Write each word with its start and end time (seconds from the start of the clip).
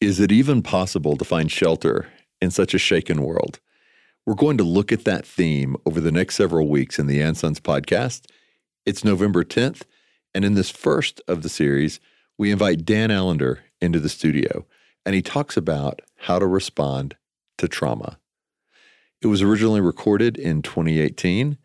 Is 0.00 0.20
it 0.20 0.30
even 0.30 0.60
possible 0.60 1.16
to 1.16 1.24
find 1.24 1.50
shelter 1.50 2.08
in 2.42 2.50
such 2.50 2.74
a 2.74 2.78
shaken 2.78 3.22
world? 3.22 3.60
We're 4.26 4.34
going 4.34 4.58
to 4.58 4.64
look 4.64 4.92
at 4.92 5.06
that 5.06 5.24
theme 5.24 5.74
over 5.86 6.02
the 6.02 6.12
next 6.12 6.36
several 6.36 6.68
weeks 6.68 6.98
in 6.98 7.06
the 7.06 7.22
And 7.22 7.34
Sons 7.34 7.60
podcast. 7.60 8.26
It's 8.84 9.04
November 9.04 9.42
10th, 9.42 9.84
and 10.34 10.44
in 10.44 10.52
this 10.52 10.68
first 10.68 11.22
of 11.26 11.42
the 11.42 11.48
series, 11.48 11.98
we 12.36 12.50
invite 12.50 12.84
Dan 12.84 13.10
Allender 13.10 13.60
into 13.80 13.98
the 13.98 14.10
studio, 14.10 14.66
and 15.06 15.14
he 15.14 15.22
talks 15.22 15.56
about 15.56 16.02
how 16.16 16.38
to 16.38 16.46
respond 16.46 17.16
to 17.56 17.66
trauma. 17.66 18.18
It 19.22 19.28
was 19.28 19.40
originally 19.40 19.80
recorded 19.80 20.36
in 20.36 20.60
2018, 20.60 21.56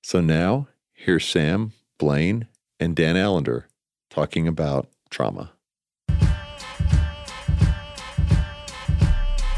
so 0.00 0.22
now 0.22 0.68
here's 0.94 1.26
Sam, 1.26 1.74
Blaine, 1.98 2.48
and 2.80 2.96
Dan 2.96 3.18
Allender 3.18 3.68
talking 4.08 4.48
about 4.48 4.88
trauma. 5.10 5.53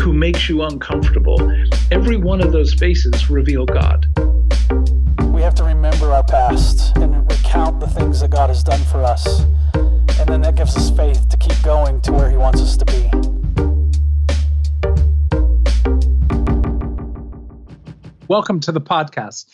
who 0.00 0.12
makes 0.12 0.48
you 0.48 0.62
uncomfortable. 0.62 1.38
Every 1.90 2.16
one 2.16 2.40
of 2.40 2.52
those 2.52 2.72
faces 2.72 3.28
reveal 3.28 3.66
God. 3.66 4.06
We 5.32 5.42
have 5.42 5.54
to 5.56 5.64
remember 5.64 6.12
our 6.12 6.22
past 6.22 6.96
and 6.98 7.30
recount 7.30 7.80
the 7.80 7.88
things 7.88 8.20
that 8.20 8.30
God 8.30 8.48
has 8.48 8.62
done 8.62 8.80
for 8.84 9.02
us. 9.02 9.40
And 9.74 10.28
then 10.28 10.40
that 10.42 10.54
gives 10.54 10.76
us 10.76 10.90
faith 10.90 11.28
to 11.28 11.36
keep 11.36 11.60
going 11.62 12.00
to 12.02 12.12
where 12.12 12.30
He 12.30 12.36
wants 12.36 12.60
us 12.60 12.76
to 12.76 12.84
be. 12.84 13.10
Welcome 18.28 18.60
to 18.60 18.72
the 18.72 18.80
podcast. 18.80 19.46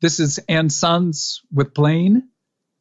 This 0.00 0.18
is 0.18 0.40
And 0.48 0.72
Sons 0.72 1.42
with 1.52 1.74
Blaine 1.74 2.28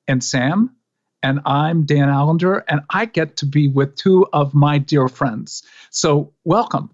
and 0.07 0.23
Sam 0.23 0.75
and 1.21 1.41
I'm 1.45 1.85
Dan 1.85 2.09
Allender, 2.09 2.63
and 2.67 2.81
I 2.89 3.05
get 3.05 3.37
to 3.37 3.45
be 3.45 3.67
with 3.67 3.95
two 3.95 4.25
of 4.31 4.53
my 4.53 4.77
dear 4.77 5.07
friends. 5.07 5.63
So, 5.89 6.33
welcome. 6.45 6.91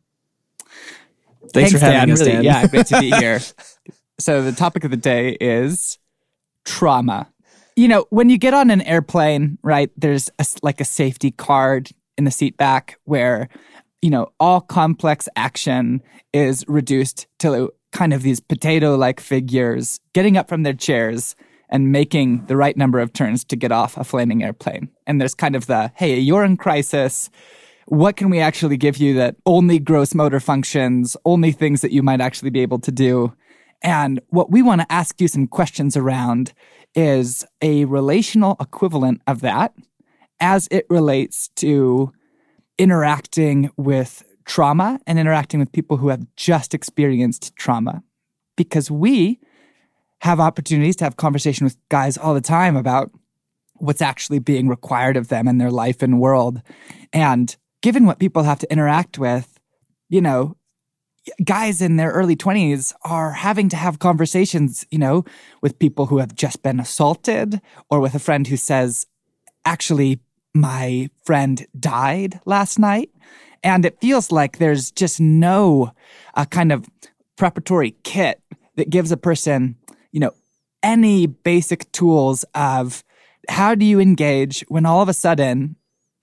Thanks, 1.55 1.71
Thanks 1.71 1.83
for 1.85 1.91
having 1.91 2.13
Dan. 2.15 2.21
us, 2.21 2.27
Dan. 2.27 2.43
yeah, 2.43 2.67
great 2.67 2.85
to 2.87 2.99
be 2.99 3.09
here. 3.19 3.39
so, 4.19 4.41
the 4.41 4.51
topic 4.51 4.83
of 4.83 4.91
the 4.91 4.97
day 4.97 5.37
is 5.39 5.97
trauma. 6.65 7.31
You 7.75 7.87
know, 7.87 8.05
when 8.09 8.29
you 8.29 8.37
get 8.37 8.53
on 8.53 8.69
an 8.69 8.81
airplane, 8.83 9.57
right, 9.63 9.89
there's 9.97 10.29
a, 10.39 10.45
like 10.63 10.79
a 10.79 10.85
safety 10.85 11.31
card 11.31 11.89
in 12.17 12.23
the 12.23 12.31
seat 12.31 12.55
back 12.57 12.99
where, 13.03 13.49
you 14.01 14.09
know, 14.09 14.31
all 14.39 14.61
complex 14.61 15.27
action 15.35 16.01
is 16.31 16.63
reduced 16.67 17.27
to 17.39 17.71
kind 17.91 18.13
of 18.13 18.21
these 18.23 18.39
potato 18.39 18.95
like 18.95 19.19
figures 19.19 19.99
getting 20.13 20.37
up 20.37 20.47
from 20.47 20.63
their 20.63 20.73
chairs 20.73 21.35
and 21.69 21.91
making 21.91 22.45
the 22.45 22.55
right 22.55 22.77
number 22.77 22.99
of 22.99 23.11
turns 23.11 23.43
to 23.43 23.55
get 23.55 23.71
off 23.71 23.97
a 23.97 24.03
flaming 24.03 24.43
airplane. 24.43 24.89
And 25.07 25.19
there's 25.19 25.35
kind 25.35 25.55
of 25.55 25.65
the, 25.65 25.91
hey, 25.95 26.17
you're 26.19 26.45
in 26.45 26.55
crisis. 26.57 27.29
What 27.85 28.15
can 28.15 28.29
we 28.29 28.39
actually 28.39 28.77
give 28.77 28.97
you 28.97 29.13
that 29.15 29.35
only 29.45 29.79
gross 29.79 30.15
motor 30.15 30.39
functions, 30.39 31.15
only 31.25 31.51
things 31.51 31.81
that 31.81 31.91
you 31.91 32.01
might 32.01 32.21
actually 32.21 32.49
be 32.49 32.61
able 32.61 32.79
to 32.79 32.91
do? 32.91 33.33
And 33.83 34.19
what 34.29 34.51
we 34.51 34.61
want 34.61 34.81
to 34.81 34.91
ask 34.91 35.21
you 35.21 35.27
some 35.27 35.47
questions 35.47 35.95
around 35.95 36.53
is 36.95 37.45
a 37.61 37.85
relational 37.85 38.55
equivalent 38.59 39.21
of 39.27 39.41
that 39.41 39.73
as 40.39 40.67
it 40.71 40.85
relates 40.89 41.49
to 41.57 42.11
interacting 42.77 43.69
with 43.77 44.23
trauma 44.45 44.99
and 45.05 45.19
interacting 45.19 45.59
with 45.59 45.71
people 45.71 45.97
who 45.97 46.07
have 46.07 46.25
just 46.35 46.73
experienced 46.73 47.55
trauma. 47.55 48.03
Because 48.55 48.89
we, 48.89 49.39
have 50.25 50.39
opportunities 50.39 50.95
to 50.95 51.03
have 51.03 51.17
conversation 51.17 51.65
with 51.65 51.77
guys 51.89 52.17
all 52.17 52.33
the 52.33 52.41
time 52.41 52.75
about 52.75 53.11
what's 53.75 54.01
actually 54.01 54.39
being 54.39 54.67
required 54.67 55.17
of 55.17 55.27
them 55.27 55.47
in 55.47 55.59
their 55.59 55.69
life 55.69 56.01
and 56.01 56.19
world. 56.19 56.61
And 57.13 57.55
given 57.85 58.07
what 58.07 58.17
people 58.17 58.41
have 58.41 58.57
to 58.57 58.71
interact 58.71 59.19
with, 59.19 59.59
you 60.09 60.19
know, 60.19 60.57
guys 61.43 61.83
in 61.83 61.97
their 61.97 62.09
early 62.09 62.35
20s 62.35 62.91
are 63.03 63.33
having 63.33 63.69
to 63.69 63.75
have 63.75 63.99
conversations, 63.99 64.87
you 64.89 64.97
know, 64.97 65.23
with 65.61 65.77
people 65.77 66.07
who 66.07 66.17
have 66.17 66.33
just 66.33 66.63
been 66.63 66.79
assaulted 66.79 67.61
or 67.91 67.99
with 67.99 68.15
a 68.15 68.19
friend 68.19 68.47
who 68.47 68.57
says, 68.57 69.05
actually, 69.65 70.19
my 70.55 71.07
friend 71.25 71.67
died 71.79 72.39
last 72.45 72.79
night. 72.79 73.11
And 73.63 73.85
it 73.85 74.01
feels 74.01 74.31
like 74.31 74.57
there's 74.57 74.89
just 74.89 75.21
no 75.21 75.91
uh, 76.33 76.45
kind 76.45 76.71
of 76.71 76.89
preparatory 77.35 77.93
kit 78.01 78.41
that 78.77 78.89
gives 78.89 79.11
a 79.11 79.17
person 79.17 79.75
you 80.11 80.21
know, 80.21 80.31
any 80.81 81.27
basic 81.27 81.91
tools 81.91 82.45
of 82.55 83.03
how 83.47 83.75
do 83.75 83.85
you 83.85 83.99
engage 83.99 84.61
when 84.69 84.87
all 84.87 85.03
of 85.03 85.09
a 85.09 85.13
sudden, 85.13 85.75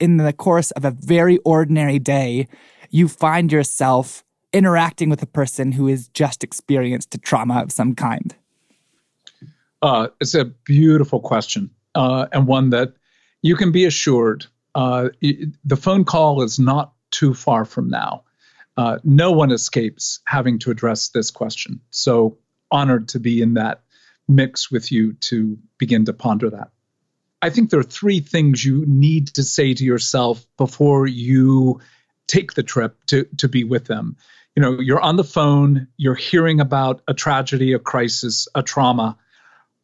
in 0.03 0.17
the 0.17 0.33
course 0.33 0.71
of 0.71 0.83
a 0.83 0.91
very 0.91 1.37
ordinary 1.45 1.97
day, 1.97 2.49
you 2.89 3.07
find 3.07 3.53
yourself 3.53 4.21
interacting 4.51 5.09
with 5.09 5.21
a 5.23 5.25
person 5.25 5.71
who 5.71 5.87
has 5.87 6.09
just 6.09 6.43
experienced 6.43 7.15
a 7.15 7.17
trauma 7.17 7.61
of 7.61 7.71
some 7.71 7.95
kind? 7.95 8.35
Uh, 9.81 10.09
it's 10.19 10.35
a 10.35 10.43
beautiful 10.43 11.21
question, 11.21 11.69
uh, 11.95 12.27
and 12.33 12.47
one 12.47 12.69
that 12.71 12.93
you 13.41 13.55
can 13.55 13.71
be 13.71 13.85
assured 13.85 14.45
uh, 14.75 15.09
the 15.63 15.77
phone 15.77 16.03
call 16.03 16.41
is 16.41 16.59
not 16.59 16.93
too 17.11 17.33
far 17.33 17.63
from 17.63 17.89
now. 17.89 18.23
Uh, 18.75 18.97
no 19.05 19.31
one 19.31 19.51
escapes 19.51 20.19
having 20.25 20.59
to 20.59 20.71
address 20.71 21.09
this 21.09 21.31
question. 21.31 21.79
So 21.91 22.39
honored 22.71 23.07
to 23.09 23.19
be 23.19 23.41
in 23.41 23.53
that 23.53 23.83
mix 24.27 24.69
with 24.69 24.91
you 24.91 25.13
to 25.13 25.57
begin 25.77 26.05
to 26.05 26.13
ponder 26.13 26.49
that. 26.49 26.71
I 27.43 27.49
think 27.49 27.69
there 27.69 27.79
are 27.81 27.83
three 27.83 28.21
things 28.21 28.63
you 28.63 28.85
need 28.87 29.27
to 29.35 29.43
say 29.43 29.73
to 29.73 29.83
yourself 29.83 30.45
before 30.55 31.07
you 31.07 31.81
take 32.25 32.53
the 32.53 32.63
trip 32.63 32.95
to, 33.07 33.25
to 33.39 33.49
be 33.49 33.65
with 33.65 33.83
them. 33.83 34.15
You 34.55 34.61
know, 34.61 34.79
you're 34.79 35.01
on 35.01 35.17
the 35.17 35.25
phone, 35.25 35.89
you're 35.97 36.15
hearing 36.15 36.61
about 36.61 37.01
a 37.05 37.13
tragedy, 37.13 37.73
a 37.73 37.79
crisis, 37.79 38.47
a 38.55 38.63
trauma. 38.63 39.17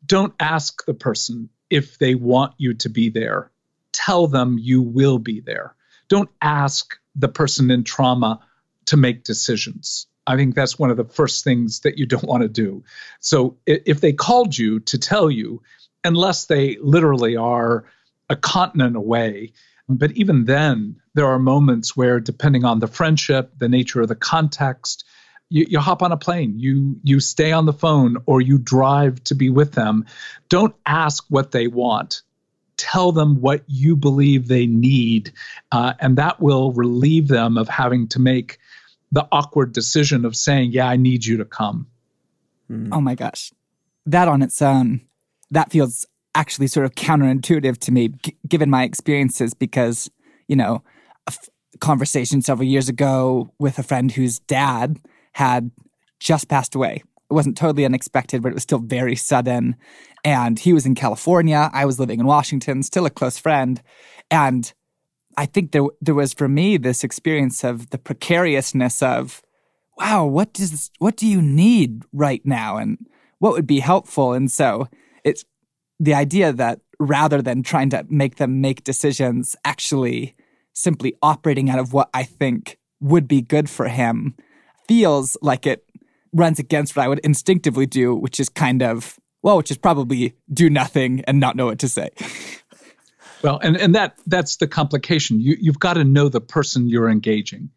Don't 0.05 0.33
ask 0.39 0.85
the 0.85 0.93
person 0.93 1.49
if 1.69 1.97
they 1.97 2.15
want 2.15 2.53
you 2.57 2.75
to 2.75 2.87
be 2.87 3.09
there. 3.09 3.51
Tell 3.91 4.27
them 4.27 4.57
you 4.57 4.81
will 4.81 5.19
be 5.19 5.41
there. 5.41 5.75
Don't 6.07 6.29
ask 6.41 6.97
the 7.13 7.27
person 7.27 7.71
in 7.71 7.83
trauma 7.83 8.39
to 8.85 8.95
make 8.95 9.25
decisions. 9.25 10.07
I 10.25 10.37
think 10.37 10.55
that's 10.55 10.79
one 10.79 10.91
of 10.91 10.97
the 10.97 11.03
first 11.03 11.43
things 11.43 11.81
that 11.81 11.97
you 11.97 12.05
don't 12.05 12.23
want 12.23 12.43
to 12.43 12.47
do. 12.47 12.85
So 13.19 13.57
if 13.65 13.99
they 13.99 14.13
called 14.13 14.57
you 14.57 14.79
to 14.79 14.97
tell 14.97 15.29
you, 15.29 15.61
unless 16.03 16.45
they 16.45 16.77
literally 16.81 17.35
are 17.35 17.85
a 18.29 18.35
continent 18.35 18.95
away, 18.95 19.53
but 19.89 20.11
even 20.11 20.45
then, 20.45 20.97
there 21.15 21.25
are 21.25 21.39
moments 21.39 21.97
where, 21.97 22.19
depending 22.19 22.63
on 22.63 22.79
the 22.79 22.87
friendship, 22.87 23.51
the 23.57 23.67
nature 23.67 24.01
of 24.01 24.07
the 24.07 24.15
context, 24.15 25.03
you, 25.49 25.65
you, 25.67 25.79
hop 25.79 26.03
on 26.03 26.11
a 26.11 26.17
plane, 26.17 26.59
you 26.59 26.99
you 27.03 27.19
stay 27.19 27.51
on 27.51 27.65
the 27.65 27.73
phone, 27.73 28.17
or 28.27 28.39
you 28.39 28.59
drive 28.59 29.23
to 29.25 29.35
be 29.35 29.49
with 29.49 29.71
them. 29.71 30.05
Don't 30.47 30.75
ask 30.85 31.25
what 31.29 31.51
they 31.51 31.65
want. 31.65 32.21
Tell 32.77 33.11
them 33.11 33.41
what 33.41 33.63
you 33.65 33.95
believe 33.95 34.47
they 34.47 34.67
need, 34.67 35.33
uh, 35.71 35.93
and 35.99 36.17
that 36.17 36.39
will 36.39 36.71
relieve 36.73 37.27
them 37.27 37.57
of 37.57 37.67
having 37.67 38.07
to 38.09 38.19
make 38.19 38.59
the 39.11 39.27
awkward 39.31 39.73
decision 39.73 40.24
of 40.24 40.35
saying, 40.35 40.71
"Yeah, 40.71 40.88
I 40.88 40.97
need 40.97 41.25
you 41.25 41.38
to 41.38 41.45
come." 41.45 41.88
Mm. 42.69 42.89
Oh 42.91 43.01
my 43.01 43.15
gosh, 43.15 43.51
that 44.06 44.27
on 44.27 44.44
its 44.44 44.62
own, 44.62 45.01
that 45.51 45.72
feels 45.72 46.06
actually 46.36 46.68
sort 46.68 46.86
of 46.86 46.96
counterintuitive 46.96 47.78
to 47.80 47.92
me, 47.92 48.10
g- 48.10 48.38
given 48.48 48.69
my 48.69 48.84
experiences. 48.84 49.54
Because 49.54 50.10
you 50.48 50.56
know, 50.56 50.84
a 51.28 51.31
f- 51.31 51.50
conversation 51.80 52.42
several 52.42 52.68
years 52.68 52.90
ago 52.90 53.51
with 53.60 53.80
a 53.80 53.84
friend 53.84 54.12
whose 54.12 54.40
dad 54.40 55.00
had 55.34 55.72
just 56.19 56.50
passed 56.50 56.75
away. 56.75 57.04
It 57.30 57.34
wasn't 57.34 57.57
totally 57.57 57.86
unexpected, 57.86 58.42
but 58.42 58.50
it 58.50 58.56
was 58.56 58.63
still 58.63 58.80
very 58.80 59.16
sudden. 59.16 59.75
And 60.25 60.57
he 60.57 60.74
was 60.74 60.86
in 60.86 60.96
California. 60.96 61.69
I 61.72 61.86
was 61.86 62.00
living 62.00 62.19
in 62.19 62.25
Washington, 62.25 62.81
still 62.81 63.06
a 63.06 63.12
close 63.12 63.38
friend. 63.38 63.81
And 64.31 64.74
I 65.38 65.46
think 65.46 65.72
there 65.72 65.84
there 66.01 66.16
was 66.16 66.34
for 66.34 66.50
me 66.50 66.78
this 66.78 67.04
experience 67.04 67.63
of 67.63 67.92
the 67.92 67.98
precariousness 67.98 69.01
of, 69.01 69.42
wow, 69.98 70.25
what 70.25 70.54
does 70.54 70.92
what 71.00 71.16
do 71.16 71.28
you 71.28 71.42
need 71.42 72.04
right 72.12 72.42
now, 72.46 72.78
and 72.78 72.98
what 73.38 73.54
would 73.54 73.68
be 73.68 73.80
helpful, 73.80 74.34
and 74.34 74.51
so 74.51 74.90
it's 75.24 75.45
the 76.00 76.13
idea 76.13 76.54
that 76.54 76.80
rather 77.00 77.42
than 77.42 77.63
trying 77.63 77.89
to 77.89 78.06
make 78.10 78.36
them 78.38 78.62
make 78.62 78.83
decisions, 78.83 79.56
actually 79.66 80.36
simply 80.74 81.16
operating 81.21 81.69
out 81.69 81.80
of 81.80 81.94
what 81.94 82.10
I 82.13 82.24
think 82.24 82.77
would 83.00 83.27
be 83.27 83.42
good 83.42 83.69
for 83.69 83.88
him, 83.88 84.36
feels 84.88 85.38
like 85.42 85.66
it 85.66 85.86
runs 86.33 86.60
against 86.60 86.95
what 86.95 87.04
I 87.04 87.07
would 87.07 87.19
instinctively 87.19 87.86
do, 87.86 88.16
which 88.16 88.39
is 88.39 88.50
kind 88.50 88.83
of, 88.83 89.19
well, 89.42 89.57
which 89.57 89.71
is 89.71 89.77
probably 89.77 90.33
do 90.51 90.69
nothing 90.69 91.24
and 91.27 91.39
not 91.39 91.56
know 91.56 91.65
what 91.65 91.80
to 91.80 91.89
say. 91.89 92.10
Well, 93.42 93.60
and, 93.63 93.77
and 93.77 93.95
that 93.95 94.19
that's 94.27 94.57
the 94.57 94.68
complication. 94.68 95.39
You 95.39 95.56
you've 95.60 95.80
got 95.80 95.94
to 95.94 96.04
know 96.04 96.27
the 96.27 96.42
person 96.42 96.89
you're 96.89 97.10
engaging. 97.10 97.69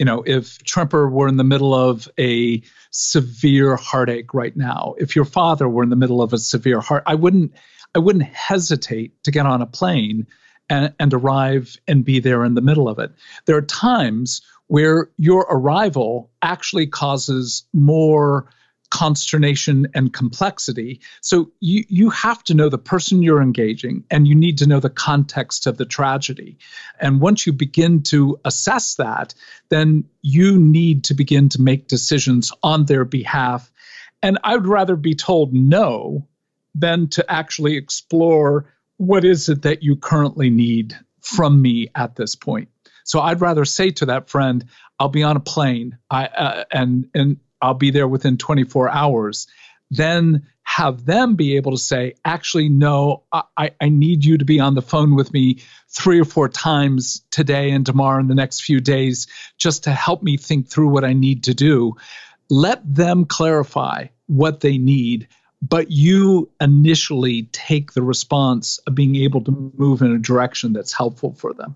You 0.00 0.06
know, 0.06 0.22
if 0.24 0.64
Tremper 0.64 1.10
were 1.10 1.28
in 1.28 1.36
the 1.36 1.44
middle 1.44 1.74
of 1.74 2.08
a 2.18 2.62
severe 2.90 3.76
heartache 3.76 4.32
right 4.32 4.56
now, 4.56 4.94
if 4.96 5.14
your 5.14 5.26
father 5.26 5.68
were 5.68 5.82
in 5.82 5.90
the 5.90 5.94
middle 5.94 6.22
of 6.22 6.32
a 6.32 6.38
severe 6.38 6.80
heart, 6.80 7.02
I 7.06 7.14
wouldn't 7.14 7.52
I 7.94 7.98
wouldn't 7.98 8.24
hesitate 8.24 9.22
to 9.24 9.30
get 9.30 9.44
on 9.44 9.60
a 9.60 9.66
plane 9.66 10.26
and, 10.70 10.94
and 10.98 11.12
arrive 11.12 11.76
and 11.86 12.02
be 12.02 12.18
there 12.18 12.46
in 12.46 12.54
the 12.54 12.62
middle 12.62 12.88
of 12.88 12.98
it. 12.98 13.12
There 13.44 13.58
are 13.58 13.62
times 13.62 14.40
where 14.68 15.10
your 15.18 15.42
arrival 15.50 16.30
actually 16.40 16.86
causes 16.86 17.64
more 17.74 18.50
consternation 18.90 19.86
and 19.94 20.12
complexity. 20.12 21.00
So 21.20 21.50
you 21.60 21.84
you 21.88 22.10
have 22.10 22.42
to 22.44 22.54
know 22.54 22.68
the 22.68 22.78
person 22.78 23.22
you're 23.22 23.42
engaging 23.42 24.04
and 24.10 24.26
you 24.26 24.34
need 24.34 24.58
to 24.58 24.66
know 24.66 24.80
the 24.80 24.90
context 24.90 25.66
of 25.66 25.76
the 25.76 25.84
tragedy. 25.84 26.58
And 27.00 27.20
once 27.20 27.46
you 27.46 27.52
begin 27.52 28.02
to 28.04 28.38
assess 28.44 28.96
that, 28.96 29.34
then 29.68 30.04
you 30.22 30.58
need 30.58 31.04
to 31.04 31.14
begin 31.14 31.48
to 31.50 31.62
make 31.62 31.88
decisions 31.88 32.52
on 32.62 32.86
their 32.86 33.04
behalf. 33.04 33.70
And 34.22 34.38
I 34.44 34.56
would 34.56 34.66
rather 34.66 34.96
be 34.96 35.14
told 35.14 35.54
no 35.54 36.26
than 36.74 37.08
to 37.08 37.30
actually 37.30 37.76
explore 37.76 38.72
what 38.96 39.24
is 39.24 39.48
it 39.48 39.62
that 39.62 39.82
you 39.82 39.96
currently 39.96 40.50
need 40.50 40.98
from 41.20 41.62
me 41.62 41.88
at 41.94 42.16
this 42.16 42.34
point. 42.34 42.68
So 43.04 43.20
I'd 43.20 43.40
rather 43.40 43.64
say 43.64 43.90
to 43.92 44.06
that 44.06 44.28
friend, 44.28 44.64
I'll 44.98 45.08
be 45.08 45.22
on 45.22 45.36
a 45.36 45.40
plane 45.40 45.98
I, 46.10 46.26
uh, 46.26 46.64
and, 46.70 47.08
and 47.14 47.38
I'll 47.62 47.74
be 47.74 47.90
there 47.90 48.08
within 48.08 48.36
24 48.36 48.90
hours, 48.90 49.46
then 49.90 50.46
have 50.62 51.04
them 51.04 51.34
be 51.34 51.56
able 51.56 51.72
to 51.72 51.78
say, 51.78 52.14
actually, 52.24 52.68
no, 52.68 53.24
I, 53.32 53.72
I 53.80 53.88
need 53.88 54.24
you 54.24 54.38
to 54.38 54.44
be 54.44 54.60
on 54.60 54.76
the 54.76 54.82
phone 54.82 55.16
with 55.16 55.32
me 55.32 55.58
three 55.88 56.20
or 56.20 56.24
four 56.24 56.48
times 56.48 57.22
today 57.32 57.70
and 57.72 57.84
tomorrow 57.84 58.20
and 58.20 58.30
the 58.30 58.36
next 58.36 58.62
few 58.62 58.80
days 58.80 59.26
just 59.58 59.82
to 59.84 59.90
help 59.90 60.22
me 60.22 60.36
think 60.36 60.68
through 60.68 60.88
what 60.88 61.04
I 61.04 61.12
need 61.12 61.42
to 61.44 61.54
do. 61.54 61.96
Let 62.50 62.82
them 62.84 63.24
clarify 63.24 64.06
what 64.28 64.60
they 64.60 64.78
need, 64.78 65.26
but 65.60 65.90
you 65.90 66.48
initially 66.60 67.44
take 67.50 67.92
the 67.92 68.02
response 68.02 68.78
of 68.86 68.94
being 68.94 69.16
able 69.16 69.42
to 69.42 69.72
move 69.76 70.02
in 70.02 70.12
a 70.12 70.18
direction 70.18 70.72
that's 70.72 70.92
helpful 70.92 71.34
for 71.34 71.52
them. 71.52 71.74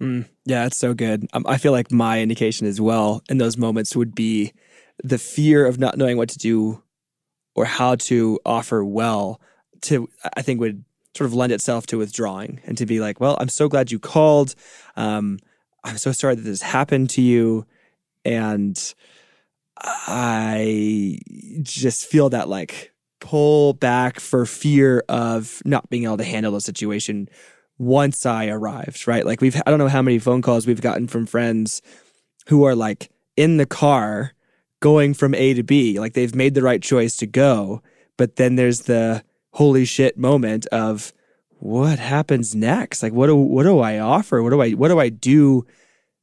Mm, 0.00 0.26
yeah, 0.44 0.66
it's 0.66 0.76
so 0.76 0.94
good. 0.94 1.26
Um, 1.32 1.44
I 1.48 1.58
feel 1.58 1.72
like 1.72 1.90
my 1.90 2.20
indication 2.20 2.68
as 2.68 2.80
well 2.80 3.24
in 3.28 3.38
those 3.38 3.56
moments 3.56 3.96
would 3.96 4.14
be 4.14 4.52
the 5.02 5.18
fear 5.18 5.66
of 5.66 5.78
not 5.78 5.96
knowing 5.96 6.16
what 6.16 6.28
to 6.30 6.38
do 6.38 6.82
or 7.54 7.64
how 7.64 7.94
to 7.96 8.38
offer 8.44 8.84
well 8.84 9.40
to 9.82 10.08
I 10.36 10.42
think 10.42 10.60
would 10.60 10.84
sort 11.16 11.26
of 11.26 11.34
lend 11.34 11.52
itself 11.52 11.86
to 11.86 11.98
withdrawing 11.98 12.60
and 12.64 12.78
to 12.78 12.86
be 12.86 13.00
like, 13.00 13.20
well, 13.20 13.36
I'm 13.40 13.48
so 13.48 13.68
glad 13.68 13.90
you 13.90 13.98
called. 13.98 14.54
Um, 14.96 15.38
I'm 15.84 15.98
so 15.98 16.12
sorry 16.12 16.34
that 16.34 16.42
this 16.42 16.62
happened 16.62 17.10
to 17.10 17.22
you, 17.22 17.66
and 18.24 18.94
I 19.80 21.18
just 21.62 22.06
feel 22.06 22.30
that 22.30 22.48
like 22.48 22.92
pull 23.20 23.72
back 23.74 24.20
for 24.20 24.46
fear 24.46 25.04
of 25.08 25.60
not 25.64 25.88
being 25.90 26.04
able 26.04 26.18
to 26.18 26.24
handle 26.24 26.52
the 26.52 26.60
situation 26.60 27.28
once 27.78 28.26
I 28.26 28.48
arrived, 28.48 29.06
right? 29.06 29.24
Like 29.24 29.40
we've 29.40 29.60
I 29.66 29.70
don't 29.70 29.78
know 29.78 29.88
how 29.88 30.02
many 30.02 30.18
phone 30.18 30.42
calls 30.42 30.66
we've 30.66 30.80
gotten 30.80 31.08
from 31.08 31.26
friends 31.26 31.82
who 32.46 32.64
are 32.64 32.74
like 32.74 33.10
in 33.36 33.56
the 33.56 33.66
car 33.66 34.32
going 34.80 35.14
from 35.14 35.34
A 35.34 35.54
to 35.54 35.62
B. 35.62 35.98
Like 35.98 36.14
they've 36.14 36.34
made 36.34 36.54
the 36.54 36.62
right 36.62 36.82
choice 36.82 37.16
to 37.16 37.26
go, 37.26 37.82
but 38.16 38.36
then 38.36 38.56
there's 38.56 38.82
the 38.82 39.24
holy 39.52 39.84
shit 39.84 40.18
moment 40.18 40.66
of 40.66 41.12
what 41.58 41.98
happens 41.98 42.54
next? 42.54 43.02
Like 43.02 43.12
what 43.12 43.26
do 43.26 43.36
what 43.36 43.64
do 43.64 43.80
I 43.80 43.98
offer? 43.98 44.42
What 44.42 44.50
do 44.50 44.60
I 44.60 44.70
what 44.72 44.88
do 44.88 44.98
I 44.98 45.08
do 45.08 45.66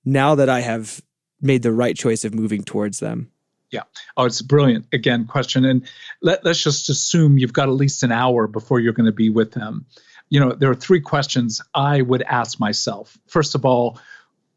now 0.03 0.35
that 0.35 0.49
I 0.49 0.61
have 0.61 1.01
made 1.41 1.63
the 1.63 1.73
right 1.73 1.95
choice 1.95 2.23
of 2.23 2.33
moving 2.33 2.63
towards 2.63 2.99
them? 2.99 3.31
Yeah. 3.71 3.83
Oh, 4.15 4.25
it's 4.25 4.41
brilliant 4.41 4.85
again 4.93 5.25
question. 5.25 5.65
And 5.65 5.85
let, 6.21 6.45
let's 6.45 6.63
just 6.63 6.89
assume 6.89 7.37
you've 7.37 7.53
got 7.53 7.67
at 7.67 7.73
least 7.73 8.03
an 8.03 8.11
hour 8.11 8.47
before 8.47 8.79
you're 8.79 8.93
going 8.93 9.07
to 9.07 9.11
be 9.11 9.29
with 9.29 9.51
them. 9.51 9.85
You 10.29 10.39
know, 10.39 10.53
there 10.53 10.71
are 10.71 10.75
three 10.75 11.01
questions 11.01 11.61
I 11.73 12.01
would 12.01 12.21
ask 12.23 12.59
myself. 12.59 13.17
First 13.27 13.53
of 13.53 13.65
all, 13.65 13.99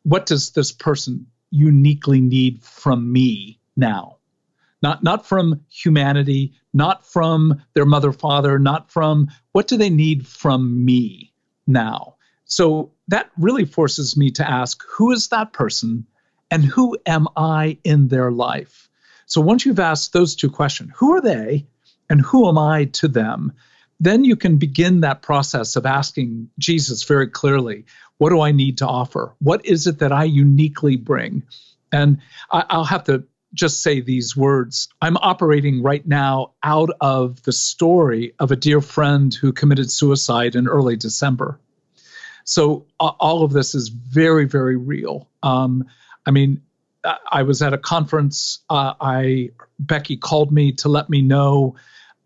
what 0.04 0.26
does 0.26 0.50
this 0.50 0.72
person 0.72 1.26
uniquely 1.50 2.20
need 2.20 2.62
from 2.62 3.10
me 3.12 3.58
now. 3.78 4.18
Not, 4.82 5.02
not 5.02 5.26
from 5.26 5.62
humanity, 5.70 6.52
not 6.72 7.06
from 7.06 7.62
their 7.74 7.86
mother, 7.86 8.12
father, 8.12 8.58
not 8.58 8.90
from 8.90 9.28
what 9.52 9.66
do 9.66 9.76
they 9.76 9.90
need 9.90 10.26
from 10.26 10.84
me 10.84 11.32
now? 11.66 12.16
So 12.44 12.92
that 13.08 13.30
really 13.38 13.64
forces 13.64 14.16
me 14.16 14.30
to 14.32 14.48
ask 14.48 14.82
who 14.88 15.10
is 15.10 15.28
that 15.28 15.52
person 15.52 16.06
and 16.50 16.64
who 16.64 16.96
am 17.06 17.26
I 17.36 17.78
in 17.84 18.08
their 18.08 18.30
life? 18.30 18.88
So 19.26 19.40
once 19.40 19.66
you've 19.66 19.80
asked 19.80 20.12
those 20.12 20.34
two 20.34 20.50
questions, 20.50 20.92
who 20.96 21.14
are 21.14 21.20
they 21.20 21.66
and 22.08 22.20
who 22.20 22.48
am 22.48 22.56
I 22.56 22.86
to 22.86 23.08
them? 23.08 23.52
Then 24.00 24.24
you 24.24 24.36
can 24.36 24.56
begin 24.58 25.00
that 25.00 25.22
process 25.22 25.76
of 25.76 25.84
asking 25.84 26.48
Jesus 26.58 27.02
very 27.02 27.28
clearly, 27.28 27.84
what 28.18 28.30
do 28.30 28.40
I 28.40 28.52
need 28.52 28.78
to 28.78 28.86
offer? 28.86 29.34
What 29.40 29.66
is 29.66 29.86
it 29.86 29.98
that 29.98 30.12
I 30.12 30.24
uniquely 30.24 30.96
bring? 30.96 31.42
And 31.92 32.18
I, 32.50 32.76
will 32.76 32.84
have 32.84 33.04
to 33.04 33.24
just 33.54 33.82
say 33.82 34.00
these 34.00 34.36
words. 34.36 34.88
I'm 35.00 35.16
operating 35.16 35.82
right 35.82 36.06
now 36.06 36.52
out 36.62 36.90
of 37.00 37.42
the 37.42 37.52
story 37.52 38.34
of 38.38 38.50
a 38.50 38.56
dear 38.56 38.80
friend 38.80 39.32
who 39.34 39.52
committed 39.52 39.90
suicide 39.90 40.54
in 40.54 40.68
early 40.68 40.96
December. 40.96 41.58
So 42.44 42.86
uh, 43.00 43.12
all 43.20 43.42
of 43.42 43.52
this 43.52 43.74
is 43.74 43.88
very, 43.88 44.46
very 44.46 44.76
real. 44.76 45.28
Um, 45.42 45.84
I 46.26 46.30
mean, 46.30 46.62
I 47.30 47.42
was 47.42 47.62
at 47.62 47.72
a 47.72 47.78
conference. 47.78 48.60
Uh, 48.68 48.94
I 49.00 49.50
Becky 49.78 50.16
called 50.16 50.52
me 50.52 50.72
to 50.72 50.88
let 50.88 51.08
me 51.08 51.22
know 51.22 51.76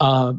uh, 0.01 0.35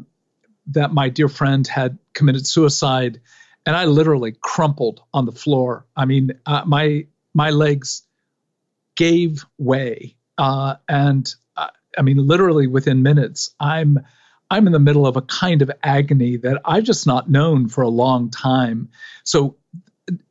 that 0.68 0.92
my 0.92 1.08
dear 1.08 1.28
friend 1.28 1.66
had 1.66 1.98
committed 2.14 2.46
suicide, 2.46 3.20
and 3.64 3.76
I 3.76 3.84
literally 3.84 4.36
crumpled 4.40 5.02
on 5.14 5.24
the 5.24 5.32
floor. 5.32 5.86
I 5.96 6.04
mean, 6.04 6.32
uh, 6.46 6.62
my 6.66 7.06
my 7.32 7.50
legs 7.50 8.02
gave 8.96 9.44
way 9.58 10.16
uh, 10.38 10.76
and 10.88 11.32
uh, 11.56 11.68
I 11.98 12.02
mean, 12.02 12.18
literally 12.26 12.66
within 12.66 13.02
minutes, 13.02 13.54
I'm 13.60 13.98
I'm 14.50 14.66
in 14.66 14.72
the 14.72 14.78
middle 14.78 15.06
of 15.06 15.16
a 15.16 15.22
kind 15.22 15.62
of 15.62 15.70
agony 15.82 16.36
that 16.36 16.60
I've 16.64 16.84
just 16.84 17.06
not 17.06 17.30
known 17.30 17.68
for 17.68 17.82
a 17.82 17.88
long 17.88 18.30
time. 18.30 18.88
So 19.24 19.56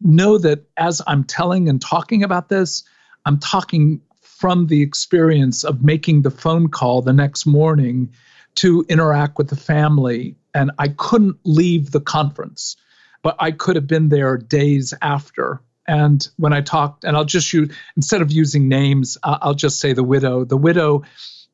know 0.02 0.38
that 0.38 0.66
as 0.78 1.02
I'm 1.08 1.24
telling 1.24 1.68
and 1.68 1.82
talking 1.82 2.24
about 2.24 2.50
this, 2.50 2.84
I'm 3.26 3.40
talking 3.40 4.02
from 4.22 4.68
the 4.68 4.82
experience 4.82 5.64
of 5.64 5.84
making 5.84 6.22
the 6.22 6.32
phone 6.32 6.68
call 6.68 7.02
the 7.02 7.14
next 7.14 7.46
morning 7.46 8.12
to 8.56 8.86
interact 8.88 9.38
with 9.38 9.50
the 9.50 9.56
family. 9.56 10.36
And 10.54 10.72
I 10.78 10.90
couldn't 10.90 11.38
leave 11.44 11.92
the 11.92 12.02
conference, 12.02 12.76
but 13.24 13.36
I 13.40 13.52
could 13.52 13.76
have 13.76 13.88
been 13.88 14.10
there 14.10 14.38
days 14.38 14.94
after 15.02 15.62
and 15.88 16.28
when 16.38 16.54
I 16.54 16.62
talked, 16.62 17.04
and 17.04 17.16
I'll 17.16 17.26
just 17.26 17.52
use, 17.52 17.76
instead 17.96 18.22
of 18.22 18.32
using 18.32 18.68
names, 18.68 19.18
uh, 19.24 19.38
I'll 19.42 19.54
just 19.54 19.80
say 19.80 19.94
the 19.94 20.04
widow. 20.04 20.46
The 20.46 20.58
widow 20.58 21.04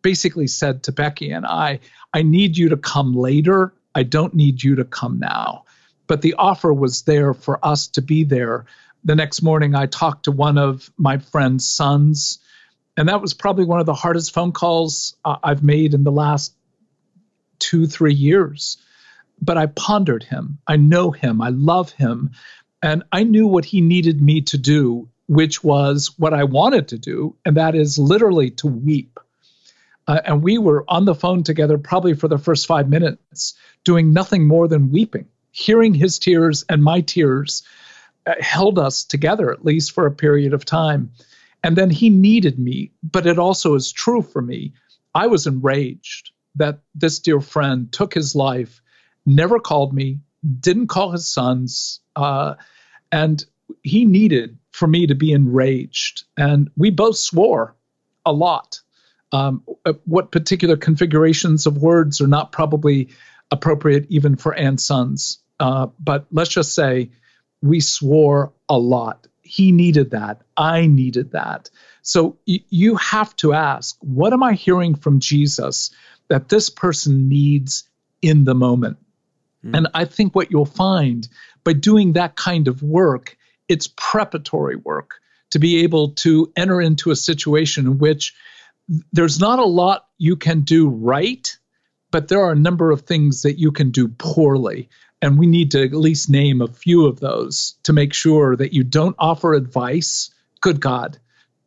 basically 0.02 0.48
said 0.48 0.84
to 0.84 0.92
Becky 0.92 1.32
and 1.32 1.46
I, 1.46 1.80
I 2.14 2.22
need 2.22 2.58
you 2.58 2.70
to 2.70 2.78
come 2.78 3.16
later. 3.16 3.74
I 3.96 4.04
don't 4.04 4.34
need 4.34 4.64
you 4.64 4.76
to 4.76 4.86
come 4.86 5.20
now. 5.20 5.66
But 6.08 6.22
the 6.22 6.36
offer 6.36 6.74
was 6.74 7.04
there 7.04 7.34
for 7.34 7.64
us 7.66 7.88
to 7.90 8.02
be 8.02 8.24
there. 8.24 8.66
The 9.04 9.16
next 9.16 9.42
morning, 9.42 9.76
I 9.76 9.86
talked 9.86 10.26
to 10.26 10.32
one 10.32 10.58
of 10.58 10.92
my 10.98 11.18
friend's 11.18 11.68
sons, 11.68 12.40
and 12.98 13.08
that 13.08 13.22
was 13.22 13.34
probably 13.34 13.66
one 13.66 13.80
of 13.80 13.86
the 13.86 13.94
hardest 13.94 14.34
phone 14.34 14.52
calls 14.52 15.16
uh, 15.24 15.38
I've 15.44 15.64
made 15.64 15.94
in 15.94 16.04
the 16.04 16.12
last 16.12 16.54
two, 17.60 17.88
three 17.88 18.14
years. 18.14 18.78
But 19.42 19.58
I 19.58 19.68
pondered 19.68 20.24
him. 20.24 20.58
I 20.68 20.76
know 20.76 21.12
him. 21.12 21.42
I 21.42 21.50
love 21.50 21.92
him. 21.92 22.32
And 22.82 23.04
I 23.12 23.24
knew 23.24 23.48
what 23.48 23.66
he 23.66 23.82
needed 23.82 24.22
me 24.22 24.42
to 24.42 24.58
do, 24.58 25.10
which 25.28 25.64
was 25.64 26.12
what 26.18 26.34
I 26.34 26.44
wanted 26.46 26.88
to 26.90 26.98
do, 26.98 27.36
and 27.46 27.58
that 27.58 27.76
is 27.76 28.00
literally 28.00 28.52
to 28.52 28.68
weep. 28.68 29.20
Uh, 30.08 30.22
and 30.26 30.42
we 30.42 30.58
were 30.58 30.86
on 30.88 31.06
the 31.06 31.14
phone 31.14 31.44
together 31.44 31.78
probably 31.78 32.16
for 32.16 32.28
the 32.28 32.38
first 32.38 32.66
five 32.66 32.90
minutes, 32.90 33.54
doing 33.84 34.12
nothing 34.12 34.48
more 34.48 34.68
than 34.68 34.92
weeping. 34.92 35.26
Hearing 35.52 35.94
his 35.94 36.18
tears 36.20 36.66
and 36.70 36.84
my 36.84 37.02
tears 37.02 37.64
uh, 38.26 38.34
held 38.40 38.80
us 38.80 39.04
together, 39.04 39.52
at 39.52 39.66
least 39.66 39.92
for 39.92 40.06
a 40.06 40.12
period 40.12 40.54
of 40.54 40.66
time. 40.66 41.12
And 41.64 41.76
then 41.76 41.90
he 41.90 42.10
needed 42.10 42.58
me, 42.58 42.92
but 43.04 43.28
it 43.28 43.38
also 43.38 43.76
is 43.76 43.92
true 43.92 44.22
for 44.22 44.42
me. 44.42 44.74
I 45.14 45.28
was 45.28 45.46
enraged 45.46 46.32
that 46.56 46.80
this 46.96 47.20
dear 47.20 47.42
friend 47.42 47.92
took 47.92 48.14
his 48.14 48.36
life, 48.36 48.82
never 49.26 49.60
called 49.60 49.94
me, 49.94 50.20
didn't 50.60 50.88
call 50.88 51.12
his 51.12 51.32
sons, 51.32 52.00
uh, 52.20 52.56
and 53.12 53.46
he 53.84 54.06
needed 54.06 54.58
for 54.72 54.88
me 54.88 55.08
to 55.08 55.16
be 55.16 55.32
enraged. 55.32 56.24
And 56.38 56.70
we 56.78 56.90
both 56.90 57.18
swore 57.18 57.76
a 58.26 58.34
lot. 58.34 58.80
Um, 59.32 59.64
uh, 59.86 59.94
what 60.06 60.32
particular 60.32 60.76
configurations 60.76 61.66
of 61.66 61.78
words 61.78 62.20
are 62.20 62.28
not 62.28 62.52
probably 62.52 63.10
appropriate 63.52 64.06
even 64.10 64.36
for 64.36 64.54
and 64.54 64.80
sons. 64.80 65.40
Uh, 65.60 65.88
but 66.00 66.26
let's 66.32 66.50
just 66.50 66.74
say 66.74 67.10
we 67.62 67.80
swore 67.80 68.52
a 68.68 68.78
lot. 68.78 69.28
He 69.42 69.72
needed 69.72 70.12
that. 70.12 70.42
I 70.58 70.88
needed 70.88 71.32
that. 71.32 71.70
So 72.02 72.38
y- 72.48 72.64
you 72.70 72.96
have 72.96 73.36
to 73.38 73.54
ask, 73.54 73.98
what 74.02 74.34
am 74.34 74.44
I 74.44 74.54
hearing 74.54 74.96
from 74.96 75.20
Jesus 75.20 75.92
that 76.28 76.50
this 76.50 76.70
person 76.70 77.30
needs 77.30 77.88
in 78.22 78.46
the 78.46 78.56
moment? 78.56 78.98
Mm. 79.66 79.78
And 79.78 79.88
I 79.94 80.06
think 80.06 80.36
what 80.36 80.52
you'll 80.52 80.66
find 80.66 81.28
by 81.64 81.74
doing 81.74 82.14
that 82.14 82.36
kind 82.36 82.68
of 82.68 82.82
work, 82.82 83.38
it's 83.68 83.88
preparatory 83.96 84.76
work 84.76 85.16
to 85.52 85.60
be 85.60 85.84
able 85.84 86.12
to 86.12 86.52
enter 86.56 86.82
into 86.82 87.12
a 87.12 87.16
situation 87.16 87.86
in 87.86 87.98
which 87.98 88.36
there's 89.12 89.40
not 89.40 89.60
a 89.60 89.66
lot 89.66 90.08
you 90.18 90.36
can 90.36 90.62
do 90.62 90.90
right, 90.90 91.56
but 92.12 92.28
there 92.28 92.42
are 92.42 92.52
a 92.52 92.60
number 92.60 92.92
of 92.92 93.02
things 93.02 93.44
that 93.44 93.60
you 93.60 93.72
can 93.72 93.92
do 93.92 94.08
poorly. 94.08 94.90
And 95.22 95.38
we 95.38 95.48
need 95.48 95.72
to 95.72 95.84
at 95.84 95.94
least 95.94 96.30
name 96.30 96.62
a 96.62 96.68
few 96.68 97.06
of 97.06 97.20
those 97.20 97.76
to 97.84 97.94
make 97.94 98.14
sure 98.14 98.56
that 98.56 98.74
you 98.74 98.84
don't 98.84 99.16
offer 99.20 99.54
advice. 99.54 100.32
Good 100.62 100.80
God, 100.80 101.18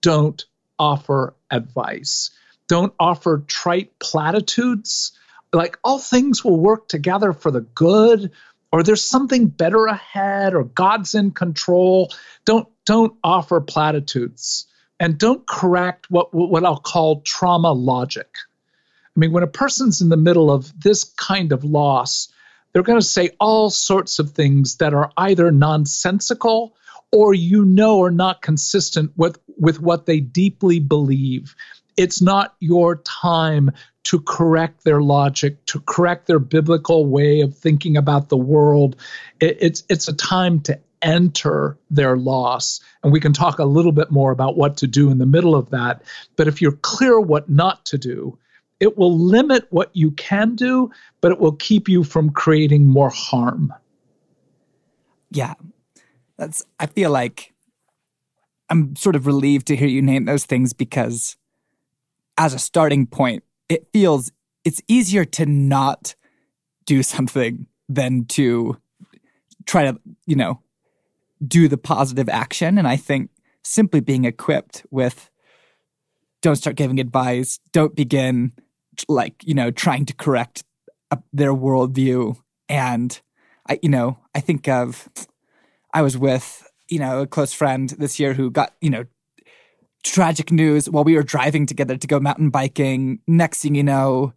don't 0.01 0.45
offer 0.79 1.35
advice. 1.51 2.31
Don't 2.67 2.95
offer 2.99 3.45
trite 3.47 3.99
platitudes 3.99 5.13
like 5.53 5.79
all 5.85 5.99
things 5.99 6.45
will 6.45 6.59
work 6.59 6.89
together 6.89 7.33
for 7.33 7.51
the 7.51 7.61
good 7.61 8.31
or 8.73 8.83
there's 8.83 9.05
something 9.05 9.49
better 9.49 9.85
ahead 9.87 10.55
or 10.55 10.65
God's 10.65 11.15
in 11.15 11.31
control. 11.31 12.11
Don't 12.45 12.69
don't 12.87 13.17
offer 13.23 13.61
platitudes 13.61 14.67
and 14.99 15.19
don't 15.19 15.47
correct 15.47 16.11
what 16.11 16.33
what 16.33 16.65
I'll 16.65 16.79
call 16.79 17.21
trauma 17.21 17.73
logic. 17.73 18.29
I 19.15 19.21
mean, 19.21 19.33
when 19.33 19.43
a 19.43 19.49
person's 19.49 20.01
in 20.01 20.09
the 20.09 20.17
middle 20.17 20.51
of 20.51 20.73
this 20.81 21.05
kind 21.05 21.53
of 21.53 21.65
loss, 21.65 22.33
they're 22.73 22.83
going 22.83 22.99
to 22.99 23.07
say 23.07 23.31
all 23.39 23.69
sorts 23.69 24.19
of 24.19 24.31
things 24.31 24.77
that 24.77 24.95
are 24.95 25.13
either 25.19 25.53
nonsensical 25.53 26.75
or 27.13 27.35
you 27.35 27.67
know 27.67 28.03
are 28.03 28.11
not 28.11 28.41
consistent 28.41 29.13
with 29.17 29.39
with 29.59 29.81
what 29.81 30.07
they 30.07 30.21
deeply 30.21 30.81
believe. 30.81 31.55
It's 31.99 32.23
not 32.23 32.55
your 32.59 32.97
time 32.97 33.71
to 34.05 34.21
correct 34.21 34.85
their 34.85 35.01
logic, 35.01 35.65
to 35.67 35.81
correct 35.81 36.27
their 36.27 36.39
biblical 36.39 37.07
way 37.07 37.41
of 37.41 37.57
thinking 37.57 37.97
about 37.97 38.29
the 38.29 38.37
world. 38.37 38.97
It, 39.41 39.59
it's 39.61 39.85
it's 39.89 40.09
a 40.09 40.13
time 40.13 40.61
to 40.63 40.79
enter 41.03 41.77
their 41.91 42.17
loss. 42.17 42.81
And 43.03 43.13
we 43.13 43.21
can 43.21 43.33
talk 43.33 43.59
a 43.59 43.65
little 43.65 43.93
bit 43.93 44.11
more 44.11 44.31
about 44.31 44.57
what 44.57 44.77
to 44.79 44.87
do 44.87 45.11
in 45.11 45.19
the 45.19 45.27
middle 45.27 45.55
of 45.55 45.71
that. 45.71 46.03
But 46.37 46.49
if 46.49 46.63
you're 46.63 46.73
clear 46.73 47.21
what 47.21 47.49
not 47.49 47.85
to 47.87 47.99
do, 47.99 48.39
it 48.81 48.97
will 48.97 49.17
limit 49.17 49.67
what 49.71 49.91
you 49.95 50.11
can 50.13 50.55
do, 50.55 50.91
but 51.21 51.33
it 51.33 51.39
will 51.39 51.53
keep 51.53 51.89
you 51.89 52.03
from 52.05 52.31
creating 52.31 52.87
more 52.87 53.11
harm. 53.11 53.73
Yeah. 55.31 55.55
That's 56.37 56.65
I 56.81 56.87
feel 56.87 57.11
like 57.11 57.53
I'm 58.71 58.97
sort 58.97 59.17
of 59.17 59.27
relieved 59.27 59.67
to 59.69 59.77
hear 59.77 59.89
you 59.89 60.03
name 60.03 60.25
those 60.25 60.45
things 60.47 60.73
because 60.73 61.37
as 62.39 62.55
a 62.55 62.59
starting 62.59 63.07
point, 63.07 63.45
it 63.69 63.89
feels 63.93 64.31
it's 64.65 64.81
easier 64.89 65.25
to 65.25 65.47
not 65.47 66.15
do 66.87 67.03
something 67.03 67.67
than 67.89 68.25
to 68.27 68.77
try 69.67 69.85
to, 69.85 69.99
you 70.27 70.37
know, 70.37 70.61
do 71.47 71.69
the 71.69 71.79
positive 71.79 72.29
action. 72.29 72.79
And 72.79 72.87
I 72.87 72.97
think 72.97 73.31
simply 73.65 74.01
being 74.01 74.25
equipped 74.25 74.85
with 74.91 75.31
don't 76.41 76.57
start 76.57 76.77
giving 76.77 76.99
advice, 76.99 77.61
don't 77.73 77.95
begin 77.95 78.53
like, 79.09 79.35
you 79.45 79.55
know, 79.55 79.71
trying 79.71 80.05
to 80.07 80.15
correct 80.15 80.65
their 81.33 81.55
worldview. 81.55 82.37
And 82.69 83.21
I, 83.69 83.79
you 83.83 83.89
know, 83.89 84.19
I 84.35 84.41
think 84.41 84.69
of, 84.69 85.09
I 85.95 86.03
was 86.03 86.19
with, 86.19 86.69
you 86.89 86.99
know, 86.99 87.23
a 87.23 87.27
close 87.27 87.53
friend 87.53 87.91
this 87.91 88.19
year 88.19 88.35
who 88.35 88.51
got, 88.51 88.75
you 88.81 88.91
know, 88.91 89.05
tragic 90.03 90.51
news 90.51 90.89
while 90.89 91.05
we 91.05 91.15
were 91.15 91.23
driving 91.23 91.67
together 91.67 91.97
to 91.97 92.07
go 92.07 92.21
mountain 92.21 92.51
biking. 92.51 93.21
Next 93.27 93.63
thing 93.63 93.75
you 93.75 93.83
know, 93.83 94.33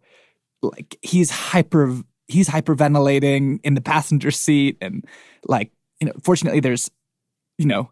like 0.62 0.98
he's 1.02 1.30
hyper 1.30 2.02
he's 2.28 2.48
hyperventilating 2.48 3.60
in 3.62 3.74
the 3.74 3.80
passenger 3.80 4.30
seat 4.30 4.76
and 4.80 5.04
like 5.46 5.70
you 6.00 6.06
know 6.06 6.12
fortunately 6.22 6.60
there's 6.60 6.90
you 7.58 7.66
know 7.66 7.90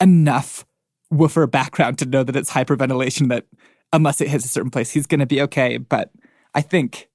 enough 0.00 0.64
WFR 1.12 1.50
background 1.50 1.98
to 1.98 2.06
know 2.06 2.24
that 2.24 2.36
it's 2.36 2.50
hyperventilation 2.50 3.28
that 3.28 3.46
unless 3.92 4.20
it 4.20 4.28
hits 4.28 4.44
a 4.44 4.48
certain 4.48 4.70
place 4.70 4.90
he's 4.90 5.06
going 5.06 5.20
to 5.20 5.26
be 5.26 5.40
okay 5.40 5.76
but 5.76 6.10
i 6.54 6.60
think 6.60 7.08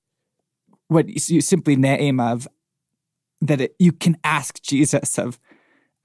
what 0.88 1.08
you 1.30 1.42
simply 1.42 1.76
name 1.76 2.20
of 2.20 2.48
that 3.42 3.60
it, 3.60 3.76
you 3.78 3.92
can 3.92 4.18
ask 4.24 4.62
jesus 4.62 5.20
of 5.20 5.40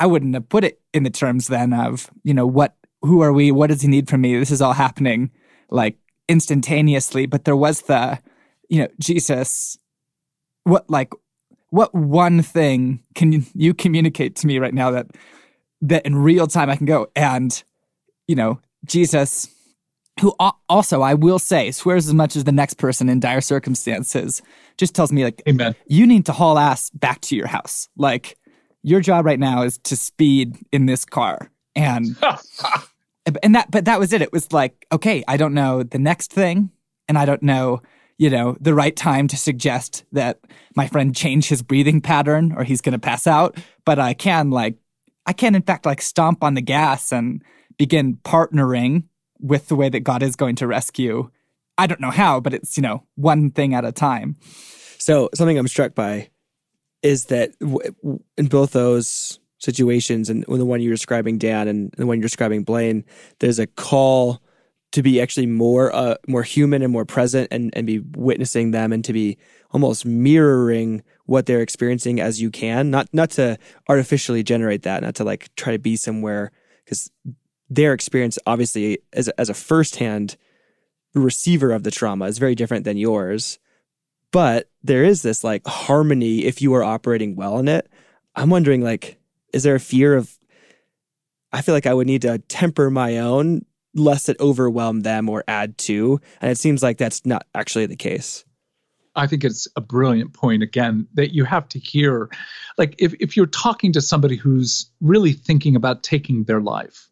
i 0.01 0.07
wouldn't 0.07 0.35
have 0.35 0.49
put 0.49 0.65
it 0.65 0.81
in 0.93 1.05
the 1.05 1.11
terms 1.11 1.47
then 1.47 1.73
of 1.73 2.11
you 2.25 2.35
know 2.35 2.47
what 2.47 2.75
who 3.07 3.23
are 3.23 3.33
we? 3.33 3.51
What 3.53 3.69
does 3.69 3.83
he 3.83 3.89
need 3.89 4.09
from 4.09 4.21
me? 4.21 4.39
This 4.39 4.51
is 4.51 4.61
all 4.61 4.73
happening 4.73 5.31
like 5.71 5.97
instantaneously. 6.29 7.27
But 7.27 7.45
there 7.45 7.57
was 7.57 7.83
the, 7.83 8.21
you 8.69 8.83
know, 8.83 8.89
Jesus, 8.99 9.79
what 10.65 10.89
like 10.91 11.13
what 11.71 11.95
one 11.95 12.43
thing 12.43 13.03
can 13.15 13.47
you 13.55 13.75
communicate 13.75 14.37
to 14.37 14.47
me 14.47 14.59
right 14.59 14.75
now 14.75 14.91
that 14.91 15.07
that 15.81 16.05
in 16.07 16.17
real 16.17 16.47
time 16.47 16.71
I 16.71 16.77
can 16.77 16.87
go 16.87 17.09
and 17.15 17.63
you 18.27 18.35
know 18.35 18.61
Jesus 18.85 19.49
who 20.21 20.35
also 20.69 21.03
I 21.03 21.15
will 21.15 21.39
say 21.39 21.71
swears 21.71 22.09
as 22.09 22.15
much 22.15 22.37
as 22.37 22.45
the 22.45 22.53
next 22.53 22.75
person 22.75 23.09
in 23.09 23.21
dire 23.21 23.41
circumstances 23.41 24.43
just 24.77 24.95
tells 24.95 25.13
me 25.13 25.25
like 25.25 25.43
amen 25.49 25.75
you 25.87 26.07
need 26.07 26.27
to 26.27 26.33
haul 26.33 26.59
ass 26.59 26.91
back 26.91 27.21
to 27.23 27.37
your 27.37 27.47
house 27.47 27.89
like 27.97 28.37
your 28.83 29.01
job 29.01 29.25
right 29.25 29.39
now 29.39 29.63
is 29.63 29.79
to 29.79 29.97
speed 29.97 30.57
in 30.73 30.87
this 30.87 31.05
car 31.05 31.51
and 31.75 32.17
and 33.43 33.55
that 33.55 33.71
but 33.71 33.85
that 33.85 33.99
was 33.99 34.13
it. 34.13 34.23
It 34.23 34.33
was 34.33 34.53
like 34.53 34.87
okay 34.93 35.25
i 35.29 35.37
don't 35.37 35.55
know 35.55 35.83
the 35.83 35.99
next 35.99 36.33
thing 36.33 36.71
and 37.09 37.19
i 37.19 37.25
don't 37.25 37.43
know 37.43 37.83
you 38.19 38.31
know 38.31 38.57
the 38.61 38.75
right 38.75 38.97
time 38.97 39.29
to 39.29 39.37
suggest 39.37 40.05
that 40.13 40.41
my 40.75 40.87
friend 40.87 41.15
change 41.15 41.49
his 41.49 41.63
breathing 41.63 42.01
pattern 42.01 42.53
or 42.57 42.65
he's 42.65 42.81
going 42.81 42.93
to 42.93 42.99
pass 42.99 43.27
out 43.27 43.57
but 43.85 43.99
i 43.99 44.15
can 44.15 44.51
like 44.51 44.77
i 45.27 45.33
can 45.33 45.55
in 45.55 45.63
fact 45.63 45.87
like 45.87 46.01
stomp 46.01 46.43
on 46.43 46.55
the 46.55 46.61
gas 46.61 47.13
and 47.13 47.43
begin 47.79 48.17
partnering 48.25 49.05
with 49.41 49.69
the 49.69 49.77
way 49.77 49.89
that 49.89 50.01
god 50.01 50.23
is 50.23 50.37
going 50.37 50.57
to 50.57 50.67
rescue. 50.67 51.31
I 51.79 51.87
don't 51.87 52.01
know 52.01 52.11
how 52.11 52.41
but 52.41 52.55
it's 52.55 52.77
you 52.77 52.83
know 52.83 53.05
one 53.17 53.51
thing 53.51 53.75
at 53.75 53.85
a 53.85 53.93
time. 53.93 54.37
So 54.99 55.29
something 55.35 55.59
i'm 55.59 55.69
struck 55.69 55.95
by 55.95 56.31
is 57.03 57.27
that 57.27 57.53
in 58.37 58.47
both 58.47 58.73
those 58.73 59.39
situations 59.59 60.29
and 60.29 60.45
the 60.45 60.65
one 60.65 60.81
you're 60.81 60.95
describing 60.95 61.39
Dan 61.39 61.69
and 61.69 61.93
the 61.93 62.07
one 62.07 62.19
you're 62.19 62.29
describing 62.29 62.63
Blaine, 62.63 63.05
there's 63.41 63.59
a 63.59 63.67
call 63.67 64.43
to 64.93 65.03
be 65.03 65.21
actually 65.21 65.47
more 65.47 65.95
uh, 65.95 66.17
more 66.27 66.43
human 66.43 66.83
and 66.83 66.93
more 66.93 67.05
present 67.05 67.49
and, 67.51 67.71
and 67.77 67.87
be 67.87 67.99
witnessing 68.17 68.71
them 68.71 68.93
and 68.93 69.05
to 69.05 69.13
be 69.13 69.37
almost 69.71 70.07
mirroring 70.07 71.03
what 71.27 71.47
they're 71.47 71.61
experiencing 71.61 72.21
as 72.21 72.41
you 72.41 72.51
can. 72.51 72.91
Not 72.91 73.09
not 73.13 73.31
to 73.33 73.59
artificially 73.89 74.43
generate 74.43 74.83
that 74.83 75.03
not 75.03 75.15
to 75.17 75.25
like 75.25 75.55
try 75.57 75.73
to 75.73 75.79
be 75.79 75.97
somewhere 75.97 76.53
because 76.85 77.11
their 77.69 77.93
experience 77.93 78.39
obviously 78.47 78.99
as 79.13 79.29
a, 79.29 79.41
as 79.41 79.49
a 79.49 79.55
firsthand 79.55 80.37
receiver 81.15 81.73
of 81.73 81.83
the 81.83 81.91
trauma 81.91 82.27
is 82.27 82.39
very 82.39 82.55
different 82.55 82.85
than 82.85 82.97
yours. 82.97 83.59
But 84.33 84.71
there 84.83 85.05
is 85.05 85.23
this 85.23 85.43
like 85.43 85.67
harmony 85.67 86.45
if 86.45 86.63
you 86.63 86.75
are 86.75 86.85
operating 86.85 87.37
well 87.37 87.59
in 87.59 87.69
it. 87.69 87.89
I'm 88.35 88.51
wondering 88.51 88.83
like 88.83 89.16
is 89.57 89.63
there 89.63 89.75
a 89.75 89.81
fear 89.81 90.15
of 90.15 90.39
I 91.53 91.63
feel 91.63 91.75
like 91.75 91.87
I 91.87 91.95
would 91.95 92.07
need 92.07 92.23
to 92.23 92.39
temper 92.39 92.91
my 92.91 93.19
own 93.19 93.65
lest 93.95 94.29
it 94.29 94.37
overwhelm 94.41 95.01
them 95.01 95.29
or 95.29 95.43
add 95.49 95.79
to. 95.79 96.21
And 96.43 96.51
it 96.51 96.59
seems 96.59 96.83
like 96.83 96.99
that's 96.99 97.25
not 97.25 97.47
actually 97.55 97.87
the 97.87 97.97
case. 97.97 98.45
I 99.15 99.27
think 99.27 99.43
it's 99.43 99.67
a 99.75 99.81
brilliant 99.81 100.35
point 100.35 100.63
again 100.63 101.09
that 101.15 101.35
you 101.35 101.45
have 101.45 101.67
to 101.71 101.79
hear. 101.79 102.29
Like 102.77 102.95
if, 102.99 103.15
if 103.19 103.37
you're 103.37 103.47
talking 103.47 103.93
to 103.95 104.03
somebody 104.03 104.37
who's 104.37 104.91
really 105.01 105.33
thinking 105.33 105.75
about 105.75 106.03
taking 106.03 106.45
their 106.45 106.61
life, 106.61 107.09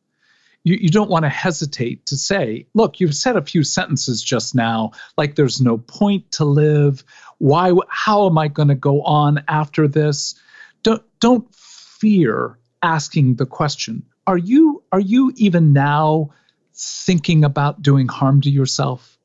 you, 0.64 0.76
you 0.78 0.90
don't 0.90 1.08
want 1.08 1.24
to 1.24 1.30
hesitate 1.30 2.04
to 2.06 2.16
say, 2.18 2.66
look, 2.74 3.00
you've 3.00 3.16
said 3.16 3.36
a 3.36 3.42
few 3.42 3.64
sentences 3.64 4.22
just 4.22 4.54
now, 4.54 4.92
like 5.16 5.36
there's 5.36 5.62
no 5.62 5.78
point 5.78 6.30
to 6.32 6.44
live. 6.44 7.02
Why 7.38 7.72
how 7.88 8.26
am 8.26 8.36
I 8.36 8.48
going 8.48 8.68
to 8.68 8.74
go 8.74 9.02
on 9.02 9.42
after 9.48 9.88
this? 9.88 10.34
Don't 10.82 11.02
don't 11.20 11.54
fear 12.04 12.58
asking 12.82 13.36
the 13.36 13.46
question 13.46 14.02
are 14.26 14.36
you 14.36 14.82
are 14.92 15.00
you 15.00 15.32
even 15.36 15.72
now 15.72 16.28
thinking 16.74 17.44
about 17.44 17.80
doing 17.80 18.08
harm 18.08 18.42
to 18.42 18.50
yourself? 18.50 19.18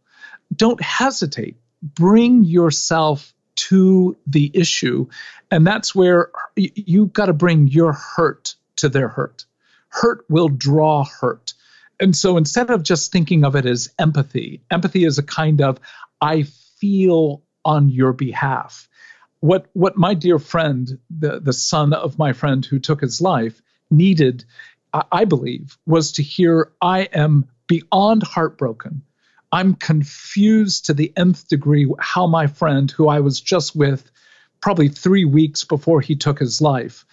Don't 0.55 0.81
hesitate. 0.81 1.57
Bring 1.83 2.45
yourself 2.45 3.33
to 3.55 4.15
the 4.25 4.49
issue 4.53 5.07
and 5.51 5.67
that's 5.67 5.93
where 5.93 6.31
you've 6.55 7.11
got 7.11 7.25
to 7.25 7.33
bring 7.33 7.67
your 7.67 7.91
hurt 7.91 8.55
to 8.77 8.87
their 8.87 9.09
hurt. 9.09 9.45
Hurt 9.89 10.23
will 10.29 10.47
draw 10.47 11.03
hurt. 11.03 11.53
And 11.99 12.15
so 12.15 12.37
instead 12.37 12.69
of 12.69 12.83
just 12.83 13.11
thinking 13.11 13.43
of 13.43 13.57
it 13.57 13.65
as 13.65 13.89
empathy, 13.99 14.61
empathy 14.71 15.03
is 15.03 15.17
a 15.17 15.23
kind 15.23 15.59
of 15.59 15.79
I 16.21 16.43
feel 16.79 17.43
on 17.65 17.89
your 17.89 18.13
behalf. 18.13 18.88
What 19.41 19.67
what 19.73 19.97
my 19.97 20.13
dear 20.13 20.39
friend, 20.39 20.99
the, 21.09 21.39
the 21.39 21.53
son 21.53 21.93
of 21.93 22.17
my 22.17 22.33
friend 22.33 22.65
who 22.65 22.79
took 22.79 23.01
his 23.01 23.21
life, 23.21 23.61
needed, 23.89 24.45
I 24.93 25.25
believe, 25.25 25.77
was 25.85 26.11
to 26.13 26.23
hear 26.23 26.71
I 26.81 27.01
am 27.13 27.45
beyond 27.67 28.23
heartbroken. 28.23 29.03
I'm 29.51 29.75
confused 29.75 30.85
to 30.85 30.93
the 30.93 31.11
nth 31.15 31.47
degree 31.47 31.87
how 31.99 32.27
my 32.27 32.47
friend, 32.47 32.91
who 32.91 33.07
I 33.07 33.19
was 33.19 33.39
just 33.39 33.75
with 33.75 34.11
probably 34.61 34.89
three 34.89 35.25
weeks 35.25 35.63
before 35.63 36.01
he 36.01 36.15
took 36.15 36.39
his 36.39 36.61
life, 36.61 37.05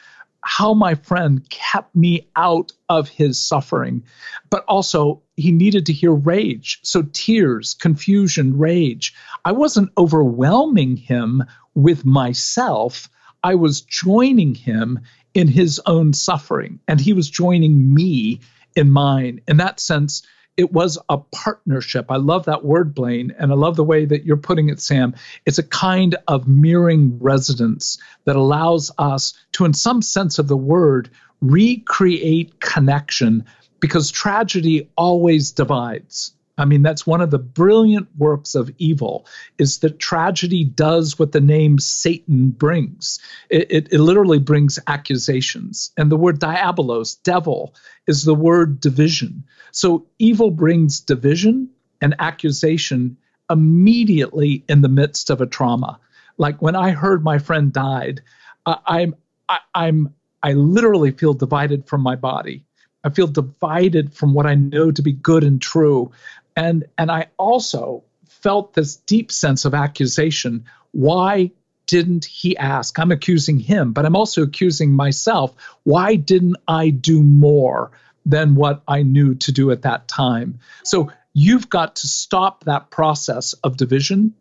how 0.46 0.72
my 0.72 0.94
friend 0.94 1.48
kept 1.50 1.94
me 1.96 2.28
out 2.36 2.70
of 2.88 3.08
his 3.08 3.42
suffering. 3.42 4.04
But 4.48 4.64
also, 4.66 5.22
he 5.36 5.50
needed 5.50 5.86
to 5.86 5.92
hear 5.92 6.12
rage. 6.12 6.78
So, 6.82 7.02
tears, 7.02 7.74
confusion, 7.74 8.56
rage. 8.56 9.12
I 9.44 9.50
wasn't 9.52 9.90
overwhelming 9.98 10.96
him 10.96 11.44
with 11.74 12.04
myself, 12.04 13.10
I 13.42 13.54
was 13.56 13.80
joining 13.80 14.54
him 14.54 15.00
in 15.34 15.48
his 15.48 15.80
own 15.84 16.12
suffering, 16.12 16.80
and 16.88 17.00
he 17.00 17.12
was 17.12 17.28
joining 17.28 17.94
me 17.94 18.40
in 18.74 18.90
mine. 18.90 19.40
In 19.46 19.58
that 19.58 19.78
sense, 19.80 20.22
it 20.56 20.72
was 20.72 20.98
a 21.08 21.18
partnership. 21.18 22.06
I 22.10 22.16
love 22.16 22.46
that 22.46 22.64
word, 22.64 22.94
Blaine, 22.94 23.34
and 23.38 23.52
I 23.52 23.54
love 23.54 23.76
the 23.76 23.84
way 23.84 24.04
that 24.04 24.24
you're 24.24 24.36
putting 24.36 24.68
it, 24.68 24.80
Sam. 24.80 25.14
It's 25.44 25.58
a 25.58 25.62
kind 25.62 26.16
of 26.28 26.48
mirroring 26.48 27.18
residence 27.20 27.98
that 28.24 28.36
allows 28.36 28.90
us 28.98 29.34
to, 29.52 29.64
in 29.64 29.74
some 29.74 30.02
sense 30.02 30.38
of 30.38 30.48
the 30.48 30.56
word, 30.56 31.10
recreate 31.40 32.60
connection 32.60 33.44
because 33.80 34.10
tragedy 34.10 34.88
always 34.96 35.52
divides. 35.52 36.32
I 36.58 36.64
mean, 36.64 36.82
that's 36.82 37.06
one 37.06 37.20
of 37.20 37.30
the 37.30 37.38
brilliant 37.38 38.08
works 38.16 38.54
of 38.54 38.70
evil 38.78 39.26
is 39.58 39.78
that 39.80 39.98
tragedy 39.98 40.64
does 40.64 41.18
what 41.18 41.32
the 41.32 41.40
name 41.40 41.78
Satan 41.78 42.50
brings. 42.50 43.18
It, 43.50 43.66
it, 43.70 43.92
it, 43.92 44.00
literally 44.00 44.38
brings 44.38 44.78
accusations. 44.86 45.92
And 45.98 46.10
the 46.10 46.16
word 46.16 46.40
diabolos, 46.40 47.22
devil, 47.22 47.74
is 48.06 48.24
the 48.24 48.34
word 48.34 48.80
division. 48.80 49.44
So 49.72 50.06
evil 50.18 50.50
brings 50.50 51.00
division 51.00 51.68
and 52.00 52.14
accusation 52.18 53.18
immediately 53.50 54.64
in 54.68 54.80
the 54.80 54.88
midst 54.88 55.28
of 55.28 55.40
a 55.40 55.46
trauma. 55.46 56.00
Like 56.38 56.62
when 56.62 56.76
I 56.76 56.90
heard 56.90 57.22
my 57.22 57.38
friend 57.38 57.72
died, 57.72 58.22
I, 58.64 58.78
I'm 58.86 59.14
I, 59.48 59.58
I'm 59.74 60.14
I 60.42 60.52
literally 60.52 61.10
feel 61.10 61.34
divided 61.34 61.86
from 61.86 62.02
my 62.02 62.16
body. 62.16 62.64
I 63.04 63.10
feel 63.10 63.28
divided 63.28 64.12
from 64.14 64.34
what 64.34 64.46
I 64.46 64.56
know 64.56 64.90
to 64.90 65.02
be 65.02 65.12
good 65.12 65.44
and 65.44 65.62
true 65.62 66.10
and 66.56 66.84
and 66.98 67.10
i 67.10 67.26
also 67.38 68.02
felt 68.28 68.74
this 68.74 68.96
deep 68.96 69.32
sense 69.32 69.64
of 69.64 69.74
accusation. 69.74 70.64
Why 70.92 71.50
didn't 71.86 72.24
he 72.24 72.56
ask? 72.56 72.98
I'm 72.98 73.12
accusing 73.12 73.58
him 73.58 73.92
but 73.92 74.04
i'm 74.04 74.16
also 74.16 74.42
accusing 74.42 74.92
myself. 74.92 75.54
Why 75.84 76.16
didn't 76.16 76.56
i 76.66 76.90
do 76.90 77.22
more 77.22 77.92
than 78.24 78.56
what 78.56 78.82
i 78.88 79.02
knew 79.02 79.34
to 79.36 79.52
do 79.52 79.70
at 79.70 79.82
that 79.82 80.08
time? 80.08 80.58
So 80.84 81.12
you've 81.32 81.68
got 81.68 81.96
to 81.96 82.08
stop 82.08 82.64
that 82.64 82.90
process 82.90 83.52
of 83.62 83.76
division. 83.76 84.34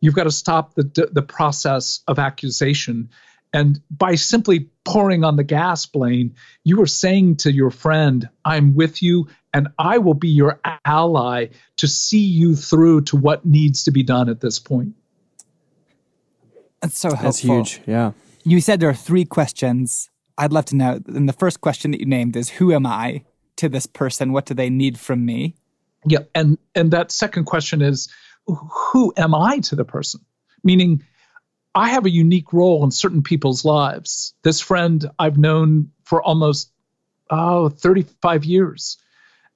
You've 0.00 0.14
got 0.14 0.24
to 0.24 0.30
stop 0.30 0.74
the 0.74 1.08
the 1.12 1.22
process 1.22 2.00
of 2.06 2.18
accusation. 2.18 3.10
And 3.52 3.80
by 3.90 4.14
simply 4.14 4.68
pouring 4.84 5.24
on 5.24 5.36
the 5.36 5.44
gas, 5.44 5.86
Blaine, 5.86 6.36
you 6.64 6.80
are 6.82 6.86
saying 6.86 7.36
to 7.38 7.52
your 7.52 7.70
friend, 7.70 8.28
I'm 8.44 8.74
with 8.74 9.02
you 9.02 9.26
and 9.52 9.68
I 9.78 9.98
will 9.98 10.14
be 10.14 10.28
your 10.28 10.60
ally 10.84 11.46
to 11.76 11.88
see 11.88 12.24
you 12.24 12.54
through 12.54 13.02
to 13.02 13.16
what 13.16 13.44
needs 13.44 13.84
to 13.84 13.90
be 13.90 14.02
done 14.02 14.28
at 14.28 14.40
this 14.40 14.58
point. 14.58 14.94
That's 16.80 16.98
so 16.98 17.08
helpful. 17.08 17.24
That's 17.24 17.40
huge. 17.40 17.80
Yeah. 17.86 18.12
You 18.44 18.60
said 18.60 18.80
there 18.80 18.88
are 18.88 18.94
three 18.94 19.24
questions. 19.24 20.08
I'd 20.38 20.52
love 20.52 20.64
to 20.66 20.76
know. 20.76 21.00
And 21.06 21.28
the 21.28 21.34
first 21.34 21.60
question 21.60 21.90
that 21.90 22.00
you 22.00 22.06
named 22.06 22.36
is 22.36 22.48
Who 22.50 22.72
am 22.72 22.86
I 22.86 23.24
to 23.56 23.68
this 23.68 23.86
person? 23.86 24.32
What 24.32 24.46
do 24.46 24.54
they 24.54 24.70
need 24.70 24.98
from 24.98 25.24
me? 25.26 25.56
Yeah. 26.06 26.20
And 26.34 26.56
and 26.74 26.90
that 26.92 27.10
second 27.10 27.44
question 27.44 27.82
is 27.82 28.08
who 28.46 29.12
am 29.16 29.34
I 29.34 29.58
to 29.60 29.76
the 29.76 29.84
person? 29.84 30.20
Meaning 30.64 31.02
I 31.74 31.90
have 31.90 32.06
a 32.06 32.10
unique 32.10 32.52
role 32.52 32.82
in 32.82 32.90
certain 32.90 33.22
people's 33.22 33.64
lives. 33.64 34.34
This 34.42 34.60
friend 34.60 35.08
I've 35.18 35.38
known 35.38 35.90
for 36.04 36.22
almost 36.22 36.72
oh, 37.30 37.68
35 37.68 38.44
years. 38.44 38.96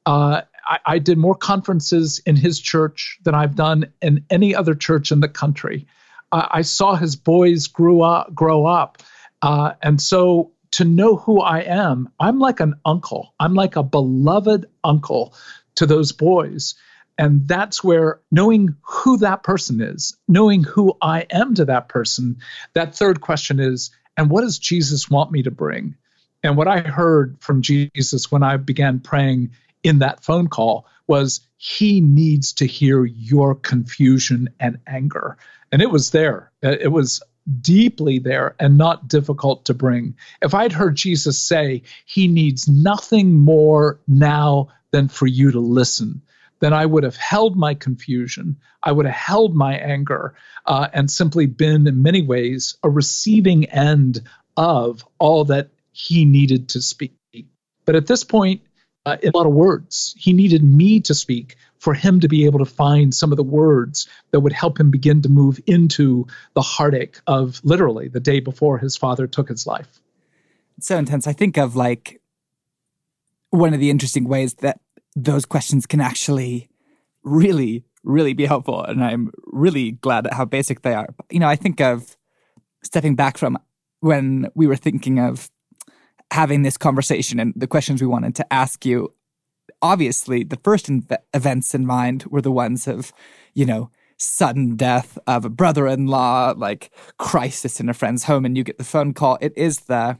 Uh, 0.06 0.42
I, 0.66 0.78
I, 0.86 0.98
did 0.98 1.18
more 1.18 1.34
conferences 1.34 2.20
in 2.26 2.36
his 2.36 2.60
church 2.60 3.18
than 3.22 3.34
I've 3.34 3.54
done 3.54 3.92
in 4.02 4.24
any 4.28 4.54
other 4.54 4.74
church 4.74 5.10
in 5.10 5.20
the 5.20 5.28
country. 5.28 5.86
Uh, 6.30 6.46
I 6.50 6.62
saw 6.62 6.94
his 6.94 7.16
boys 7.16 7.68
grew 7.68 8.02
up, 8.02 8.34
grow 8.34 8.66
up, 8.66 9.02
uh, 9.40 9.72
and 9.82 10.00
so 10.00 10.52
to 10.72 10.84
know 10.84 11.16
who 11.16 11.40
I 11.40 11.60
am, 11.60 12.08
I'm 12.18 12.38
like 12.38 12.60
an 12.60 12.74
uncle. 12.84 13.32
I'm 13.38 13.54
like 13.54 13.76
a 13.76 13.82
beloved 13.82 14.66
uncle 14.82 15.34
to 15.76 15.86
those 15.86 16.10
boys. 16.12 16.74
And 17.16 17.46
that's 17.46 17.84
where 17.84 18.20
knowing 18.32 18.74
who 18.82 19.18
that 19.18 19.44
person 19.44 19.80
is, 19.80 20.16
knowing 20.26 20.64
who 20.64 20.96
I 21.00 21.26
am 21.30 21.54
to 21.54 21.64
that 21.66 21.88
person, 21.88 22.38
that 22.72 22.96
third 22.96 23.20
question 23.20 23.60
is, 23.60 23.90
and 24.16 24.30
what 24.30 24.40
does 24.40 24.58
Jesus 24.58 25.08
want 25.08 25.30
me 25.30 25.44
to 25.44 25.50
bring? 25.50 25.94
And 26.42 26.56
what 26.56 26.68
I 26.68 26.80
heard 26.80 27.36
from 27.40 27.62
Jesus 27.62 28.32
when 28.32 28.42
I 28.42 28.56
began 28.56 28.98
praying 28.98 29.52
in 29.84 30.00
that 30.00 30.24
phone 30.24 30.48
call 30.48 30.86
was, 31.06 31.40
He 31.56 32.00
needs 32.00 32.52
to 32.54 32.66
hear 32.66 33.04
your 33.04 33.54
confusion 33.54 34.48
and 34.58 34.78
anger. 34.86 35.36
And 35.70 35.80
it 35.80 35.90
was 35.90 36.10
there. 36.10 36.50
It 36.62 36.92
was 36.92 37.22
deeply 37.60 38.18
there 38.18 38.56
and 38.58 38.78
not 38.78 39.06
difficult 39.06 39.64
to 39.66 39.74
bring. 39.74 40.16
If 40.42 40.54
I'd 40.54 40.72
heard 40.72 40.96
Jesus 40.96 41.38
say, 41.38 41.82
He 42.06 42.26
needs 42.26 42.66
nothing 42.66 43.38
more 43.38 44.00
now 44.08 44.68
than 44.90 45.08
for 45.08 45.26
you 45.26 45.52
to 45.52 45.60
listen 45.60 46.22
then 46.64 46.72
I 46.72 46.86
would 46.86 47.04
have 47.04 47.16
held 47.16 47.56
my 47.56 47.74
confusion, 47.74 48.56
I 48.82 48.92
would 48.92 49.04
have 49.04 49.14
held 49.14 49.54
my 49.54 49.74
anger, 49.74 50.34
uh, 50.64 50.88
and 50.94 51.10
simply 51.10 51.44
been, 51.44 51.86
in 51.86 52.02
many 52.02 52.22
ways, 52.22 52.76
a 52.82 52.88
receiving 52.88 53.66
end 53.66 54.22
of 54.56 55.04
all 55.18 55.44
that 55.46 55.68
he 55.92 56.24
needed 56.24 56.70
to 56.70 56.80
speak. 56.80 57.12
But 57.84 57.96
at 57.96 58.06
this 58.06 58.24
point, 58.24 58.62
uh, 59.06 59.16
in 59.22 59.30
a 59.34 59.36
lot 59.36 59.46
of 59.46 59.52
words, 59.52 60.14
he 60.18 60.32
needed 60.32 60.62
me 60.62 61.00
to 61.00 61.14
speak 61.14 61.56
for 61.78 61.92
him 61.92 62.20
to 62.20 62.28
be 62.28 62.46
able 62.46 62.58
to 62.58 62.64
find 62.64 63.14
some 63.14 63.30
of 63.30 63.36
the 63.36 63.42
words 63.42 64.08
that 64.30 64.40
would 64.40 64.52
help 64.52 64.80
him 64.80 64.90
begin 64.90 65.20
to 65.22 65.28
move 65.28 65.60
into 65.66 66.26
the 66.54 66.62
heartache 66.62 67.20
of 67.26 67.60
literally 67.62 68.08
the 68.08 68.20
day 68.20 68.40
before 68.40 68.78
his 68.78 68.96
father 68.96 69.26
took 69.26 69.48
his 69.48 69.66
life. 69.66 70.00
It's 70.78 70.86
so 70.86 70.96
intense. 70.96 71.26
I 71.26 71.34
think 71.34 71.58
of 71.58 71.76
like 71.76 72.20
one 73.50 73.74
of 73.74 73.80
the 73.80 73.90
interesting 73.90 74.24
ways 74.24 74.54
that 74.54 74.80
those 75.14 75.44
questions 75.44 75.86
can 75.86 76.00
actually 76.00 76.70
really, 77.22 77.84
really 78.02 78.32
be 78.32 78.46
helpful. 78.46 78.82
And 78.82 79.04
I'm 79.04 79.30
really 79.44 79.92
glad 79.92 80.26
at 80.26 80.32
how 80.34 80.46
basic 80.46 80.82
they 80.82 80.94
are. 80.94 81.08
You 81.30 81.38
know, 81.38 81.48
I 81.48 81.56
think 81.56 81.80
of 81.80 82.16
stepping 82.82 83.14
back 83.14 83.36
from 83.36 83.58
when 84.00 84.48
we 84.54 84.66
were 84.66 84.76
thinking 84.76 85.18
of 85.18 85.50
having 86.34 86.62
this 86.62 86.76
conversation 86.76 87.38
and 87.38 87.52
the 87.54 87.68
questions 87.68 88.00
we 88.00 88.08
wanted 88.08 88.34
to 88.34 88.52
ask 88.52 88.84
you. 88.84 89.14
Obviously, 89.80 90.42
the 90.42 90.58
first 90.64 90.86
inv- 90.86 91.16
events 91.32 91.76
in 91.76 91.86
mind 91.86 92.24
were 92.24 92.42
the 92.42 92.50
ones 92.50 92.88
of, 92.88 93.12
you 93.54 93.64
know, 93.64 93.88
sudden 94.16 94.74
death 94.74 95.16
of 95.28 95.44
a 95.44 95.48
brother 95.48 95.86
in 95.86 96.08
law, 96.08 96.52
like 96.56 96.90
crisis 97.18 97.78
in 97.78 97.88
a 97.88 97.94
friend's 97.94 98.24
home, 98.24 98.44
and 98.44 98.56
you 98.56 98.64
get 98.64 98.78
the 98.78 98.84
phone 98.84 99.14
call. 99.14 99.38
It 99.40 99.52
is 99.56 99.82
the 99.82 100.18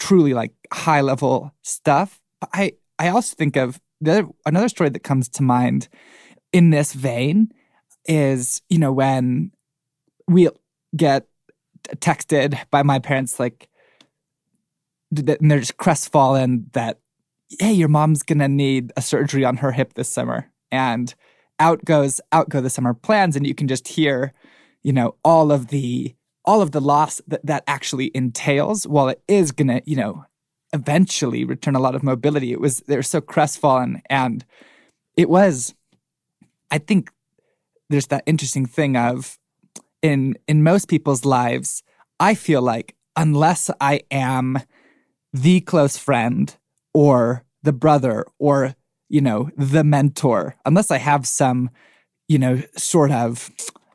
truly 0.00 0.32
like 0.32 0.52
high 0.72 1.02
level 1.02 1.52
stuff. 1.60 2.22
I, 2.54 2.72
I 2.98 3.08
also 3.08 3.36
think 3.36 3.56
of 3.56 3.78
the 4.00 4.12
other, 4.12 4.28
another 4.46 4.70
story 4.70 4.88
that 4.88 5.02
comes 5.02 5.28
to 5.28 5.42
mind 5.42 5.88
in 6.54 6.70
this 6.70 6.94
vein 6.94 7.52
is 8.06 8.62
you 8.70 8.78
know 8.78 8.92
when 8.92 9.50
we 10.26 10.48
get 10.96 11.26
texted 11.96 12.58
by 12.70 12.82
my 12.82 12.98
parents 12.98 13.38
like 13.38 13.68
and 15.18 15.50
they're 15.50 15.60
just 15.60 15.76
crestfallen 15.76 16.66
that 16.72 17.00
hey 17.60 17.72
your 17.72 17.88
mom's 17.88 18.22
gonna 18.22 18.48
need 18.48 18.92
a 18.96 19.02
surgery 19.02 19.44
on 19.44 19.58
her 19.58 19.72
hip 19.72 19.94
this 19.94 20.08
summer 20.08 20.50
and 20.70 21.14
out 21.58 21.84
goes 21.84 22.20
out 22.32 22.48
go 22.48 22.60
the 22.60 22.70
summer 22.70 22.94
plans 22.94 23.36
and 23.36 23.46
you 23.46 23.54
can 23.54 23.68
just 23.68 23.88
hear 23.88 24.32
you 24.82 24.92
know 24.92 25.14
all 25.24 25.52
of 25.52 25.68
the 25.68 26.14
all 26.44 26.60
of 26.60 26.72
the 26.72 26.80
loss 26.80 27.20
that 27.26 27.44
that 27.44 27.64
actually 27.66 28.10
entails 28.14 28.86
while 28.86 29.08
it 29.08 29.22
is 29.28 29.52
gonna 29.52 29.80
you 29.84 29.96
know 29.96 30.24
eventually 30.74 31.44
return 31.44 31.76
a 31.76 31.80
lot 31.80 31.94
of 31.94 32.02
mobility. 32.02 32.52
It 32.52 32.60
was 32.60 32.80
they 32.80 32.96
were 32.96 33.02
so 33.02 33.20
crestfallen, 33.20 34.02
and 34.10 34.44
it 35.16 35.30
was. 35.30 35.74
I 36.70 36.78
think 36.78 37.10
there's 37.88 38.08
that 38.08 38.24
interesting 38.26 38.66
thing 38.66 38.96
of 38.96 39.38
in 40.02 40.36
in 40.46 40.62
most 40.62 40.88
people's 40.88 41.24
lives. 41.24 41.82
I 42.20 42.34
feel 42.34 42.60
like 42.60 42.96
unless 43.16 43.70
I 43.80 44.00
am 44.10 44.58
the 45.34 45.60
close 45.60 45.98
friend 45.98 46.56
or 46.94 47.44
the 47.62 47.72
brother 47.72 48.24
or 48.38 48.74
you 49.08 49.20
know, 49.20 49.50
the 49.56 49.84
mentor, 49.84 50.56
unless 50.64 50.90
I 50.90 50.98
have 50.98 51.26
some, 51.26 51.70
you 52.26 52.38
know, 52.38 52.62
sort 52.76 53.10
of 53.10 53.50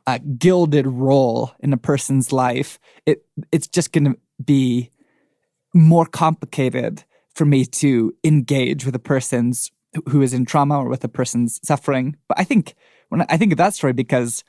uh, 0.06 0.18
gilded 0.38 0.86
role 0.86 1.52
in 1.60 1.72
a 1.72 1.76
person's 1.76 2.32
life, 2.32 2.78
it 3.06 3.24
it's 3.52 3.66
just 3.66 3.92
going 3.92 4.04
to 4.04 4.16
be 4.42 4.90
more 5.74 6.06
complicated 6.06 7.04
for 7.34 7.44
me 7.44 7.64
to 7.64 8.14
engage 8.24 8.86
with 8.86 8.94
a 8.94 9.00
person's 9.00 9.70
who 10.08 10.22
is 10.22 10.32
in 10.32 10.44
trauma 10.44 10.78
or 10.78 10.88
with 10.88 11.04
a 11.04 11.08
person's 11.08 11.60
suffering. 11.62 12.16
But 12.28 12.40
I 12.40 12.44
think 12.44 12.74
when 13.08 13.22
I 13.28 13.36
think 13.36 13.52
of 13.52 13.58
that 13.58 13.74
story 13.74 13.92
because, 13.92 14.44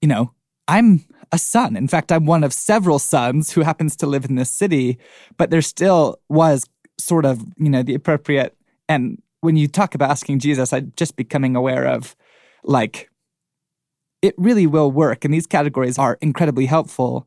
you 0.00 0.08
know, 0.08 0.32
I'm 0.68 1.04
a 1.32 1.38
son. 1.38 1.76
In 1.76 1.88
fact, 1.88 2.12
I'm 2.12 2.26
one 2.26 2.44
of 2.44 2.52
several 2.52 2.98
sons 2.98 3.52
who 3.52 3.62
happens 3.62 3.96
to 3.96 4.06
live 4.06 4.24
in 4.24 4.36
this 4.36 4.50
city, 4.50 4.98
but 5.36 5.50
there 5.50 5.62
still 5.62 6.18
was 6.28 6.68
sort 6.98 7.24
of, 7.24 7.44
you 7.56 7.68
know, 7.68 7.82
the 7.82 7.94
appropriate 7.94 8.56
and 8.88 9.20
when 9.40 9.56
you 9.56 9.68
talk 9.68 9.94
about 9.94 10.10
asking 10.10 10.38
Jesus, 10.38 10.72
I'm 10.72 10.92
just 10.96 11.16
becoming 11.16 11.56
aware 11.56 11.86
of 11.86 12.16
like 12.64 13.10
it 14.22 14.34
really 14.36 14.66
will 14.66 14.90
work 14.90 15.24
and 15.24 15.32
these 15.32 15.46
categories 15.46 15.98
are 15.98 16.18
incredibly 16.20 16.66
helpful. 16.66 17.26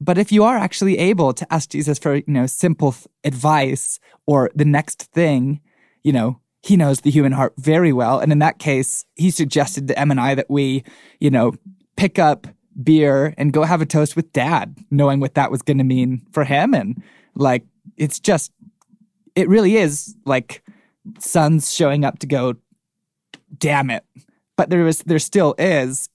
But 0.00 0.18
if 0.18 0.32
you 0.32 0.42
are 0.44 0.56
actually 0.56 0.98
able 0.98 1.32
to 1.32 1.50
ask 1.52 1.70
Jesus 1.70 1.98
for, 1.98 2.16
you 2.16 2.24
know, 2.26 2.46
simple 2.46 2.94
advice 3.24 4.00
or 4.26 4.50
the 4.54 4.64
next 4.64 5.04
thing, 5.12 5.60
you 6.02 6.12
know, 6.12 6.40
he 6.60 6.76
knows 6.76 7.00
the 7.00 7.10
human 7.10 7.32
heart 7.32 7.54
very 7.56 7.92
well. 7.92 8.18
And 8.18 8.32
in 8.32 8.40
that 8.40 8.58
case, 8.58 9.04
he 9.14 9.30
suggested 9.30 9.88
to 9.88 9.98
M 9.98 10.10
and 10.10 10.20
I 10.20 10.34
that 10.34 10.50
we, 10.50 10.84
you 11.20 11.30
know, 11.30 11.54
pick 11.96 12.18
up 12.18 12.46
beer 12.82 13.34
and 13.36 13.52
go 13.52 13.62
have 13.62 13.80
a 13.82 13.86
toast 13.86 14.16
with 14.16 14.32
dad, 14.32 14.76
knowing 14.90 15.20
what 15.20 15.34
that 15.34 15.50
was 15.50 15.62
going 15.62 15.78
to 15.78 15.84
mean 15.84 16.22
for 16.32 16.44
him. 16.44 16.74
And 16.74 17.02
like, 17.34 17.64
it's 17.96 18.20
just, 18.20 18.52
it 19.34 19.48
really 19.48 19.76
is 19.76 20.16
like 20.24 20.62
sons 21.18 21.74
showing 21.74 22.04
up 22.04 22.18
to 22.20 22.26
go, 22.26 22.54
damn 23.58 23.90
it. 23.90 24.04
But 24.56 24.70
there 24.70 24.86
is, 24.86 24.98
there 25.04 25.18
still 25.18 25.54
is, 25.58 26.08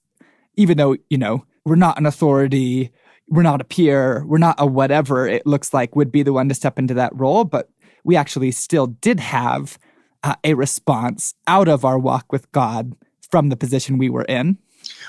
even 0.56 0.78
though, 0.78 0.96
you 1.10 1.18
know, 1.18 1.46
we're 1.66 1.76
not 1.76 2.00
an 2.00 2.06
authority, 2.06 2.92
we're 3.28 3.44
not 3.44 3.62
a 3.62 3.66
peer, 3.66 4.24
we're 4.26 4.38
not 4.38 4.56
a 4.58 4.66
whatever 4.66 5.28
it 5.28 5.46
looks 5.46 5.74
like 5.74 5.96
would 5.96 6.12
be 6.12 6.24
the 6.24 6.34
one 6.34 6.48
to 6.50 6.56
step 6.56 6.80
into 6.80 6.94
that 6.94 7.16
role. 7.16 7.44
But 7.44 7.70
we 8.04 8.16
actually 8.16 8.52
still 8.52 8.88
did 8.88 9.20
have 9.20 9.78
uh, 10.24 10.36
a 10.44 10.54
response 10.54 11.34
out 11.46 11.68
of 11.68 11.84
our 11.84 12.00
walk 12.00 12.32
with 12.32 12.52
God 12.52 12.96
from 13.30 13.50
the 13.50 13.58
position 13.58 13.98
we 13.98 14.10
were 14.10 14.24
in. 14.24 14.58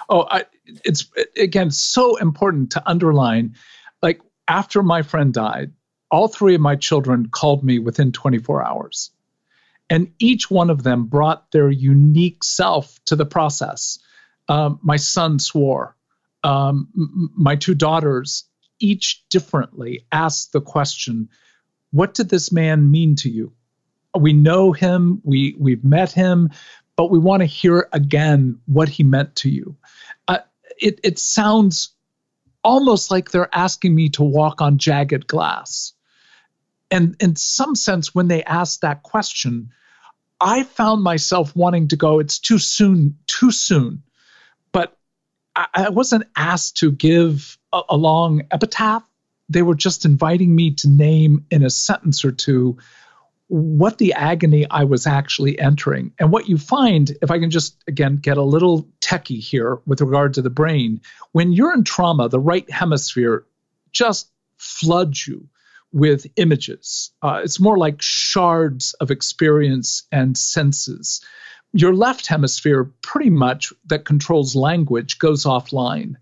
Oh, 0.09 0.27
I, 0.31 0.45
it's 0.85 1.07
again 1.37 1.71
so 1.71 2.17
important 2.17 2.73
to 2.73 2.83
underline. 2.89 3.55
Like 4.03 4.21
after 4.47 4.83
my 4.83 5.03
friend 5.03 5.33
died, 5.33 5.73
all 6.11 6.29
three 6.29 6.55
of 6.55 6.61
my 6.61 6.77
children 6.77 7.29
called 7.29 7.65
me 7.65 7.79
within 7.79 8.13
24 8.13 8.65
hours. 8.65 9.11
And 9.91 10.13
each 10.19 10.51
one 10.51 10.71
of 10.71 10.83
them 10.83 11.07
brought 11.07 11.51
their 11.51 11.71
unique 11.71 12.45
self 12.45 12.99
to 13.07 13.17
the 13.17 13.27
process. 13.27 13.99
Um, 14.49 14.79
my 14.83 14.97
son 14.97 15.39
swore. 15.39 15.97
Um, 16.45 16.89
m- 16.97 17.31
my 17.35 17.57
two 17.57 17.75
daughters, 17.75 18.45
each 18.79 19.25
differently, 19.29 20.07
asked 20.13 20.53
the 20.53 20.61
question 20.61 21.29
What 21.91 22.15
did 22.15 22.29
this 22.29 22.53
man 22.53 22.91
mean 22.91 23.17
to 23.17 23.31
you? 23.31 23.53
We 24.19 24.33
know 24.33 24.73
him, 24.73 25.21
we, 25.25 25.57
we've 25.59 25.85
met 25.85 26.13
him, 26.13 26.51
but 26.97 27.11
we 27.11 27.19
want 27.19 27.41
to 27.41 27.47
hear 27.47 27.89
again 27.93 28.59
what 28.67 28.89
he 28.89 29.05
meant 29.05 29.37
to 29.37 29.51
you. 29.51 29.77
Uh, 30.27 30.39
it, 30.81 31.01
it 31.05 31.19
sounds 31.19 31.91
almost 32.65 33.11
like 33.11 33.31
they're 33.31 33.55
asking 33.55 33.95
me 33.95 34.09
to 34.11 34.23
walk 34.23 34.61
on 34.61 34.79
jagged 34.79 35.27
glass. 35.27 35.93
And 36.91 37.17
in 37.21 37.37
some 37.37 37.75
sense, 37.75 38.15
when 38.15 38.29
they 38.29 38.43
asked 38.45 38.81
that 38.81 39.03
question, 39.03 39.71
I 40.41 40.63
found 40.63 41.03
myself 41.03 41.55
wanting 41.55 41.89
to 41.89 41.97
go, 41.97 42.19
it's 42.19 42.39
too 42.39 42.59
soon, 42.59 43.19
too 43.27 43.51
soon. 43.51 44.03
But 44.73 44.97
I, 45.55 45.67
I 45.75 45.89
wasn't 45.91 46.25
asked 46.37 46.79
to 46.79 46.93
give 46.93 47.59
a, 47.73 47.83
a 47.91 47.97
long 47.97 48.43
epitaph. 48.51 49.05
They 49.49 49.63
were 49.63 49.75
just 49.75 50.05
inviting 50.05 50.55
me 50.55 50.73
to 50.73 50.89
name 50.89 51.47
in 51.51 51.65
a 51.65 51.71
sentence 51.71 52.25
or 52.25 52.33
two 52.33 52.79
what 53.49 53.99
the 53.99 54.13
agony 54.13 54.67
I 54.71 54.85
was 54.85 55.07
actually 55.07 55.59
entering. 55.59 56.13
And 56.19 56.31
what 56.31 56.49
you 56.49 56.59
find, 56.59 57.17
if 57.23 57.31
I 57.31 57.39
can 57.39 57.51
just 57.51 57.77
again 57.89 58.17
get 58.17 58.37
a 58.37 58.43
little 58.43 58.87
techie 59.01 59.41
here 59.41 59.79
with 59.87 60.01
regard 60.01 60.35
to 60.35 60.43
the 60.43 60.51
brain, 60.51 61.01
when 61.33 61.53
you're 61.53 61.75
in 61.75 61.85
trauma, 61.85 62.29
the 62.29 62.41
right 62.41 62.71
hemisphere 62.71 63.45
just 63.93 64.31
floods 64.59 65.27
you 65.27 65.49
with 65.93 66.27
images. 66.37 67.11
Uh, 67.23 67.41
it's 67.43 67.61
more 67.61 67.79
like 67.79 68.03
shards 68.03 68.95
of 69.01 69.11
experience 69.11 70.03
and 70.13 70.37
senses. 70.37 71.23
Your 71.73 71.95
left 71.95 72.27
hemisphere, 72.27 72.93
pretty 73.03 73.31
much 73.31 73.73
that 73.87 74.05
controls 74.05 74.55
language, 74.55 75.19
goes 75.19 75.45
offline. 75.45 76.17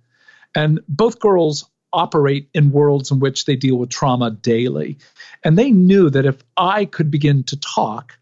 And 0.54 0.80
both 0.88 1.18
girls 1.18 1.68
operate 1.96 2.48
in 2.54 2.70
worlds 2.70 3.10
in 3.10 3.18
which 3.18 3.46
they 3.46 3.56
deal 3.56 3.76
with 3.76 3.90
trauma 3.90 4.30
daily. 4.30 4.98
And 5.42 5.58
they 5.58 5.70
knew 5.70 6.10
that 6.10 6.26
if 6.26 6.36
I 6.56 6.84
could 6.84 7.10
begin 7.10 7.42
to 7.44 7.56
talk, 7.58 8.16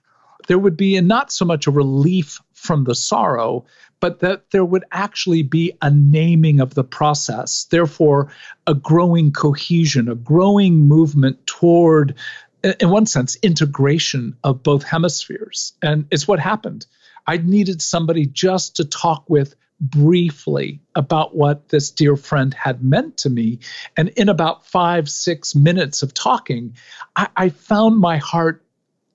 there 0.46 0.58
would 0.58 0.76
be 0.76 1.00
not 1.00 1.32
so 1.32 1.44
much 1.44 1.66
a 1.66 1.70
relief 1.70 2.40
from 2.52 2.84
the 2.84 2.94
sorrow, 2.94 3.66
but 4.00 4.20
that 4.20 4.50
there 4.50 4.64
would 4.64 4.84
actually 4.92 5.42
be 5.42 5.72
a 5.82 5.90
naming 5.90 6.60
of 6.60 6.74
the 6.74 6.84
process. 6.84 7.64
Therefore, 7.70 8.30
a 8.66 8.74
growing 8.74 9.32
cohesion, 9.32 10.08
a 10.08 10.14
growing 10.14 10.86
movement 10.86 11.46
toward, 11.46 12.14
in 12.62 12.90
one 12.90 13.06
sense, 13.06 13.36
integration 13.42 14.36
of 14.44 14.62
both 14.62 14.82
hemispheres. 14.82 15.72
And 15.82 16.06
it's 16.10 16.28
what 16.28 16.38
happened. 16.38 16.86
I 17.26 17.38
needed 17.38 17.80
somebody 17.80 18.26
just 18.26 18.76
to 18.76 18.84
talk 18.84 19.28
with 19.28 19.54
briefly 19.80 20.80
about 20.94 21.34
what 21.36 21.68
this 21.68 21.90
dear 21.90 22.16
friend 22.16 22.54
had 22.54 22.82
meant 22.82 23.16
to 23.18 23.30
me. 23.30 23.58
And 23.96 24.08
in 24.10 24.28
about 24.28 24.66
five, 24.66 25.08
six 25.08 25.54
minutes 25.54 26.02
of 26.02 26.14
talking, 26.14 26.76
I, 27.16 27.28
I 27.36 27.48
found 27.48 27.98
my 27.98 28.16
heart 28.16 28.64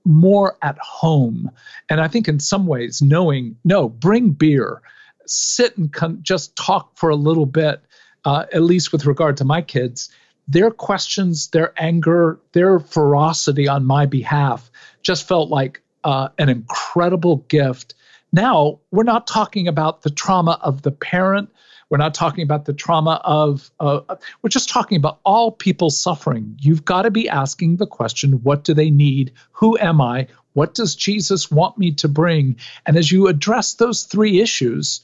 more 0.06 0.58
at 0.62 0.78
home. 0.80 1.52
And 1.90 2.02
I 2.02 2.08
think 2.08 2.28
in 2.28 2.40
some 2.40 2.66
ways, 2.68 3.02
knowing, 3.02 3.56
no, 3.64 3.90
bring 3.90 4.32
beer, 4.32 4.82
sit 5.26 5.78
and 5.78 5.92
con- 5.92 6.20
just 6.22 6.56
talk 6.56 6.98
for 6.98 7.10
a 7.10 7.16
little 7.16 7.46
bit, 7.46 7.82
uh, 8.26 8.46
at 8.54 8.64
least 8.64 8.92
with 8.92 9.06
regard 9.06 9.38
to 9.38 9.46
my 9.46 9.62
kids. 9.62 10.10
Their 10.48 10.72
questions, 10.72 11.50
their 11.50 11.74
anger, 11.78 12.40
their 12.54 12.80
ferocity 12.80 13.68
on 13.68 13.86
my 13.86 14.06
behalf 14.06 14.72
just 15.04 15.28
felt 15.28 15.50
like 15.50 15.82
uh, 16.04 16.30
an 16.38 16.50
incredible 16.50 17.38
gift 17.50 17.94
now, 18.32 18.80
we're 18.92 19.04
not 19.04 19.28
talking 19.28 19.68
about 19.68 20.04
the 20.04 20.10
trauma 20.10 20.60
of 20.62 20.84
the 20.84 20.92
parent. 20.92 21.50
We're 21.90 21.98
not 21.98 22.14
talking 22.14 22.44
about 22.44 22.66
the 22.66 22.74
trauma 22.74 23.20
of, 23.24 23.72
uh, 23.80 24.02
we're 24.42 24.50
just 24.50 24.70
talking 24.70 24.98
about 24.98 25.20
all 25.24 25.52
people 25.52 25.90
suffering. 25.90 26.56
You've 26.60 26.86
got 26.86 27.04
to 27.04 27.12
be 27.12 27.28
asking 27.28 27.78
the 27.78 27.88
question 27.88 28.44
what 28.44 28.64
do 28.64 28.76
they 28.76 28.92
need? 28.92 29.34
Who 29.54 29.78
am 29.80 30.00
I? 30.00 30.28
What 30.54 30.76
does 30.76 30.96
Jesus 30.96 31.50
want 31.50 31.78
me 31.78 31.92
to 31.94 32.08
bring? 32.08 32.58
And 32.86 32.98
as 32.98 33.12
you 33.12 33.28
address 33.28 33.74
those 33.74 34.04
three 34.04 34.40
issues, 34.40 35.02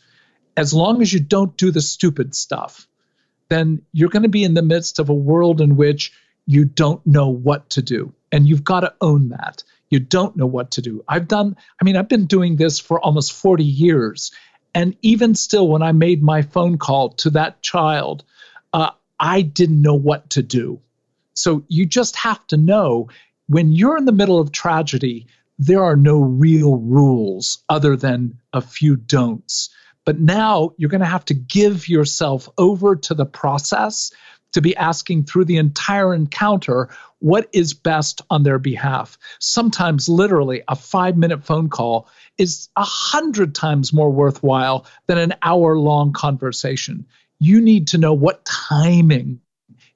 as 0.57 0.73
long 0.73 1.01
as 1.01 1.11
you 1.11 1.19
don't 1.19 1.57
do 1.57 1.71
the 1.71 1.81
stupid 1.81 2.35
stuff, 2.35 2.87
then 3.49 3.81
you're 3.91 4.09
going 4.09 4.23
to 4.23 4.29
be 4.29 4.43
in 4.43 4.53
the 4.53 4.61
midst 4.61 4.99
of 4.99 5.09
a 5.09 5.13
world 5.13 5.61
in 5.61 5.75
which 5.75 6.13
you 6.45 6.65
don't 6.65 7.05
know 7.05 7.29
what 7.29 7.69
to 7.71 7.81
do. 7.81 8.13
And 8.31 8.47
you've 8.47 8.63
got 8.63 8.81
to 8.81 8.93
own 9.01 9.29
that 9.29 9.63
you 9.89 9.99
don't 9.99 10.35
know 10.35 10.45
what 10.45 10.71
to 10.71 10.81
do. 10.81 11.03
I've 11.07 11.27
done, 11.27 11.55
I 11.81 11.85
mean, 11.85 11.95
I've 11.95 12.09
been 12.09 12.25
doing 12.25 12.55
this 12.55 12.79
for 12.79 12.99
almost 12.99 13.33
40 13.33 13.63
years. 13.63 14.31
And 14.73 14.95
even 15.01 15.35
still, 15.35 15.67
when 15.67 15.81
I 15.81 15.91
made 15.91 16.21
my 16.21 16.41
phone 16.41 16.77
call 16.77 17.09
to 17.09 17.29
that 17.31 17.61
child, 17.61 18.23
uh, 18.73 18.91
I 19.19 19.41
didn't 19.41 19.81
know 19.81 19.95
what 19.95 20.29
to 20.31 20.43
do. 20.43 20.81
So 21.33 21.63
you 21.67 21.85
just 21.85 22.15
have 22.17 22.45
to 22.47 22.57
know 22.57 23.09
when 23.47 23.71
you're 23.71 23.97
in 23.97 24.05
the 24.05 24.11
middle 24.11 24.39
of 24.39 24.51
tragedy, 24.51 25.27
there 25.59 25.83
are 25.83 25.95
no 25.95 26.19
real 26.19 26.77
rules 26.77 27.59
other 27.69 27.95
than 27.95 28.39
a 28.53 28.61
few 28.61 28.95
don'ts. 28.95 29.69
But 30.03 30.19
now 30.19 30.71
you're 30.77 30.89
going 30.89 31.01
to 31.01 31.07
have 31.07 31.25
to 31.25 31.33
give 31.33 31.87
yourself 31.89 32.49
over 32.57 32.95
to 32.95 33.13
the 33.13 33.25
process 33.25 34.11
to 34.55 34.61
be 34.61 34.75
asking 34.77 35.25
through 35.25 35.43
the 35.43 35.57
entire 35.57 36.13
encounter 36.13 36.87
what 37.19 37.49
is 37.51 37.73
best 37.73 38.21
on 38.29 38.43
their 38.43 38.57
behalf. 38.57 39.17
Sometimes, 39.39 40.07
literally, 40.07 40.63
a 40.69 40.77
five 40.77 41.17
minute 41.17 41.43
phone 41.43 41.67
call 41.67 42.07
is 42.37 42.69
a 42.77 42.83
hundred 42.83 43.53
times 43.53 43.91
more 43.91 44.09
worthwhile 44.09 44.85
than 45.07 45.17
an 45.17 45.33
hour 45.41 45.77
long 45.77 46.13
conversation. 46.13 47.05
You 47.39 47.59
need 47.59 47.89
to 47.89 47.97
know 47.97 48.13
what 48.13 48.45
timing 48.45 49.41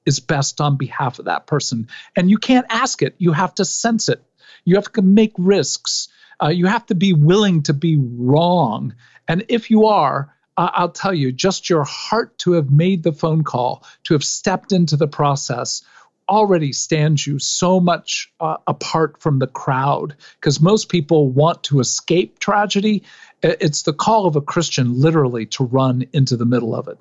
is 0.04 0.20
best 0.20 0.60
on 0.60 0.76
behalf 0.76 1.18
of 1.18 1.24
that 1.24 1.46
person. 1.46 1.88
And 2.14 2.28
you 2.28 2.36
can't 2.36 2.66
ask 2.68 3.00
it, 3.00 3.14
you 3.16 3.32
have 3.32 3.54
to 3.54 3.64
sense 3.64 4.10
it. 4.10 4.22
You 4.66 4.74
have 4.74 4.92
to 4.92 5.00
make 5.00 5.32
risks. 5.38 6.08
Uh, 6.42 6.48
you 6.48 6.66
have 6.66 6.84
to 6.86 6.94
be 6.94 7.14
willing 7.14 7.62
to 7.62 7.72
be 7.72 7.96
wrong. 7.98 8.94
And 9.26 9.42
if 9.48 9.70
you 9.70 9.86
are, 9.86 10.34
I'll 10.74 10.90
tell 10.90 11.14
you, 11.14 11.32
just 11.32 11.70
your 11.70 11.84
heart 11.84 12.36
to 12.38 12.52
have 12.52 12.70
made 12.70 13.02
the 13.02 13.12
phone 13.12 13.44
call, 13.44 13.84
to 14.04 14.14
have 14.14 14.24
stepped 14.24 14.72
into 14.72 14.96
the 14.96 15.08
process, 15.08 15.82
already 16.28 16.72
stands 16.72 17.26
you 17.26 17.38
so 17.38 17.80
much 17.80 18.32
uh, 18.40 18.56
apart 18.66 19.20
from 19.20 19.40
the 19.40 19.46
crowd 19.48 20.14
because 20.36 20.60
most 20.60 20.88
people 20.88 21.28
want 21.28 21.62
to 21.64 21.80
escape 21.80 22.38
tragedy. 22.38 23.02
It's 23.42 23.82
the 23.82 23.92
call 23.92 24.26
of 24.26 24.36
a 24.36 24.40
Christian 24.40 25.00
literally 25.00 25.46
to 25.46 25.64
run 25.64 26.06
into 26.12 26.36
the 26.36 26.46
middle 26.46 26.74
of 26.74 26.88
it. 26.88 26.98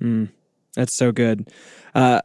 Mm, 0.00 0.30
that's 0.74 0.94
so 0.94 1.12
good. 1.12 1.50
Uh, 1.94 2.22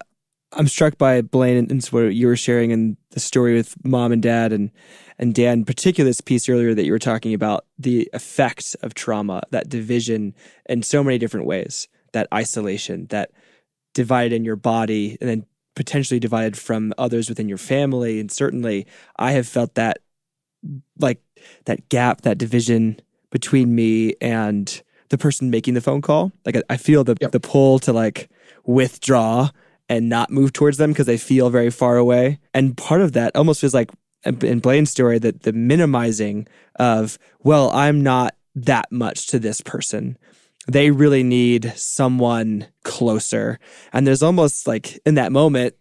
I'm 0.53 0.67
struck 0.67 0.97
by 0.97 1.21
Blaine 1.21 1.58
and 1.58 1.86
what 1.88 2.15
you 2.15 2.27
were 2.27 2.36
sharing 2.36 2.71
in 2.71 2.97
the 3.12 3.19
story 3.19 3.55
with 3.55 3.75
mom 3.84 4.12
and 4.12 4.21
dad 4.21 4.53
and 4.53 4.71
and 5.17 5.34
Dan, 5.34 5.63
particularly 5.63 6.10
this 6.10 6.21
piece 6.21 6.49
earlier 6.49 6.73
that 6.73 6.86
you 6.86 6.91
were 6.91 6.99
talking 6.99 7.34
about 7.34 7.65
the 7.79 8.10
effects 8.13 8.73
of 8.75 8.93
trauma, 8.93 9.43
that 9.51 9.69
division 9.69 10.36
in 10.67 10.84
so 10.84 11.03
many 11.03 11.17
different 11.17 11.45
ways, 11.45 11.88
that 12.12 12.27
isolation, 12.34 13.08
that 13.08 13.31
divided 13.93 14.36
in 14.36 14.43
your 14.43 14.58
body 14.58 15.17
and 15.21 15.29
then 15.29 15.45
potentially 15.73 16.19
divided 16.19 16.58
from 16.58 16.93
others 16.97 17.29
within 17.29 17.47
your 17.47 17.58
family. 17.58 18.19
And 18.19 18.29
certainly 18.29 18.88
I 19.17 19.31
have 19.31 19.47
felt 19.47 19.75
that 19.75 19.99
like 20.99 21.21
that 21.65 21.89
gap, 21.89 22.21
that 22.21 22.38
division 22.38 22.99
between 23.29 23.75
me 23.75 24.15
and 24.21 24.81
the 25.10 25.17
person 25.17 25.49
making 25.49 25.75
the 25.75 25.81
phone 25.81 26.01
call. 26.01 26.31
Like 26.45 26.62
I, 26.69 26.77
feel 26.77 27.03
the 27.03 27.15
yep. 27.21 27.31
the 27.31 27.39
pull 27.39 27.79
to 27.79 27.93
like 27.93 28.29
withdraw 28.65 29.49
and 29.89 30.10
not 30.10 30.32
move 30.32 30.54
towards 30.54 30.78
them 30.78 30.91
because 30.91 31.06
they 31.06 31.17
feel 31.17 31.50
very 31.50 31.69
far 31.69 31.98
away. 31.98 32.39
And 32.54 32.76
part 32.76 33.02
of 33.02 33.13
that 33.13 33.36
almost 33.36 33.62
feels 33.62 33.74
like 33.74 33.91
in 34.26 34.60
Blaine's 34.60 34.89
story 34.89 35.19
that 35.19 35.43
the 35.43 35.54
minimizing 35.54 36.48
of, 36.78 37.17
well, 37.43 37.69
I'm 37.71 38.02
not 38.02 38.36
that 38.56 38.91
much 38.91 39.28
to 39.28 39.39
this 39.39 39.62
person. 39.62 40.17
They 40.67 40.89
really 40.89 41.24
need 41.24 41.74
someone 41.76 42.67
closer. 42.84 43.60
And 43.93 44.08
there's 44.08 44.24
almost 44.24 44.65
like 44.65 45.00
in 45.06 45.15
that 45.15 45.32
moment, 45.32 45.76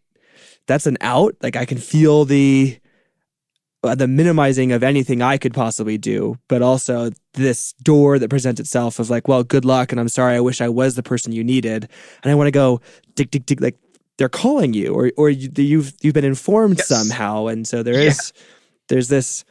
that's 0.67 0.87
an 0.87 0.99
out. 1.01 1.37
Like 1.43 1.57
I 1.57 1.65
can 1.65 1.79
feel 1.79 2.25
the 2.25 2.79
uh, 3.83 3.95
the 3.95 4.09
minimizing 4.09 4.73
of 4.73 4.83
anything 4.83 5.21
I 5.21 5.37
could 5.37 5.53
possibly 5.53 5.99
do, 5.99 6.39
but 6.49 6.63
also 6.63 7.11
this 7.35 7.75
door 7.83 8.19
that 8.19 8.31
presents 8.31 8.59
itself 8.59 8.99
of 8.99 9.11
like, 9.11 9.29
well, 9.29 9.45
good 9.45 9.67
luck, 9.67 9.93
and 9.93 10.01
I'm 10.01 10.09
sorry. 10.09 10.37
I 10.37 10.41
wish 10.41 10.63
I 10.63 10.71
was 10.71 10.95
the 10.95 11.03
person 11.03 11.33
you 11.33 11.45
needed, 11.45 11.89
and 12.23 12.33
I 12.33 12.35
want 12.35 12.47
to 12.47 12.51
go 12.51 12.81
dig, 13.15 13.31
dig, 13.31 13.45
dig. 13.45 13.61
Like 13.61 13.77
they're 14.19 14.29
calling 14.29 14.73
you 14.73 14.95
or 14.95 15.11
or 15.17 15.31
you, 15.31 15.51
you've, 15.57 15.93
you've 16.03 16.15
been 16.15 16.25
informed 16.25 16.79
yes. 16.79 16.89
somehow 16.89 17.47
and 17.47 17.67
so 17.67 17.83
there 17.83 17.99
is 17.99 18.33
yeah. 18.35 18.43
there's 18.89 19.09
this 19.09 19.45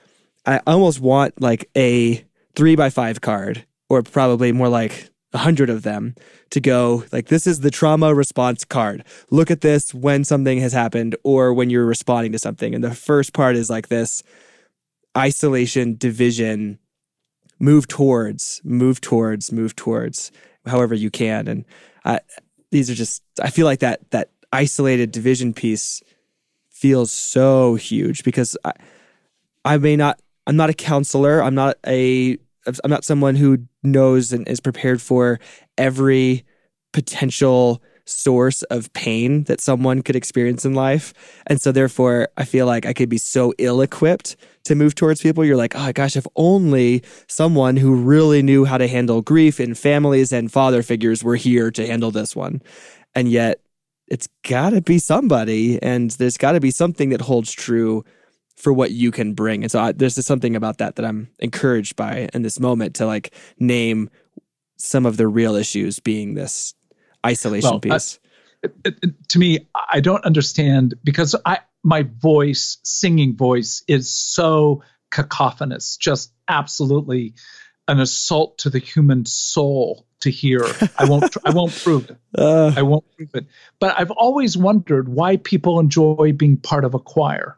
i 0.45 0.59
almost 0.67 0.99
want 0.99 1.39
like 1.41 1.69
a 1.75 2.23
three 2.55 2.75
by 2.75 2.89
five 2.89 3.21
card 3.21 3.65
or 3.89 4.01
probably 4.03 4.51
more 4.51 4.69
like 4.69 5.09
a 5.33 5.39
hundred 5.39 5.69
of 5.69 5.81
them 5.83 6.15
to 6.51 6.59
go 6.59 7.03
like 7.11 7.27
this 7.27 7.47
is 7.47 7.61
the 7.61 7.71
trauma 7.71 8.13
response 8.13 8.63
card 8.63 9.03
look 9.31 9.49
at 9.49 9.61
this 9.61 9.93
when 9.93 10.23
something 10.23 10.59
has 10.59 10.73
happened 10.73 11.15
or 11.23 11.53
when 11.53 11.69
you're 11.69 11.85
responding 11.85 12.31
to 12.31 12.39
something 12.39 12.75
and 12.75 12.83
the 12.83 12.93
first 12.93 13.33
part 13.33 13.55
is 13.55 13.69
like 13.69 13.87
this 13.87 14.23
isolation 15.17 15.95
division 15.97 16.77
move 17.59 17.87
towards 17.87 18.61
move 18.63 19.01
towards 19.01 19.51
move 19.51 19.75
towards 19.75 20.31
however 20.65 20.93
you 20.93 21.09
can 21.09 21.47
and 21.47 21.65
I, 22.05 22.19
these 22.71 22.89
are 22.89 22.95
just 22.95 23.23
i 23.41 23.49
feel 23.49 23.65
like 23.65 23.79
that 23.79 23.99
that 24.11 24.29
isolated 24.53 25.11
division 25.11 25.53
piece 25.53 26.01
feels 26.69 27.11
so 27.11 27.75
huge 27.75 28.23
because 28.23 28.55
I, 28.63 28.71
I 29.65 29.77
may 29.77 29.95
not 29.97 30.19
I'm 30.45 30.55
not 30.55 30.69
a 30.69 30.73
counselor. 30.73 31.41
I'm 31.41 31.55
not 31.55 31.77
a 31.85 32.37
I'm 32.67 32.91
not 32.91 33.03
someone 33.03 33.35
who 33.35 33.59
knows 33.81 34.31
and 34.31 34.47
is 34.47 34.59
prepared 34.59 35.01
for 35.01 35.39
every 35.77 36.45
potential 36.93 37.81
source 38.05 38.63
of 38.63 38.91
pain 38.93 39.45
that 39.45 39.61
someone 39.61 40.01
could 40.01 40.15
experience 40.15 40.65
in 40.65 40.73
life. 40.73 41.13
And 41.47 41.61
so 41.61 41.71
therefore 41.71 42.27
I 42.37 42.45
feel 42.45 42.65
like 42.65 42.85
I 42.85 42.93
could 42.93 43.09
be 43.09 43.17
so 43.17 43.53
ill 43.57 43.81
equipped 43.81 44.35
to 44.65 44.75
move 44.75 44.93
towards 44.95 45.21
people. 45.21 45.45
You're 45.45 45.57
like, 45.57 45.73
oh 45.75 45.91
gosh, 45.93 46.15
if 46.15 46.27
only 46.35 47.01
someone 47.27 47.77
who 47.77 47.95
really 47.95 48.41
knew 48.41 48.65
how 48.65 48.77
to 48.77 48.87
handle 48.87 49.21
grief 49.21 49.59
in 49.59 49.73
families 49.73 50.31
and 50.33 50.51
father 50.51 50.83
figures 50.83 51.23
were 51.23 51.37
here 51.37 51.71
to 51.71 51.87
handle 51.87 52.11
this 52.11 52.35
one. 52.35 52.61
And 53.15 53.29
yet 53.29 53.62
it's 54.13 54.29
got 54.47 54.69
to 54.69 54.81
be 54.81 54.99
somebody 54.99 55.81
and 55.81 56.11
there's 56.11 56.37
got 56.37 56.51
to 56.51 56.59
be 56.59 56.69
something 56.69 57.09
that 57.09 57.19
holds 57.19 57.51
true 57.51 58.05
for 58.55 58.71
what 58.71 58.91
you 58.91 59.09
can 59.09 59.33
bring. 59.33 59.63
And 59.63 59.71
so 59.71 59.79
I, 59.79 59.91
there's 59.91 60.13
just 60.13 60.27
something 60.27 60.55
about 60.55 60.77
that 60.77 60.97
that 60.97 61.05
i'm 61.05 61.29
encouraged 61.39 61.95
by 61.95 62.29
in 62.31 62.43
this 62.43 62.59
moment 62.59 62.93
to 62.95 63.07
like 63.07 63.33
name 63.57 64.11
some 64.77 65.07
of 65.07 65.17
the 65.17 65.27
real 65.27 65.55
issues 65.55 65.99
being 65.99 66.35
this 66.35 66.75
isolation 67.25 67.71
well, 67.71 67.79
piece. 67.79 68.19
it, 68.61 68.75
it, 68.85 69.29
to 69.29 69.39
me 69.39 69.67
i 69.91 69.99
don't 69.99 70.23
understand 70.25 70.93
because 71.03 71.35
i 71.45 71.57
my 71.83 72.03
voice 72.19 72.77
singing 72.83 73.35
voice 73.35 73.81
is 73.87 74.13
so 74.13 74.83
cacophonous 75.09 75.97
just 75.97 76.33
absolutely 76.49 77.33
an 77.87 77.99
assault 77.99 78.57
to 78.57 78.69
the 78.69 78.79
human 78.79 79.25
soul 79.25 80.05
to 80.23 80.31
hear. 80.31 80.65
I 80.97 81.05
won't. 81.05 81.35
I 81.45 81.51
won't 81.51 81.71
prove 81.83 82.09
it. 82.09 82.17
Uh, 82.37 82.73
I 82.75 82.81
won't 82.81 83.05
prove 83.15 83.29
it. 83.35 83.45
But 83.79 83.97
I've 83.97 84.11
always 84.11 84.57
wondered 84.57 85.09
why 85.09 85.37
people 85.37 85.79
enjoy 85.79 86.33
being 86.35 86.57
part 86.57 86.85
of 86.85 86.93
a 86.93 86.99
choir. 86.99 87.57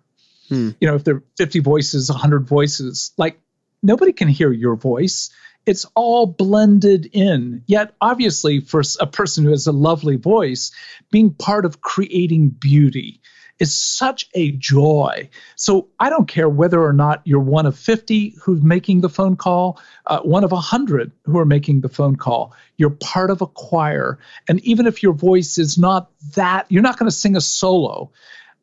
Hmm. 0.49 0.71
You 0.80 0.88
know, 0.88 0.95
if 0.95 1.04
there 1.04 1.15
are 1.15 1.23
50 1.38 1.60
voices, 1.60 2.10
100 2.10 2.47
voices, 2.47 3.12
like 3.17 3.39
nobody 3.82 4.13
can 4.13 4.28
hear 4.28 4.51
your 4.51 4.75
voice. 4.75 5.32
It's 5.65 5.86
all 5.95 6.28
blended 6.28 7.10
in. 7.12 7.63
Yet, 7.65 7.95
obviously, 7.99 8.60
for 8.60 8.84
a 8.99 9.08
person 9.08 9.43
who 9.43 9.49
has 9.49 9.65
a 9.65 9.71
lovely 9.71 10.15
voice, 10.15 10.71
being 11.12 11.32
part 11.34 11.65
of 11.65 11.82
creating 11.82 12.49
beauty, 12.49 13.19
is 13.60 13.78
such 13.78 14.28
a 14.34 14.52
joy. 14.52 15.30
So 15.56 15.88
I 16.00 16.10
don't 16.10 16.28
care 16.28 16.50
whether 16.50 16.84
or 16.84 16.94
not 16.94 17.22
you're 17.24 17.39
one 17.39 17.65
of 17.65 17.78
50 17.78 18.36
who's 18.41 18.62
making 18.62 19.02
the 19.02 19.10
phone 19.10 19.36
call, 19.36 19.80
uh, 20.08 20.20
one 20.20 20.44
of 20.44 20.52
100 20.52 21.12
who 21.24 21.38
are 21.39 21.46
making 21.46 21.82
the 21.82 21.89
phone 21.89 22.15
call. 22.15 22.54
You're 22.78 22.89
part 22.89 23.30
of 23.30 23.41
a 23.41 23.48
choir. 23.48 24.20
And 24.50 24.60
even 24.62 24.88
if 24.88 25.02
your 25.02 25.13
voice 25.13 25.58
is 25.58 25.78
not 25.78 26.12
that, 26.36 26.65
you're 26.70 26.82
not 26.82 27.00
going 27.00 27.10
to 27.10 27.15
sing 27.15 27.36
a 27.36 27.41
solo. 27.41 28.12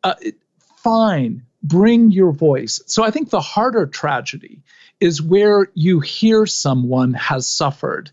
Uh, 0.05 0.15
fine, 0.77 1.43
bring 1.63 2.11
your 2.11 2.33
voice. 2.33 2.81
So 2.87 3.05
I 3.05 3.11
think 3.11 3.31
the 3.31 3.41
harder 3.41 3.87
tragedy 3.87 4.63
is 5.01 5.23
where 5.23 5.69
you 5.75 6.01
hear 6.01 6.47
someone 6.47 7.15
has 7.15 7.47
suffered 7.47 8.11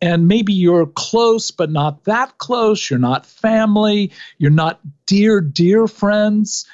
and 0.00 0.28
maybe 0.28 0.52
you're 0.52 0.86
close 0.86 1.50
but 1.50 1.70
not 1.70 2.04
that 2.04 2.38
close. 2.38 2.90
You're 2.90 2.98
not 2.98 3.26
family. 3.26 4.12
You're 4.38 4.50
not 4.50 4.80
dear 5.06 5.40
dear 5.40 5.86
friends. 5.86 6.66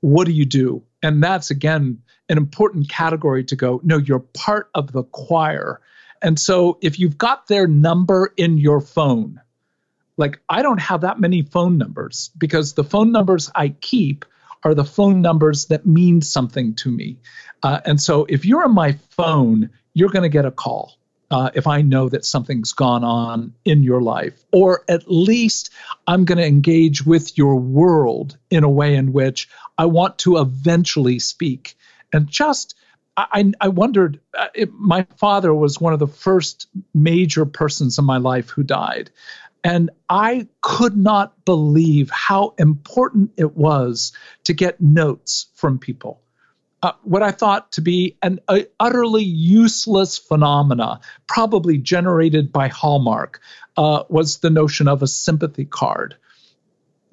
What 0.00 0.26
do 0.26 0.32
you 0.32 0.46
do? 0.46 0.82
And 1.02 1.22
that's 1.22 1.50
again 1.50 2.02
an 2.28 2.36
important 2.36 2.88
category 2.88 3.44
to 3.44 3.56
go 3.56 3.80
no 3.84 3.98
you're 3.98 4.20
part 4.20 4.70
of 4.74 4.92
the 4.92 5.02
choir. 5.04 5.80
And 6.22 6.38
so 6.38 6.78
if 6.82 6.98
you've 6.98 7.18
got 7.18 7.48
their 7.48 7.66
number 7.66 8.32
in 8.36 8.58
your 8.58 8.80
phone 8.80 9.40
like 10.20 10.38
i 10.48 10.62
don't 10.62 10.80
have 10.80 11.00
that 11.00 11.18
many 11.18 11.42
phone 11.42 11.78
numbers 11.78 12.30
because 12.36 12.74
the 12.74 12.84
phone 12.84 13.10
numbers 13.10 13.50
i 13.54 13.70
keep 13.80 14.24
are 14.62 14.74
the 14.74 14.84
phone 14.84 15.22
numbers 15.22 15.66
that 15.66 15.86
mean 15.86 16.20
something 16.20 16.74
to 16.74 16.90
me. 16.90 17.16
Uh, 17.62 17.80
and 17.86 17.98
so 17.98 18.26
if 18.28 18.44
you're 18.44 18.62
on 18.62 18.74
my 18.74 18.92
phone 19.08 19.70
you're 19.94 20.10
going 20.10 20.22
to 20.22 20.28
get 20.28 20.44
a 20.44 20.50
call 20.50 20.99
uh, 21.30 21.50
if 21.54 21.66
I 21.66 21.82
know 21.82 22.08
that 22.08 22.24
something's 22.24 22.72
gone 22.72 23.04
on 23.04 23.54
in 23.64 23.82
your 23.82 24.02
life, 24.02 24.44
or 24.52 24.84
at 24.88 25.10
least 25.10 25.70
I'm 26.06 26.24
going 26.24 26.38
to 26.38 26.46
engage 26.46 27.06
with 27.06 27.38
your 27.38 27.56
world 27.56 28.36
in 28.50 28.64
a 28.64 28.68
way 28.68 28.94
in 28.94 29.12
which 29.12 29.48
I 29.78 29.86
want 29.86 30.18
to 30.18 30.38
eventually 30.38 31.18
speak. 31.18 31.76
And 32.12 32.28
just, 32.28 32.74
I, 33.16 33.52
I 33.60 33.68
wondered, 33.68 34.18
uh, 34.36 34.48
it, 34.54 34.72
my 34.74 35.06
father 35.16 35.54
was 35.54 35.80
one 35.80 35.92
of 35.92 36.00
the 36.00 36.06
first 36.06 36.66
major 36.94 37.46
persons 37.46 37.98
in 37.98 38.04
my 38.04 38.16
life 38.16 38.50
who 38.50 38.62
died. 38.62 39.10
And 39.62 39.90
I 40.08 40.48
could 40.62 40.96
not 40.96 41.44
believe 41.44 42.10
how 42.10 42.54
important 42.58 43.30
it 43.36 43.56
was 43.56 44.12
to 44.44 44.54
get 44.54 44.80
notes 44.80 45.46
from 45.54 45.78
people 45.78 46.22
uh, 46.82 46.92
what 47.02 47.22
I 47.22 47.30
thought 47.30 47.72
to 47.72 47.80
be 47.80 48.16
an 48.22 48.40
utterly 48.78 49.22
useless 49.22 50.16
phenomena, 50.18 51.00
probably 51.26 51.76
generated 51.76 52.52
by 52.52 52.68
Hallmark, 52.68 53.40
uh, 53.76 54.04
was 54.08 54.38
the 54.38 54.50
notion 54.50 54.88
of 54.88 55.02
a 55.02 55.06
sympathy 55.06 55.66
card. 55.66 56.16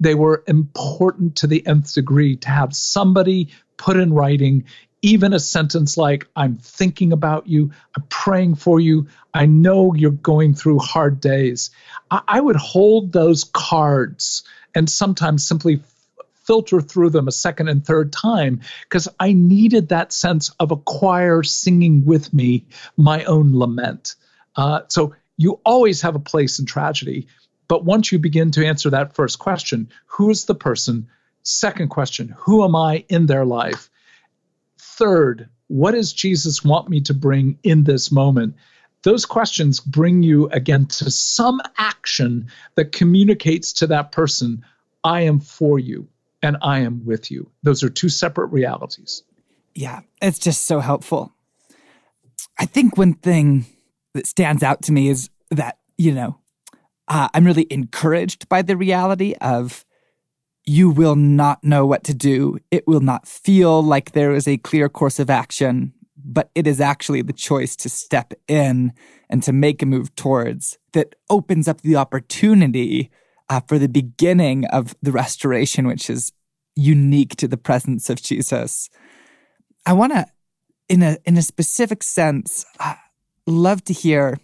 They 0.00 0.14
were 0.14 0.44
important 0.46 1.36
to 1.36 1.46
the 1.46 1.66
nth 1.66 1.94
degree 1.94 2.36
to 2.36 2.48
have 2.48 2.74
somebody 2.74 3.48
put 3.76 3.96
in 3.96 4.12
writing 4.12 4.64
even 5.02 5.32
a 5.32 5.40
sentence 5.40 5.96
like, 5.96 6.26
I'm 6.34 6.56
thinking 6.56 7.12
about 7.12 7.46
you, 7.46 7.70
I'm 7.96 8.02
praying 8.08 8.56
for 8.56 8.80
you, 8.80 9.06
I 9.34 9.46
know 9.46 9.94
you're 9.94 10.10
going 10.10 10.54
through 10.54 10.80
hard 10.80 11.20
days. 11.20 11.70
I, 12.10 12.22
I 12.26 12.40
would 12.40 12.56
hold 12.56 13.12
those 13.12 13.44
cards 13.44 14.42
and 14.74 14.90
sometimes 14.90 15.46
simply 15.46 15.80
filter 16.48 16.80
through 16.80 17.10
them 17.10 17.28
a 17.28 17.32
second 17.32 17.68
and 17.68 17.84
third 17.84 18.10
time 18.12 18.60
because 18.84 19.06
I 19.20 19.34
needed 19.34 19.90
that 19.90 20.12
sense 20.12 20.50
of 20.58 20.72
a 20.72 20.76
choir 20.76 21.42
singing 21.42 22.06
with 22.06 22.32
me 22.32 22.64
my 22.96 23.22
own 23.24 23.56
lament. 23.56 24.16
Uh, 24.56 24.80
so 24.88 25.14
you 25.36 25.60
always 25.64 26.00
have 26.00 26.16
a 26.16 26.18
place 26.20 26.58
in 26.58 26.64
tragedy. 26.66 27.28
But 27.68 27.84
once 27.84 28.10
you 28.10 28.18
begin 28.18 28.50
to 28.52 28.66
answer 28.66 28.88
that 28.88 29.14
first 29.14 29.38
question, 29.38 29.90
who 30.06 30.30
is 30.30 30.46
the 30.46 30.54
person 30.54 31.06
Second 31.48 31.88
question 31.88 32.34
Who 32.36 32.62
am 32.62 32.76
I 32.76 33.04
in 33.08 33.26
their 33.26 33.46
life? 33.46 33.88
Third, 34.78 35.48
what 35.68 35.92
does 35.92 36.12
Jesus 36.12 36.62
want 36.62 36.90
me 36.90 37.00
to 37.02 37.14
bring 37.14 37.58
in 37.62 37.84
this 37.84 38.12
moment? 38.12 38.54
Those 39.02 39.24
questions 39.24 39.80
bring 39.80 40.22
you 40.22 40.48
again 40.48 40.86
to 40.86 41.10
some 41.10 41.60
action 41.78 42.48
that 42.74 42.92
communicates 42.92 43.72
to 43.74 43.86
that 43.86 44.12
person, 44.12 44.64
I 45.04 45.22
am 45.22 45.40
for 45.40 45.78
you 45.78 46.08
and 46.42 46.56
I 46.62 46.80
am 46.80 47.04
with 47.04 47.30
you. 47.30 47.50
Those 47.62 47.82
are 47.82 47.88
two 47.88 48.08
separate 48.08 48.48
realities. 48.48 49.22
Yeah, 49.74 50.00
it's 50.20 50.38
just 50.38 50.64
so 50.64 50.80
helpful. 50.80 51.32
I 52.58 52.66
think 52.66 52.96
one 52.96 53.14
thing 53.14 53.66
that 54.14 54.26
stands 54.26 54.62
out 54.62 54.82
to 54.82 54.92
me 54.92 55.08
is 55.08 55.30
that, 55.50 55.78
you 55.96 56.12
know, 56.12 56.38
uh, 57.06 57.28
I'm 57.32 57.44
really 57.44 57.66
encouraged 57.70 58.48
by 58.48 58.62
the 58.62 58.76
reality 58.76 59.34
of 59.40 59.84
you 60.64 60.90
will 60.90 61.16
not 61.16 61.64
know 61.64 61.86
what 61.86 62.04
to 62.04 62.14
do. 62.14 62.58
It 62.70 62.86
will 62.86 63.00
not 63.00 63.26
feel 63.26 63.82
like 63.82 64.12
there 64.12 64.34
is 64.34 64.46
a 64.46 64.58
clear 64.58 64.88
course 64.88 65.18
of 65.18 65.30
action, 65.30 65.94
but 66.16 66.50
it 66.54 66.66
is 66.66 66.80
actually 66.80 67.22
the 67.22 67.32
choice 67.32 67.74
to 67.76 67.88
step 67.88 68.34
in 68.46 68.92
and 69.30 69.42
to 69.44 69.52
make 69.52 69.80
a 69.80 69.86
move 69.86 70.14
towards 70.14 70.78
that 70.92 71.14
opens 71.30 71.68
up 71.68 71.80
the 71.80 71.96
opportunity 71.96 73.10
uh, 73.50 73.60
for 73.66 73.78
the 73.78 73.88
beginning 73.88 74.64
of 74.66 74.94
the 75.02 75.12
restoration, 75.12 75.86
which 75.86 76.10
is 76.10 76.32
unique 76.76 77.36
to 77.36 77.48
the 77.48 77.56
presence 77.56 78.10
of 78.10 78.22
Jesus. 78.22 78.88
I 79.86 79.92
want 79.92 80.12
to, 80.12 80.26
in 80.88 81.02
a 81.02 81.18
in 81.24 81.36
a 81.36 81.42
specific 81.42 82.02
sense, 82.02 82.64
uh, 82.80 82.94
love 83.46 83.84
to 83.84 83.92
hear. 83.92 84.38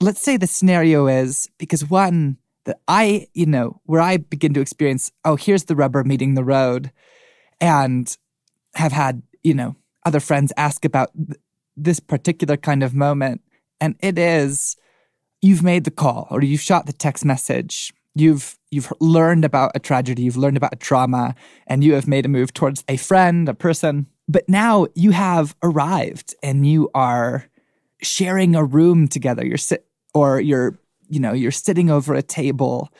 Let's 0.00 0.22
say 0.22 0.36
the 0.36 0.46
scenario 0.46 1.08
is 1.08 1.48
because 1.58 1.90
one 1.90 2.38
that 2.64 2.78
I, 2.86 3.26
you 3.34 3.46
know, 3.46 3.80
where 3.84 4.00
I 4.00 4.18
begin 4.18 4.54
to 4.54 4.60
experience, 4.60 5.10
oh, 5.24 5.36
here's 5.36 5.64
the 5.64 5.74
rubber 5.74 6.04
meeting 6.04 6.34
the 6.34 6.44
road, 6.44 6.92
and 7.60 8.14
have 8.74 8.92
had, 8.92 9.22
you 9.42 9.54
know, 9.54 9.74
other 10.04 10.20
friends 10.20 10.52
ask 10.56 10.84
about 10.84 11.10
th- 11.16 11.40
this 11.76 12.00
particular 12.00 12.56
kind 12.56 12.82
of 12.82 12.94
moment. 12.94 13.40
And 13.80 13.96
it 14.00 14.18
is, 14.18 14.76
you've 15.40 15.62
made 15.62 15.84
the 15.84 15.90
call 15.90 16.28
or 16.30 16.42
you've 16.42 16.60
shot 16.60 16.86
the 16.86 16.92
text 16.92 17.24
message. 17.24 17.92
You've 18.18 18.58
you've 18.70 18.92
learned 19.00 19.44
about 19.44 19.72
a 19.74 19.78
tragedy, 19.78 20.22
you've 20.22 20.36
learned 20.36 20.56
about 20.56 20.74
a 20.74 20.76
trauma, 20.76 21.34
and 21.66 21.82
you 21.82 21.94
have 21.94 22.06
made 22.06 22.26
a 22.26 22.28
move 22.28 22.52
towards 22.52 22.84
a 22.88 22.96
friend, 22.96 23.48
a 23.48 23.54
person. 23.54 24.06
But 24.28 24.48
now 24.48 24.86
you 24.94 25.12
have 25.12 25.56
arrived 25.62 26.34
and 26.42 26.66
you 26.66 26.90
are 26.94 27.48
sharing 28.02 28.54
a 28.54 28.64
room 28.64 29.08
together. 29.08 29.46
You're 29.46 29.56
sit 29.56 29.86
or 30.12 30.40
you're 30.40 30.78
you 31.08 31.20
know, 31.20 31.32
you're 31.32 31.50
sitting 31.50 31.90
over 31.90 32.14
a 32.14 32.22
table, 32.22 32.92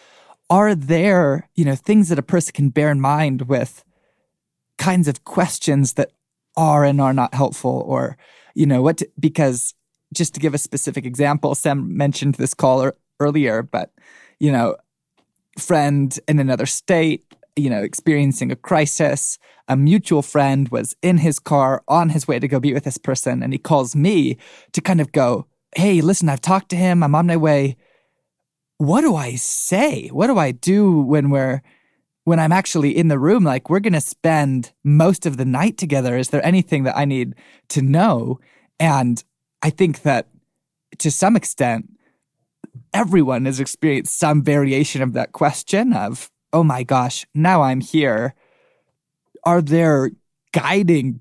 are 0.51 0.75
there, 0.75 1.49
you 1.55 1.65
know, 1.65 1.75
things 1.75 2.09
that 2.09 2.19
a 2.19 2.23
person 2.23 2.53
can 2.55 2.71
bear 2.71 2.91
in 2.91 3.01
mind 3.01 3.43
with 3.43 3.85
kinds 4.79 5.09
of 5.09 5.25
questions 5.25 5.95
that 5.95 6.13
are 6.57 6.85
and 6.85 7.01
are 7.01 7.13
not 7.13 7.35
helpful 7.35 7.85
or, 7.87 8.17
you 8.55 8.67
know, 8.67 8.81
what, 8.81 8.99
to, 8.99 9.11
because 9.21 9.75
just 10.13 10.35
to 10.35 10.41
give 10.41 10.55
a 10.55 10.59
specific 10.59 11.05
example, 11.05 11.55
Sam 11.55 11.97
mentioned 11.97 12.37
this 12.37 12.55
caller 12.55 12.97
earlier, 13.21 13.63
but, 13.63 13.93
you 14.41 14.51
know, 14.51 14.77
friend 15.59 16.19
in 16.29 16.39
another 16.39 16.67
state, 16.67 17.25
you 17.57 17.71
know, 17.71 17.83
experiencing 17.83 18.53
a 18.53 18.57
crisis. 18.57 19.39
A 19.69 19.77
mutual 19.77 20.23
friend 20.23 20.69
was 20.71 20.97
in 21.03 21.19
his 21.19 21.39
car 21.39 21.83
on 21.89 22.11
his 22.11 22.27
way 22.27 22.39
to 22.39 22.49
go 22.49 22.59
be 22.59 22.73
with 22.73 22.85
this 22.85 22.99
person, 22.99 23.43
and 23.43 23.53
he 23.53 23.59
calls 23.59 23.95
me 23.95 24.39
to 24.73 24.81
kind 24.81 25.01
of 25.01 25.13
go, 25.13 25.47
Hey, 25.77 26.01
listen, 26.01 26.31
I've 26.31 26.41
talked 26.41 26.71
to 26.71 26.77
him. 26.77 27.03
I'm 27.03 27.15
on 27.15 27.27
my 27.27 27.37
way 27.37 27.77
what 28.79 29.01
do 29.01 29.17
I 29.17 29.35
say? 29.35 30.09
What 30.09 30.29
do 30.29 30.39
I 30.39 30.53
do 30.53 31.01
when 31.01 31.31
we're 31.31 31.63
when 32.25 32.39
I'm 32.39 32.53
actually 32.53 32.97
in 32.97 33.09
the 33.09 33.19
room? 33.19 33.45
Like 33.45 33.69
we're 33.69 33.81
gonna 33.81 34.01
spend 34.01 34.73
most 34.85 35.27
of 35.27 35.37
the 35.37 35.45
night 35.45 35.77
together. 35.77 36.17
Is 36.17 36.31
there 36.31 36.45
anything 36.47 36.85
that 36.85 36.97
I 36.97 37.05
need 37.05 37.35
to 37.71 37.83
know? 37.83 38.39
And 38.81 39.23
I 39.63 39.71
think 39.71 40.03
that 40.03 40.29
to 40.99 41.11
some 41.11 41.37
extent, 41.37 41.91
everyone 42.99 43.45
has 43.45 43.61
experienced 43.61 44.19
some 44.19 44.43
variation 44.43 45.03
of 45.03 45.13
that 45.13 45.33
question 45.33 45.93
of, 45.93 46.31
oh 46.53 46.65
my 46.65 46.83
gosh, 46.83 47.27
now 47.35 47.63
I'm 47.63 47.81
here. 47.81 48.35
Are 49.45 49.63
there 49.63 50.11
guiding 50.53 51.21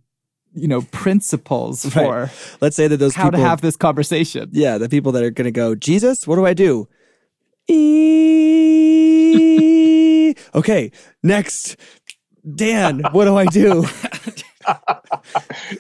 you 0.54 0.68
know 0.68 0.82
principles 0.82 1.86
for 1.86 2.22
right. 2.22 2.58
let's 2.62 2.76
say 2.76 2.88
that 2.88 2.98
those 2.98 3.14
how 3.14 3.26
people, 3.26 3.40
to 3.40 3.46
have 3.46 3.62
this 3.62 3.76
conversation 3.76 4.50
yeah 4.54 4.80
the 4.80 4.90
people 4.90 5.12
that 5.12 5.22
are 5.22 5.30
going 5.30 5.46
to 5.46 5.52
go 5.52 5.76
jesus 5.76 6.26
what 6.26 6.38
do 6.38 6.46
i 6.48 6.54
do 6.54 6.88
okay, 10.56 10.92
next. 11.24 11.76
Dan, 12.56 13.02
what 13.12 13.26
do 13.26 13.36
I 13.36 13.46
do? 13.46 13.86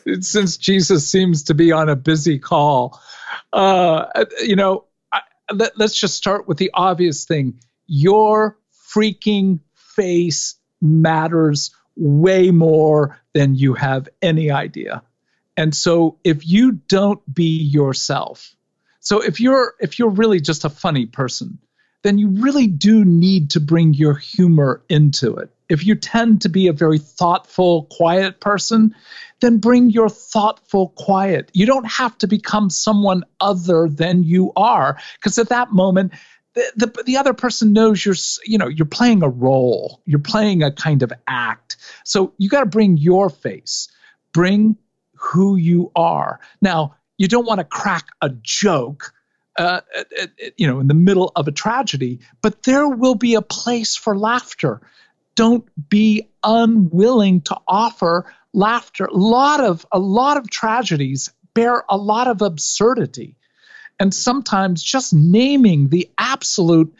Since 0.21 0.57
Jesus 0.57 1.09
seems 1.09 1.43
to 1.43 1.53
be 1.53 1.71
on 1.71 1.87
a 1.87 1.95
busy 1.95 2.37
call, 2.37 2.99
uh, 3.53 4.05
you 4.41 4.55
know, 4.55 4.83
I, 4.83 4.86
let, 5.53 5.77
let's 5.77 5.99
just 5.99 6.15
start 6.15 6.47
with 6.47 6.57
the 6.57 6.71
obvious 6.73 7.25
thing. 7.25 7.59
Your 7.87 8.57
freaking 8.93 9.59
face 9.75 10.55
matters 10.81 11.71
way 11.95 12.51
more 12.51 13.19
than 13.33 13.55
you 13.55 13.73
have 13.73 14.07
any 14.21 14.51
idea. 14.51 15.03
And 15.55 15.75
so 15.75 16.19
if 16.23 16.47
you 16.47 16.73
don't 16.73 17.21
be 17.33 17.57
yourself, 17.59 18.55
so 18.99 19.21
if 19.21 19.39
you're 19.39 19.73
if 19.79 19.97
you're 19.97 20.09
really 20.09 20.39
just 20.39 20.65
a 20.65 20.69
funny 20.69 21.05
person, 21.05 21.59
then 22.03 22.17
you 22.17 22.29
really 22.41 22.67
do 22.67 23.03
need 23.03 23.51
to 23.51 23.59
bring 23.59 23.93
your 23.93 24.13
humor 24.13 24.83
into 24.89 25.35
it. 25.37 25.49
If 25.69 25.85
you 25.85 25.95
tend 25.95 26.41
to 26.41 26.49
be 26.49 26.67
a 26.67 26.73
very 26.73 26.97
thoughtful, 26.97 27.87
quiet 27.91 28.39
person, 28.39 28.95
then 29.41 29.57
bring 29.57 29.89
your 29.89 30.09
thoughtful 30.09 30.89
quiet. 30.89 31.51
You 31.53 31.65
don't 31.65 31.87
have 31.87 32.17
to 32.19 32.27
become 32.27 32.69
someone 32.69 33.23
other 33.39 33.87
than 33.89 34.23
you 34.23 34.51
are, 34.55 34.97
because 35.15 35.37
at 35.37 35.49
that 35.49 35.71
moment, 35.71 36.13
the, 36.53 36.71
the, 36.75 37.03
the 37.03 37.17
other 37.17 37.33
person 37.33 37.73
knows 37.73 38.03
you're 38.03 38.15
you 38.45 38.57
know 38.57 38.67
you're 38.67 38.87
playing 38.87 39.21
a 39.21 39.29
role 39.29 40.01
you're 40.05 40.17
playing 40.17 40.63
a 40.63 40.71
kind 40.71 41.03
of 41.03 41.13
act 41.27 41.77
so 42.03 42.33
you 42.39 42.49
got 42.49 42.61
to 42.61 42.65
bring 42.65 42.97
your 42.97 43.29
face 43.29 43.89
bring 44.33 44.75
who 45.13 45.55
you 45.55 45.91
are 45.95 46.39
now 46.59 46.95
you 47.19 47.27
don't 47.27 47.45
want 47.45 47.59
to 47.59 47.63
crack 47.63 48.07
a 48.23 48.29
joke 48.41 49.13
uh, 49.57 49.81
uh, 49.97 50.03
uh, 50.21 50.27
you 50.57 50.67
know, 50.67 50.79
in 50.79 50.87
the 50.87 50.93
middle 50.93 51.31
of 51.35 51.47
a 51.47 51.51
tragedy, 51.51 52.19
but 52.43 52.61
there 52.61 52.87
will 52.87 53.15
be 53.15 53.33
a 53.33 53.41
place 53.41 53.95
for 53.95 54.15
laughter. 54.15 54.81
Don't 55.37 55.65
be 55.87 56.27
unwilling 56.43 57.41
to 57.41 57.57
offer 57.67 58.33
laughter. 58.53 59.05
A 59.05 59.13
lot 59.13 59.63
of 59.63 59.85
a 59.91 59.99
lot 59.99 60.35
of 60.37 60.49
tragedies 60.49 61.29
bear 61.53 61.83
a 61.89 61.95
lot 61.95 62.27
of 62.27 62.41
absurdity, 62.41 63.37
and 63.99 64.13
sometimes 64.13 64.81
just 64.83 65.13
naming 65.13 65.89
the 65.89 66.09
absolute 66.17 66.93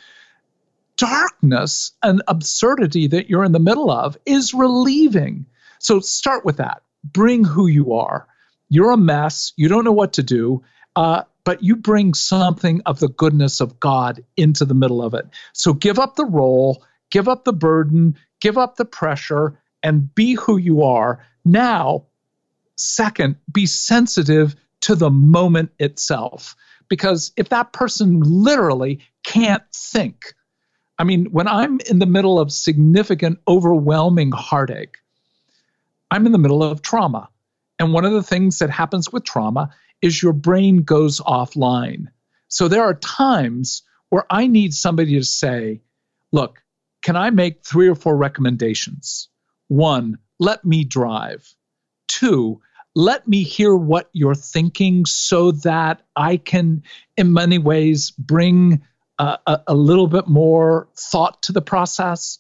darkness 0.98 1.92
and 2.04 2.22
absurdity 2.28 3.08
that 3.08 3.30
you're 3.30 3.44
in 3.44 3.52
the 3.52 3.60
middle 3.60 3.92
of 3.92 4.18
is 4.26 4.54
relieving. 4.54 5.46
So 5.80 6.00
start 6.00 6.46
with 6.46 6.58
that. 6.58 6.84
Bring 7.04 7.44
who 7.44 7.68
you 7.68 7.94
are. 7.94 8.28
You're 8.70 8.92
a 8.92 8.98
mess. 8.98 9.54
You 9.56 9.68
don't 9.68 9.84
know 9.84 9.92
what 9.92 10.14
to 10.14 10.24
do. 10.24 10.64
Uh, 10.96 11.24
but 11.44 11.64
you 11.64 11.76
bring 11.76 12.14
something 12.14 12.82
of 12.86 13.00
the 13.00 13.08
goodness 13.08 13.62
of 13.62 13.80
God 13.80 14.24
into 14.36 14.66
the 14.66 14.74
middle 14.74 15.02
of 15.02 15.14
it. 15.14 15.28
So 15.54 15.74
give 15.74 16.00
up 16.00 16.16
the 16.16 16.26
role, 16.26 16.84
give 17.12 17.30
up 17.30 17.46
the 17.46 17.54
burden, 17.54 18.18
give 18.42 18.58
up 18.58 18.76
the 18.76 18.86
pressure, 18.86 19.60
and 19.84 20.14
be 20.16 20.34
who 20.34 20.58
you 20.58 20.84
are. 20.84 21.26
Now, 21.46 22.06
second, 22.76 23.38
be 23.52 23.66
sensitive 23.66 24.56
to 24.82 24.96
the 24.96 25.10
moment 25.10 25.72
itself. 25.80 26.56
Because 26.90 27.32
if 27.38 27.50
that 27.50 27.74
person 27.74 28.22
literally 28.22 29.00
can't 29.24 29.64
think, 29.74 30.34
I 31.00 31.04
mean, 31.04 31.26
when 31.32 31.48
I'm 31.48 31.80
in 31.90 32.00
the 32.00 32.06
middle 32.06 32.40
of 32.40 32.52
significant, 32.52 33.40
overwhelming 33.48 34.32
heartache, 34.32 34.98
I'm 36.10 36.26
in 36.26 36.32
the 36.32 36.38
middle 36.38 36.64
of 36.64 36.82
trauma. 36.82 37.30
And 37.80 37.94
one 37.94 38.06
of 38.06 38.14
the 38.14 38.24
things 38.24 38.60
that 38.60 38.70
happens 38.70 39.12
with 39.12 39.24
trauma 39.24 39.70
is 40.02 40.24
your 40.24 40.34
brain 40.34 40.84
goes 40.84 41.20
offline. 41.20 42.08
So 42.48 42.68
there 42.68 42.84
are 42.84 42.94
times 42.94 43.84
where 44.10 44.26
I 44.30 44.48
need 44.48 44.74
somebody 44.74 45.16
to 45.16 45.24
say, 45.24 45.82
look, 46.32 46.64
can 47.08 47.16
I 47.16 47.30
make 47.30 47.64
three 47.64 47.88
or 47.88 47.96
four 47.96 48.18
recommendations? 48.18 49.30
One, 49.70 50.18
let 50.40 50.66
me 50.66 50.84
drive. 50.84 51.56
Two, 52.10 52.60
let 52.96 53.26
me 53.30 53.44
hear 53.44 53.78
what 53.78 54.10
you're 54.12 54.36
thinking 54.36 55.06
so 55.06 55.54
that 55.54 56.02
I 56.18 56.36
can, 56.36 56.84
in 57.16 57.32
many 57.32 57.60
ways, 57.60 58.12
bring 58.12 58.82
a, 59.20 59.40
a, 59.68 59.74
little 59.74 60.08
bit 60.08 60.28
more 60.28 60.90
thought 60.98 61.42
to 61.44 61.54
the 61.54 61.62
process. 61.62 62.40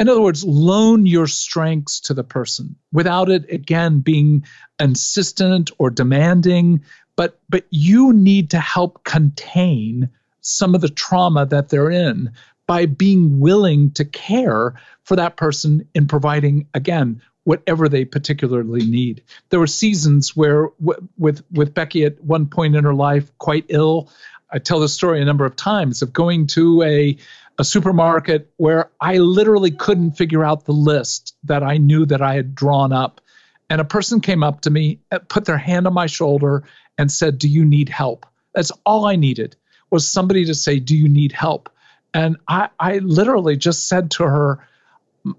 In 0.00 0.08
other 0.08 0.20
words, 0.20 0.42
loan 0.44 1.06
your 1.06 1.28
strengths 1.28 2.00
to 2.00 2.12
the 2.12 2.24
person 2.24 2.74
without 2.92 3.30
it, 3.30 3.48
again, 3.52 4.00
being 4.00 4.44
insistent 4.80 5.70
or 5.78 5.90
demanding, 5.90 6.82
but, 7.14 7.38
but 7.48 7.66
you 7.70 8.12
need 8.12 8.50
to 8.50 8.58
help 8.58 9.04
contain 9.04 10.10
some 10.40 10.74
of 10.74 10.80
the 10.80 10.88
trauma 10.88 11.46
that 11.46 11.68
they're 11.68 11.90
in 11.90 12.32
by 12.68 12.86
being 12.86 13.40
willing 13.40 13.90
to 13.92 14.04
care 14.04 14.74
for 15.02 15.16
that 15.16 15.36
person 15.36 15.88
in 15.94 16.06
providing, 16.06 16.68
again, 16.74 17.20
whatever 17.44 17.88
they 17.88 18.04
particularly 18.04 18.84
need. 18.84 19.22
There 19.48 19.58
were 19.58 19.66
seasons 19.66 20.36
where, 20.36 20.68
w- 20.78 21.08
with 21.16 21.42
with 21.50 21.74
Becky 21.74 22.04
at 22.04 22.22
one 22.22 22.46
point 22.46 22.76
in 22.76 22.84
her 22.84 22.94
life, 22.94 23.36
quite 23.38 23.64
ill. 23.68 24.10
I 24.52 24.58
tell 24.58 24.80
the 24.80 24.88
story 24.88 25.20
a 25.20 25.24
number 25.24 25.46
of 25.46 25.56
times 25.56 26.02
of 26.02 26.12
going 26.12 26.46
to 26.48 26.82
a 26.82 27.16
a 27.58 27.64
supermarket 27.64 28.52
where 28.58 28.90
I 29.00 29.16
literally 29.16 29.72
couldn't 29.72 30.12
figure 30.12 30.44
out 30.44 30.66
the 30.66 30.72
list 30.72 31.34
that 31.42 31.64
I 31.64 31.78
knew 31.78 32.06
that 32.06 32.22
I 32.22 32.34
had 32.34 32.54
drawn 32.54 32.92
up. 32.92 33.20
And 33.68 33.80
a 33.80 33.84
person 33.84 34.20
came 34.20 34.44
up 34.44 34.60
to 34.60 34.70
me, 34.70 35.00
uh, 35.10 35.18
put 35.28 35.44
their 35.46 35.58
hand 35.58 35.86
on 35.86 35.92
my 35.94 36.06
shoulder, 36.06 36.64
and 36.98 37.10
said, 37.10 37.38
"Do 37.38 37.48
you 37.48 37.64
need 37.64 37.88
help?" 37.88 38.26
That's 38.54 38.72
all 38.84 39.06
I 39.06 39.16
needed 39.16 39.56
was 39.90 40.06
somebody 40.06 40.44
to 40.44 40.54
say, 40.54 40.78
"Do 40.78 40.94
you 40.94 41.08
need 41.08 41.32
help?" 41.32 41.70
And 42.14 42.36
I, 42.48 42.68
I 42.80 42.98
literally 42.98 43.56
just 43.56 43.88
said 43.88 44.10
to 44.12 44.24
her, 44.24 44.66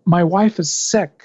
"My 0.05 0.23
wife 0.23 0.59
is 0.59 0.71
sick 0.71 1.23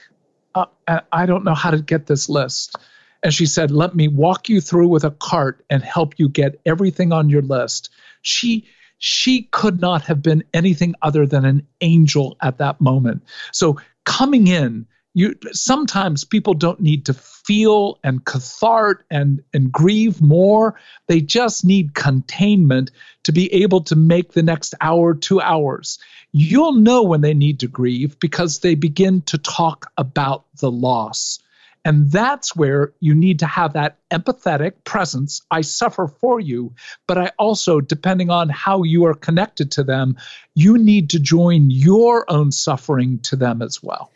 uh, 0.55 1.01
I 1.13 1.27
don't 1.27 1.45
know 1.45 1.55
how 1.55 1.71
to 1.71 1.81
get 1.81 2.07
this 2.07 2.29
list. 2.29 2.77
And 3.23 3.33
she 3.33 3.47
said, 3.47 3.71
Let 3.71 3.95
me 3.95 4.09
walk 4.09 4.49
you 4.49 4.61
through 4.61 4.89
with 4.89 5.05
a 5.05 5.11
cart 5.11 5.65
and 5.71 5.83
help 5.83 6.19
you 6.19 6.29
get 6.29 6.61
everything 6.67 7.13
on 7.13 7.29
your 7.29 7.43
list. 7.43 7.91
She 8.23 8.69
she 8.99 9.43
could 9.51 9.81
not 9.81 10.03
have 10.03 10.23
been 10.23 10.45
anything 10.55 10.95
other 11.03 11.27
than 11.27 11.45
an 11.45 11.67
angel 11.81 12.37
at 12.41 12.59
that 12.59 12.81
moment. 12.81 13.23
So 13.53 13.79
coming 14.05 14.47
in, 14.47 14.87
you 15.15 15.35
sometimes 15.53 16.25
people 16.25 16.55
don't 16.55 16.81
need 16.81 17.07
to 17.07 17.15
feel 17.15 17.99
and 18.03 18.25
cathart 18.25 19.07
and 19.11 19.43
and 19.55 19.71
grieve 19.71 20.21
more. 20.21 20.79
They 21.07 21.21
just 21.21 21.65
need 21.65 21.95
containment 21.95 22.91
to 23.23 23.33
be 23.33 23.53
able 23.55 23.83
to 23.85 23.97
make 23.97 24.33
the 24.33 24.43
next 24.43 24.75
hour, 24.81 25.15
two 25.15 25.41
hours. 25.41 25.99
You'll 26.33 26.75
know 26.75 27.05
when 27.05 27.21
they 27.21 27.35
need 27.35 27.61
to 27.61 27.69
grieve 27.69 28.19
because 28.19 28.59
they 28.59 28.75
begin 28.75 29.23
to 29.23 29.39
talk 29.39 29.91
about 29.97 30.45
the 30.59 30.71
loss. 30.71 31.39
And 31.87 32.11
that's 32.11 32.57
where 32.57 32.93
you 33.01 33.15
need 33.15 33.41
to 33.41 33.47
have 33.47 33.75
that 33.75 33.99
empathetic 34.11 34.73
presence. 34.85 35.43
I 35.51 35.61
suffer 35.61 36.09
for 36.09 36.41
you, 36.41 36.75
but 37.07 37.19
I 37.19 37.31
also, 37.39 37.81
depending 37.81 38.31
on 38.31 38.49
how 38.49 38.85
you 38.85 39.05
are 39.05 39.15
connected 39.15 39.71
to 39.73 39.85
them, 39.85 40.17
you 40.55 40.79
need 40.79 41.11
to 41.11 41.21
join 41.21 41.71
your 41.71 42.25
own 42.31 42.53
suffering 42.53 43.19
to 43.25 43.37
them 43.37 43.61
as 43.61 43.83
well. 43.83 44.11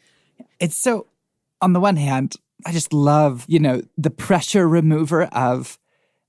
It's 0.61 0.77
so, 0.77 1.07
on 1.61 1.73
the 1.73 1.81
one 1.81 1.97
hand, 1.97 2.35
I 2.67 2.73
just 2.73 2.93
love, 2.93 3.45
you 3.49 3.59
know, 3.59 3.83
the 3.97 4.11
pressure 4.11 4.69
remover 4.69 5.25
of, 5.25 5.79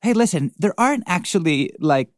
hey, 0.02 0.14
listen, 0.14 0.52
there 0.58 0.80
aren't 0.80 1.04
actually 1.08 1.72
like 1.80 2.10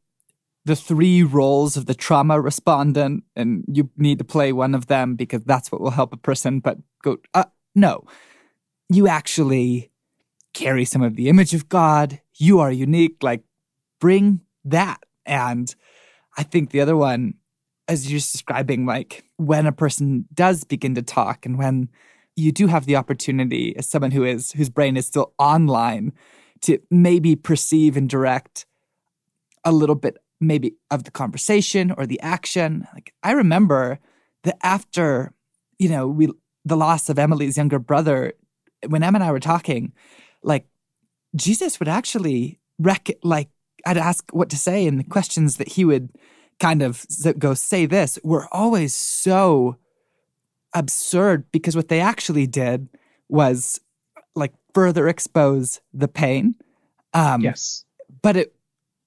the 0.66 0.76
three 0.76 1.24
roles 1.24 1.76
of 1.76 1.86
the 1.86 1.95
trauma 1.95 2.39
respondent 2.39 3.24
and 3.36 3.66
you 3.68 3.89
need 3.97 4.20
to 4.20 4.24
play 4.24 4.51
one 4.51 4.76
of 4.76 4.88
them 4.88 5.16
because 5.16 5.43
that's 5.43 5.72
what 5.72 5.82
will 5.82 5.89
help 5.89 6.14
a 6.14 6.18
person 6.18 6.59
but 6.59 6.78
go 7.01 7.18
uh, 7.34 7.45
no. 7.74 8.05
You 8.89 9.07
actually 9.07 9.91
carry 10.53 10.86
some 10.86 11.01
of 11.01 11.16
the 11.16 11.30
image 11.30 11.53
of 11.53 11.70
god. 11.70 12.22
You 12.36 12.59
are 12.59 12.72
unique. 12.72 13.18
Like 13.24 13.43
bring 13.99 14.41
that. 14.66 15.03
And 15.26 15.74
i 16.38 16.43
think 16.43 16.70
the 16.70 16.82
other 16.82 16.95
one 16.95 17.34
as 17.92 18.10
you're 18.10 18.20
describing 18.20 18.86
like 18.86 19.26
when 19.36 19.68
a 19.68 19.72
person 19.74 20.26
does 20.34 20.64
begin 20.64 20.96
to 20.96 21.02
talk 21.02 21.46
and 21.46 21.58
when 21.58 21.89
you 22.38 22.50
do 22.50 22.68
have 22.68 22.86
the 22.86 22.96
opportunity 22.96 23.76
as 23.76 23.86
someone 23.86 24.12
who 24.12 24.24
is 24.24 24.54
whose 24.54 24.70
brain 24.70 24.96
is 24.96 25.06
still 25.06 25.34
online 25.38 26.14
to 26.62 26.80
maybe 26.89 27.36
perceive 27.36 27.98
and 27.98 28.10
direct 28.10 28.66
a 29.66 29.74
little 29.74 29.96
bit 29.96 30.18
maybe 30.39 30.74
of 30.89 31.04
the 31.04 31.12
conversation 31.12 31.92
or 31.98 32.06
the 32.06 32.20
action. 32.22 32.88
Like 32.94 33.14
I 33.24 33.34
remember 33.34 34.00
that 34.44 34.58
after, 34.64 35.34
you 35.78 35.89
know, 35.89 36.08
we 36.08 36.30
the 36.64 36.78
loss 36.78 37.10
of 37.10 37.20
Emily's 37.20 37.58
younger 37.58 37.80
brother, 37.80 38.32
when 38.88 39.04
Em 39.04 39.16
and 39.16 39.24
I 39.24 39.34
were 39.34 39.39
talking, 39.42 39.92
like 40.44 40.66
Jesus 41.36 41.78
would 41.80 41.89
actually 41.89 42.58
rec 42.80 43.10
like 43.22 43.50
I'd 43.86 43.98
ask 43.98 44.32
what 44.32 44.50
to 44.52 44.58
say 44.58 44.88
and 44.88 44.98
the 44.98 45.04
questions 45.04 45.58
that 45.58 45.74
he 45.74 45.84
would 45.84 46.10
kind 46.62 46.84
of 46.84 47.03
go 47.39 47.55
say 47.55 47.88
this 47.88 48.20
were 48.24 48.47
always 48.51 48.93
so 48.93 49.78
absurd 50.74 51.51
because 51.51 51.76
what 51.76 51.88
they 51.88 51.99
actually 51.99 52.45
did 52.45 52.88
was 53.28 53.82
like 54.36 54.53
further 54.74 55.07
expose 55.07 55.82
the 55.91 56.07
pain. 56.07 56.55
Um, 57.14 57.41
yes. 57.41 57.84
But 58.22 58.38
it, 58.38 58.55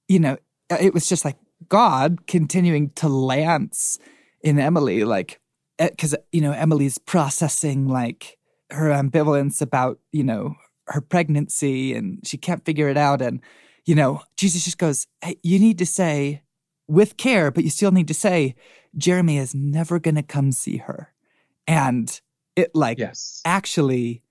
you 0.09 0.19
know, 0.19 0.37
it 0.69 0.93
was 0.93 1.09
just 1.09 1.25
like 1.25 1.37
God 1.69 2.27
continuing 2.27 2.91
to 2.97 3.09
lance 3.09 4.01
in 4.43 4.59
Emily, 4.59 5.05
like, 5.05 5.41
because, 5.79 6.13
eh, 6.13 6.19
you 6.33 6.41
know, 6.41 6.53
Emily's 6.53 6.99
processing 6.99 7.87
like 7.89 8.37
her 8.71 8.91
ambivalence 8.91 9.63
about, 9.63 10.01
you 10.11 10.25
know, 10.25 10.57
her 10.89 11.01
pregnancy 11.01 11.95
and 11.95 12.27
she 12.27 12.37
can't 12.37 12.65
figure 12.65 12.89
it 12.89 12.97
out. 12.97 13.23
And, 13.23 13.41
you 13.87 13.95
know, 13.95 14.23
Jesus 14.37 14.65
just 14.65 14.79
goes, 14.79 15.07
Hey, 15.23 15.37
you 15.43 15.61
need 15.61 15.79
to 15.79 15.87
say 15.87 16.43
with 16.87 17.17
care, 17.17 17.51
but 17.51 17.65
you 17.65 17.71
still 17.71 17.93
need 17.93 18.09
to 18.09 18.15
say, 18.15 18.55
Jeremy 18.97 19.39
is 19.39 19.55
never 19.55 19.99
going 19.99 20.15
to 20.15 20.23
come 20.23 20.53
see 20.53 20.79
her. 20.79 21.13
And 21.67 22.21
it, 22.57 22.75
like, 22.75 22.99
yes. 22.99 23.41
actually, 23.45 24.23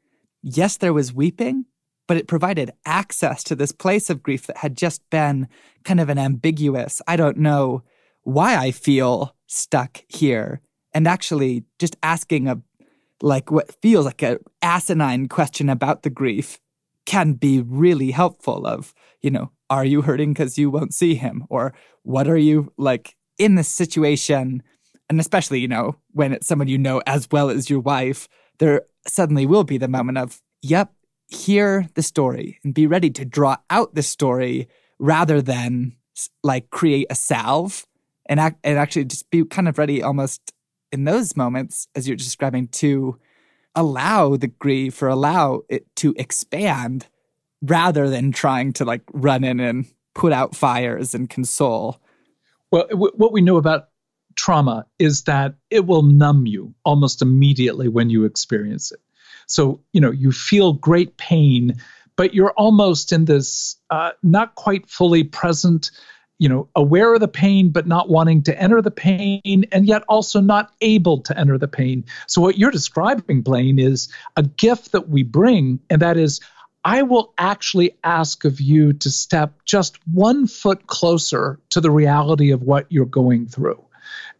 yes, 0.41 0.77
there 0.77 0.93
was 0.93 1.13
weeping, 1.13 1.65
but 2.07 2.17
it 2.17 2.27
provided 2.27 2.71
access 2.85 3.43
to 3.45 3.55
this 3.55 3.71
place 3.71 4.09
of 4.09 4.23
grief 4.23 4.47
that 4.47 4.57
had 4.57 4.77
just 4.77 5.07
been 5.09 5.47
kind 5.83 5.99
of 5.99 6.09
an 6.09 6.17
ambiguous, 6.17 7.01
I 7.07 7.15
don't 7.15 7.37
know 7.37 7.83
why 8.21 8.55
I 8.55 8.71
feel 8.71 9.35
stuck 9.47 10.03
here. 10.07 10.61
And 10.93 11.07
actually 11.07 11.65
just 11.79 11.97
asking 12.03 12.47
a 12.47 12.61
like 13.21 13.49
what 13.51 13.81
feels 13.81 14.05
like 14.05 14.21
a 14.21 14.37
asinine 14.61 15.27
question 15.29 15.69
about 15.69 16.03
the 16.03 16.09
grief 16.09 16.59
can 17.05 17.33
be 17.33 17.61
really 17.61 18.11
helpful 18.11 18.65
of, 18.65 18.93
you 19.21 19.31
know, 19.31 19.51
are 19.69 19.85
you 19.85 20.01
hurting 20.01 20.33
because 20.33 20.57
you 20.57 20.69
won't 20.69 20.93
see 20.93 21.15
him? 21.15 21.45
Or 21.49 21.73
what 22.03 22.27
are 22.27 22.37
you 22.37 22.71
like 22.77 23.15
in 23.37 23.55
this 23.55 23.67
situation? 23.67 24.63
And 25.09 25.19
especially, 25.19 25.59
you 25.59 25.67
know, 25.67 25.95
when 26.11 26.31
it's 26.31 26.47
someone 26.47 26.67
you 26.67 26.77
know 26.77 27.01
as 27.05 27.27
well 27.31 27.49
as 27.49 27.69
your 27.69 27.79
wife, 27.79 28.27
there 28.59 28.83
suddenly 29.07 29.45
will 29.45 29.63
be 29.63 29.77
the 29.77 29.87
moment 29.87 30.17
of, 30.17 30.41
yep, 30.61 30.93
hear 31.27 31.87
the 31.95 32.03
story 32.03 32.59
and 32.63 32.73
be 32.73 32.87
ready 32.87 33.09
to 33.09 33.25
draw 33.25 33.57
out 33.69 33.95
the 33.95 34.03
story 34.03 34.67
rather 34.99 35.41
than 35.41 35.95
like 36.43 36.69
create 36.69 37.07
a 37.09 37.15
salve 37.15 37.85
and 38.27 38.39
act, 38.39 38.59
and 38.63 38.77
actually 38.77 39.05
just 39.05 39.29
be 39.31 39.43
kind 39.43 39.67
of 39.67 39.77
ready 39.77 40.01
almost 40.01 40.53
in 40.91 41.03
those 41.03 41.35
moments 41.35 41.87
as 41.95 42.07
you're 42.07 42.15
describing 42.15 42.67
to 42.67 43.19
allow 43.75 44.35
the 44.35 44.47
grief 44.47 45.01
or 45.01 45.07
allow 45.07 45.61
it 45.69 45.85
to 45.97 46.13
expand 46.17 47.07
rather 47.61 48.09
than 48.09 48.31
trying 48.31 48.73
to 48.73 48.85
like 48.85 49.03
run 49.13 49.43
in 49.43 49.59
and 49.59 49.85
put 50.13 50.31
out 50.31 50.55
fires 50.55 51.15
and 51.15 51.29
console. 51.29 51.99
Well 52.71 52.87
w- 52.89 53.13
what 53.15 53.31
we 53.31 53.41
know 53.41 53.57
about 53.57 53.89
trauma 54.35 54.85
is 54.99 55.23
that 55.23 55.55
it 55.69 55.85
will 55.85 56.03
numb 56.03 56.45
you 56.45 56.73
almost 56.85 57.21
immediately 57.21 57.87
when 57.87 58.09
you 58.09 58.25
experience 58.25 58.91
it. 58.91 58.99
So, 59.47 59.81
you 59.91 60.01
know, 60.01 60.11
you 60.11 60.31
feel 60.31 60.73
great 60.73 61.17
pain, 61.17 61.75
but 62.15 62.33
you're 62.33 62.53
almost 62.53 63.11
in 63.11 63.25
this 63.25 63.77
uh, 63.89 64.11
not 64.21 64.55
quite 64.55 64.89
fully 64.89 65.23
present, 65.23 65.91
you 66.43 66.49
know, 66.49 66.67
aware 66.75 67.13
of 67.13 67.21
the 67.21 67.27
pain, 67.29 67.69
but 67.69 67.87
not 67.87 68.09
wanting 68.09 68.43
to 68.43 68.61
enter 68.61 68.81
the 68.81 68.91
pain, 68.91 69.63
and 69.71 69.87
yet 69.87 70.03
also 70.09 70.41
not 70.41 70.73
able 70.81 71.19
to 71.19 71.39
enter 71.39 71.57
the 71.57 71.69
pain. 71.69 72.03
So, 72.27 72.41
what 72.41 72.57
you're 72.57 72.69
describing, 72.69 73.43
Blaine, 73.43 73.79
is 73.79 74.09
a 74.35 74.43
gift 74.43 74.91
that 74.91 75.07
we 75.07 75.23
bring, 75.23 75.79
and 75.89 76.01
that 76.01 76.17
is 76.17 76.41
I 76.83 77.03
will 77.03 77.33
actually 77.37 77.95
ask 78.03 78.43
of 78.43 78.59
you 78.59 78.91
to 78.91 79.09
step 79.09 79.53
just 79.63 79.97
one 80.11 80.45
foot 80.45 80.87
closer 80.87 81.61
to 81.69 81.79
the 81.79 81.91
reality 81.91 82.51
of 82.51 82.61
what 82.61 82.87
you're 82.89 83.05
going 83.05 83.47
through. 83.47 83.81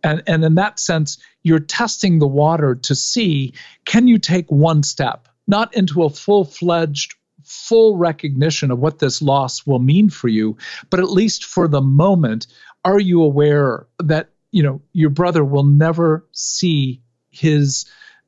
And, 0.04 0.22
and 0.28 0.44
in 0.44 0.56
that 0.56 0.82
sense, 0.82 1.18
you're 1.44 1.60
testing 1.60 2.20
the 2.20 2.28
water 2.28 2.76
to 2.76 2.96
see 2.96 3.54
can 3.86 4.10
you 4.10 4.18
take 4.18 4.52
one 4.52 4.84
step, 4.84 5.30
not 5.48 5.74
into 5.74 6.04
a 6.04 6.10
full 6.10 6.44
fledged, 6.44 7.16
full 7.44 7.98
recognition 7.98 8.72
of 8.72 8.80
what 8.80 9.00
this 9.00 9.22
loss 9.22 9.66
will 9.66 9.80
mean 9.80 10.10
for 10.10 10.28
you, 10.28 10.58
but 10.90 11.00
at 11.00 11.10
least 11.10 11.46
for 11.46 11.68
the 11.68 11.82
moment, 11.82 12.48
are 12.86 13.00
you 13.00 13.24
aware 13.24 13.88
that 14.00 14.30
you 14.52 14.64
know 14.64 14.82
your 14.94 15.10
brother 15.10 15.44
will 15.44 15.64
never 15.64 16.26
see 16.32 17.02
his 17.32 17.86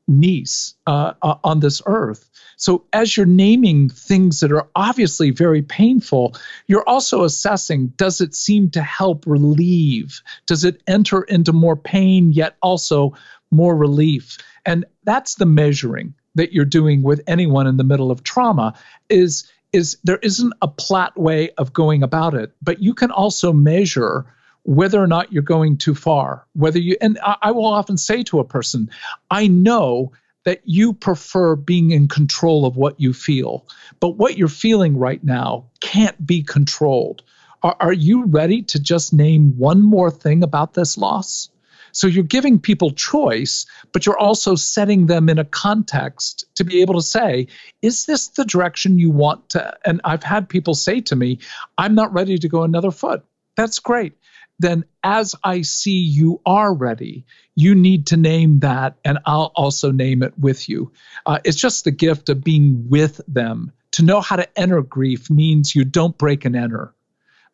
niece 0.08 0.76
uh, 0.88 1.14
uh, 1.22 1.36
on 1.44 1.60
this 1.60 1.82
earth. 1.86 2.30
So, 2.58 2.86
as 2.94 3.16
you're 3.16 3.26
naming 3.26 3.90
things 3.90 4.40
that 4.40 4.52
are 4.52 4.68
obviously 4.76 5.32
very 5.32 5.62
painful, 5.62 6.36
you're 6.68 6.88
also 6.88 7.24
assessing 7.24 7.88
does 7.98 8.22
it 8.22 8.34
seem 8.34 8.70
to 8.72 8.82
help 8.82 9.26
relieve? 9.28 10.22
Does 10.46 10.64
it 10.64 10.82
enter 10.88 11.24
into 11.24 11.54
more 11.54 11.76
pain, 11.76 12.32
yet 12.32 12.56
also 12.62 13.14
more 13.52 13.76
relief? 13.76 14.38
And 14.66 14.86
that's 15.04 15.36
the 15.36 15.46
measuring 15.46 16.14
that 16.36 16.54
you're 16.54 16.66
doing 16.66 17.02
with 17.02 17.22
anyone 17.28 17.68
in 17.68 17.78
the 17.78 17.84
middle 17.84 18.12
of 18.12 18.24
trauma 18.24 18.74
is 19.10 19.50
is 19.74 19.98
there 20.04 20.20
isn't 20.22 20.54
a 20.62 20.68
plat 20.68 21.18
way 21.18 21.50
of 21.58 21.74
going 21.74 22.04
about 22.04 22.34
it 22.34 22.54
but 22.62 22.82
you 22.82 22.94
can 22.94 23.12
also 23.12 23.52
measure 23.52 24.26
whether 24.66 25.02
or 25.02 25.08
not 25.08 25.32
you're 25.32 25.44
going 25.44 25.78
too 25.78 25.96
far. 25.96 26.46
Whether 26.54 26.80
you, 26.80 26.98
and 27.00 27.20
I, 27.24 27.38
I 27.44 27.52
will 27.52 27.66
often 27.66 27.98
say 27.98 28.24
to 28.24 28.40
a 28.40 28.44
person, 28.44 28.90
I 29.30 29.48
know 29.48 30.12
that 30.44 30.62
you 30.66 30.94
prefer 30.94 31.56
being 31.56 31.92
in 31.92 32.08
control 32.08 32.66
of 32.66 32.76
what 32.76 33.00
you 33.00 33.14
feel, 33.14 33.68
but 34.00 34.18
what 34.18 34.38
you're 34.38 34.48
feeling 34.48 34.98
right 34.98 35.24
now 35.24 35.66
can't 35.82 36.26
be 36.26 36.44
controlled. 36.44 37.24
Are, 37.64 37.76
are 37.80 37.94
you 37.94 38.26
ready 38.26 38.62
to 38.64 38.80
just 38.80 39.14
name 39.14 39.58
one 39.58 39.82
more 39.82 40.12
thing 40.12 40.44
about 40.44 40.74
this 40.74 40.98
loss? 40.98 41.50
So 41.96 42.08
you're 42.08 42.26
giving 42.26 42.60
people 42.60 42.92
choice, 42.92 43.66
but 43.94 44.06
you're 44.06 44.20
also 44.20 44.56
setting 44.56 45.06
them 45.06 45.30
in 45.30 45.40
a 45.40 45.46
context 45.46 46.44
to 46.56 46.66
be 46.66 46.82
able 46.82 46.96
to 46.96 47.02
say, 47.02 47.48
is 47.82 48.06
this 48.06 48.28
the 48.28 48.44
direction 48.44 49.00
you 49.00 49.10
want 49.10 49.48
to? 49.52 49.74
And 49.86 50.02
I've 50.04 50.22
had 50.22 50.50
people 50.50 50.74
say 50.74 51.00
to 51.00 51.16
me, 51.16 51.40
I'm 51.78 51.96
not 51.96 52.12
ready 52.12 52.38
to 52.38 52.50
go 52.50 52.64
another 52.64 52.92
foot. 52.92 53.24
That's 53.56 53.80
great. 53.80 54.18
Then, 54.60 54.84
as 55.06 55.36
I 55.46 55.62
see 55.62 55.98
you 55.98 56.42
are 56.46 56.74
ready, 56.74 57.26
you 57.56 57.74
need 57.74 58.08
to 58.08 58.18
name 58.18 58.60
that, 58.60 58.98
and 59.06 59.20
I'll 59.26 59.54
also 59.56 59.90
name 59.90 60.22
it 60.22 60.38
with 60.38 60.68
you. 60.68 60.92
Uh, 61.26 61.40
it's 61.46 61.58
just 61.58 61.86
the 61.86 61.92
gift 61.92 62.28
of 62.28 62.44
being 62.44 62.90
with 62.90 63.22
them. 63.26 63.72
To 63.92 64.04
know 64.04 64.20
how 64.20 64.36
to 64.36 64.60
enter 64.60 64.82
grief 64.82 65.30
means 65.30 65.74
you 65.74 65.86
don't 65.86 66.18
break 66.18 66.44
and 66.44 66.58
enter. 66.58 66.94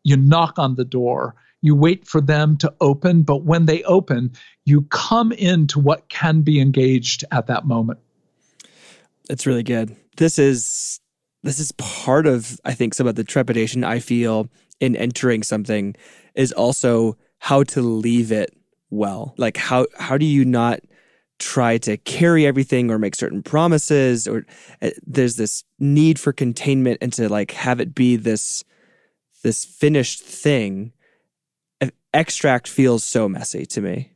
You 0.04 0.18
knock 0.18 0.58
on 0.58 0.74
the 0.74 0.86
door 0.86 1.36
you 1.62 1.76
wait 1.76 2.08
for 2.08 2.20
them 2.20 2.58
to 2.58 2.74
open, 2.82 3.24
but 3.24 3.44
when 3.44 3.66
they 3.66 3.84
open, 3.84 4.32
you 4.66 4.82
come 4.84 5.32
into 5.32 5.80
what 5.80 6.10
can 6.10 6.42
be 6.42 6.60
engaged 6.60 7.24
at 7.32 7.48
that 7.48 7.66
moment. 7.66 8.00
It's 9.30 9.46
really 9.46 9.64
good. 9.64 9.96
This 10.18 10.38
is 10.38 11.00
this 11.44 11.60
is 11.60 11.72
part 11.74 12.28
of 12.28 12.60
I 12.66 12.74
think 12.74 12.94
some 12.94 13.08
of 13.08 13.16
the 13.16 13.24
trepidation 13.24 13.84
I 13.84 14.00
feel 14.00 14.50
in 14.80 14.96
entering 14.96 15.44
something 15.44 15.96
is 16.36 16.52
also 16.52 17.18
how 17.40 17.64
to 17.64 17.82
leave 17.82 18.32
it 18.32 18.56
well. 18.90 19.34
Like 19.38 19.58
how 19.58 19.88
how 19.98 20.18
do 20.18 20.26
you 20.26 20.44
not 20.44 20.82
try 21.40 21.78
to 21.80 21.98
carry 21.98 22.46
everything 22.46 22.92
or 22.92 23.00
make 23.00 23.16
certain 23.16 23.42
promises 23.42 24.28
or 24.28 24.46
uh, 24.82 24.90
there's 25.08 25.38
this 25.38 25.64
need 25.80 26.20
for 26.20 26.32
containment 26.32 27.00
and 27.02 27.12
to 27.14 27.28
like 27.30 27.52
have 27.52 27.80
it 27.80 27.96
be 27.96 28.16
this 28.16 28.64
this 29.42 29.66
finished 29.66 30.22
thing 30.22 30.94
extract 32.14 32.68
feels 32.68 33.04
so 33.04 33.28
messy 33.28 33.66
to 33.68 33.82
me. 33.82 34.12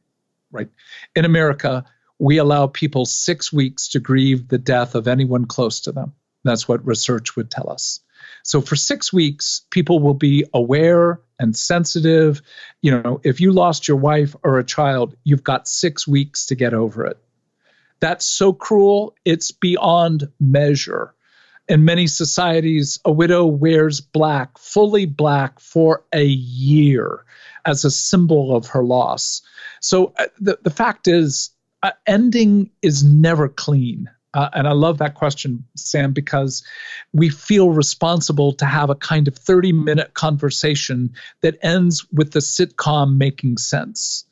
Right. 0.52 0.70
In 1.16 1.26
America, 1.26 1.86
we 2.20 2.38
allow 2.38 2.68
people 2.68 3.06
six 3.06 3.52
weeks 3.52 3.90
to 3.90 4.00
grieve 4.00 4.48
the 4.48 4.58
death 4.58 4.96
of 4.96 5.08
anyone 5.08 5.46
close 5.46 5.82
to 5.82 5.92
them. 5.92 6.14
That's 6.44 6.68
what 6.68 6.86
research 6.86 7.36
would 7.36 7.52
tell 7.52 7.70
us. 7.70 8.00
So 8.44 8.62
for 8.62 8.76
six 8.76 9.12
weeks, 9.12 9.62
people 9.72 10.00
will 10.00 10.14
be 10.14 10.46
aware 10.54 11.20
and 11.40 11.56
sensitive. 11.56 12.42
You 12.82 12.92
know, 12.92 13.20
if 13.24 13.42
you 13.42 13.52
lost 13.52 13.88
your 13.88 13.98
wife 13.98 14.36
or 14.44 14.60
a 14.60 14.64
child, 14.64 15.16
you've 15.24 15.44
got 15.44 15.68
six 15.68 16.08
weeks 16.08 16.46
to 16.48 16.56
get 16.56 16.74
over 16.74 17.06
it. 17.06 17.18
That's 18.00 18.26
so 18.26 18.54
cruel, 18.54 19.16
it's 19.26 19.52
beyond 19.52 20.30
measure. 20.40 21.14
In 21.68 21.84
many 21.84 22.08
societies, 22.08 23.00
a 23.06 23.12
widow 23.12 23.46
wears 23.46 24.00
black, 24.00 24.58
fully 24.58 25.06
black, 25.06 25.60
for 25.60 26.04
a 26.14 26.26
year 26.26 27.26
as 27.66 27.84
a 27.84 27.92
symbol 27.92 28.56
of 28.56 28.68
her 28.68 28.84
loss. 28.84 29.42
So 29.82 30.14
uh, 30.20 30.28
the, 30.40 30.60
the 30.64 30.70
fact 30.70 31.08
is, 31.08 31.50
uh, 31.82 31.92
ending 32.06 32.70
is 32.82 33.04
never 33.04 33.50
clean. 33.50 34.10
Uh, 34.36 34.50
and 34.54 34.68
I 34.68 34.74
love 34.74 34.98
that 34.98 35.16
question, 35.16 35.64
Sam, 35.76 36.12
because 36.12 36.64
we 37.14 37.30
feel 37.30 37.70
responsible 37.72 38.52
to 38.54 38.66
have 38.66 38.90
a 38.90 38.96
kind 38.96 39.28
of 39.28 39.36
30 39.36 39.72
minute 39.72 40.14
conversation 40.14 41.14
that 41.42 41.58
ends 41.64 42.06
with 42.12 42.32
the 42.34 42.40
sitcom 42.40 43.18
making 43.18 43.58
sense. 43.58 44.26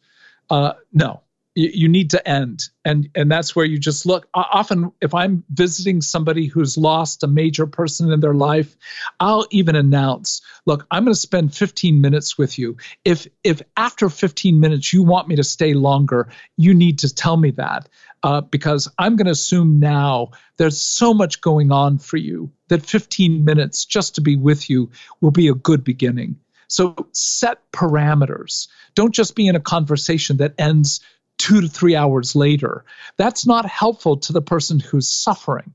Uh, 0.50 0.74
no, 0.92 1.23
you, 1.56 1.70
you 1.74 1.88
need 1.88 2.10
to 2.12 2.28
end. 2.28 2.64
And 2.86 3.10
and 3.16 3.32
that's 3.32 3.56
where 3.56 3.66
you 3.66 3.78
just 3.78 4.06
look. 4.06 4.28
Often 4.34 4.92
if 5.02 5.14
i'm 5.14 5.44
visiting 5.50 6.02
somebody 6.02 6.48
who's 6.48 6.78
lost 6.78 7.24
a 7.24 7.28
major 7.28 7.66
person 7.66 8.12
in 8.12 8.20
their 8.20 8.34
life 8.34 8.76
i'll 9.20 9.48
even 9.52 9.76
announce 9.76 10.42
look 10.66 10.86
i'm 10.92 11.06
going 11.06 11.14
to 11.14 11.20
spend 11.20 11.56
15 11.56 12.02
minutes 12.02 12.38
with 12.38 12.58
you. 12.58 12.78
If 13.06 13.28
if 13.44 13.62
after 13.78 14.10
15 14.10 14.60
minutes 14.60 14.92
you 14.92 15.04
want 15.04 15.28
me 15.28 15.36
to 15.36 15.44
stay 15.44 15.74
longer 15.74 16.30
you 16.58 16.74
need 16.74 17.00
to 17.00 17.14
tell 17.14 17.38
me 17.38 17.52
that 17.52 17.90
uh, 18.24 18.42
because 18.42 18.90
i'm 18.98 19.16
going 19.16 19.26
to 19.26 19.32
assume 19.32 19.80
now 19.80 20.32
there's 20.58 20.80
so 20.80 21.14
much 21.14 21.42
going 21.42 21.72
on 21.72 21.98
for 21.98 22.18
you 22.18 22.52
that 22.70 22.86
15 22.86 23.46
minutes 23.46 23.86
just 23.86 24.16
to 24.16 24.22
be 24.22 24.36
with 24.36 24.70
you 24.70 24.90
will 25.22 25.32
be 25.32 25.48
a 25.48 25.54
good 25.54 25.84
beginning. 25.84 26.36
So 26.68 26.96
set 27.12 27.60
parameters. 27.72 28.68
Don't 28.96 29.14
just 29.14 29.36
be 29.36 29.48
in 29.48 29.56
a 29.56 29.60
conversation 29.60 30.38
that 30.38 30.56
ends 30.58 31.02
two 31.44 31.60
to 31.60 31.68
three 31.68 31.94
hours 31.94 32.38
later. 32.38 32.86
That's 33.18 33.46
not 33.46 33.66
helpful 33.66 34.16
to 34.16 34.32
the 34.32 34.42
person 34.42 34.80
who's 34.80 35.10
suffering. 35.10 35.74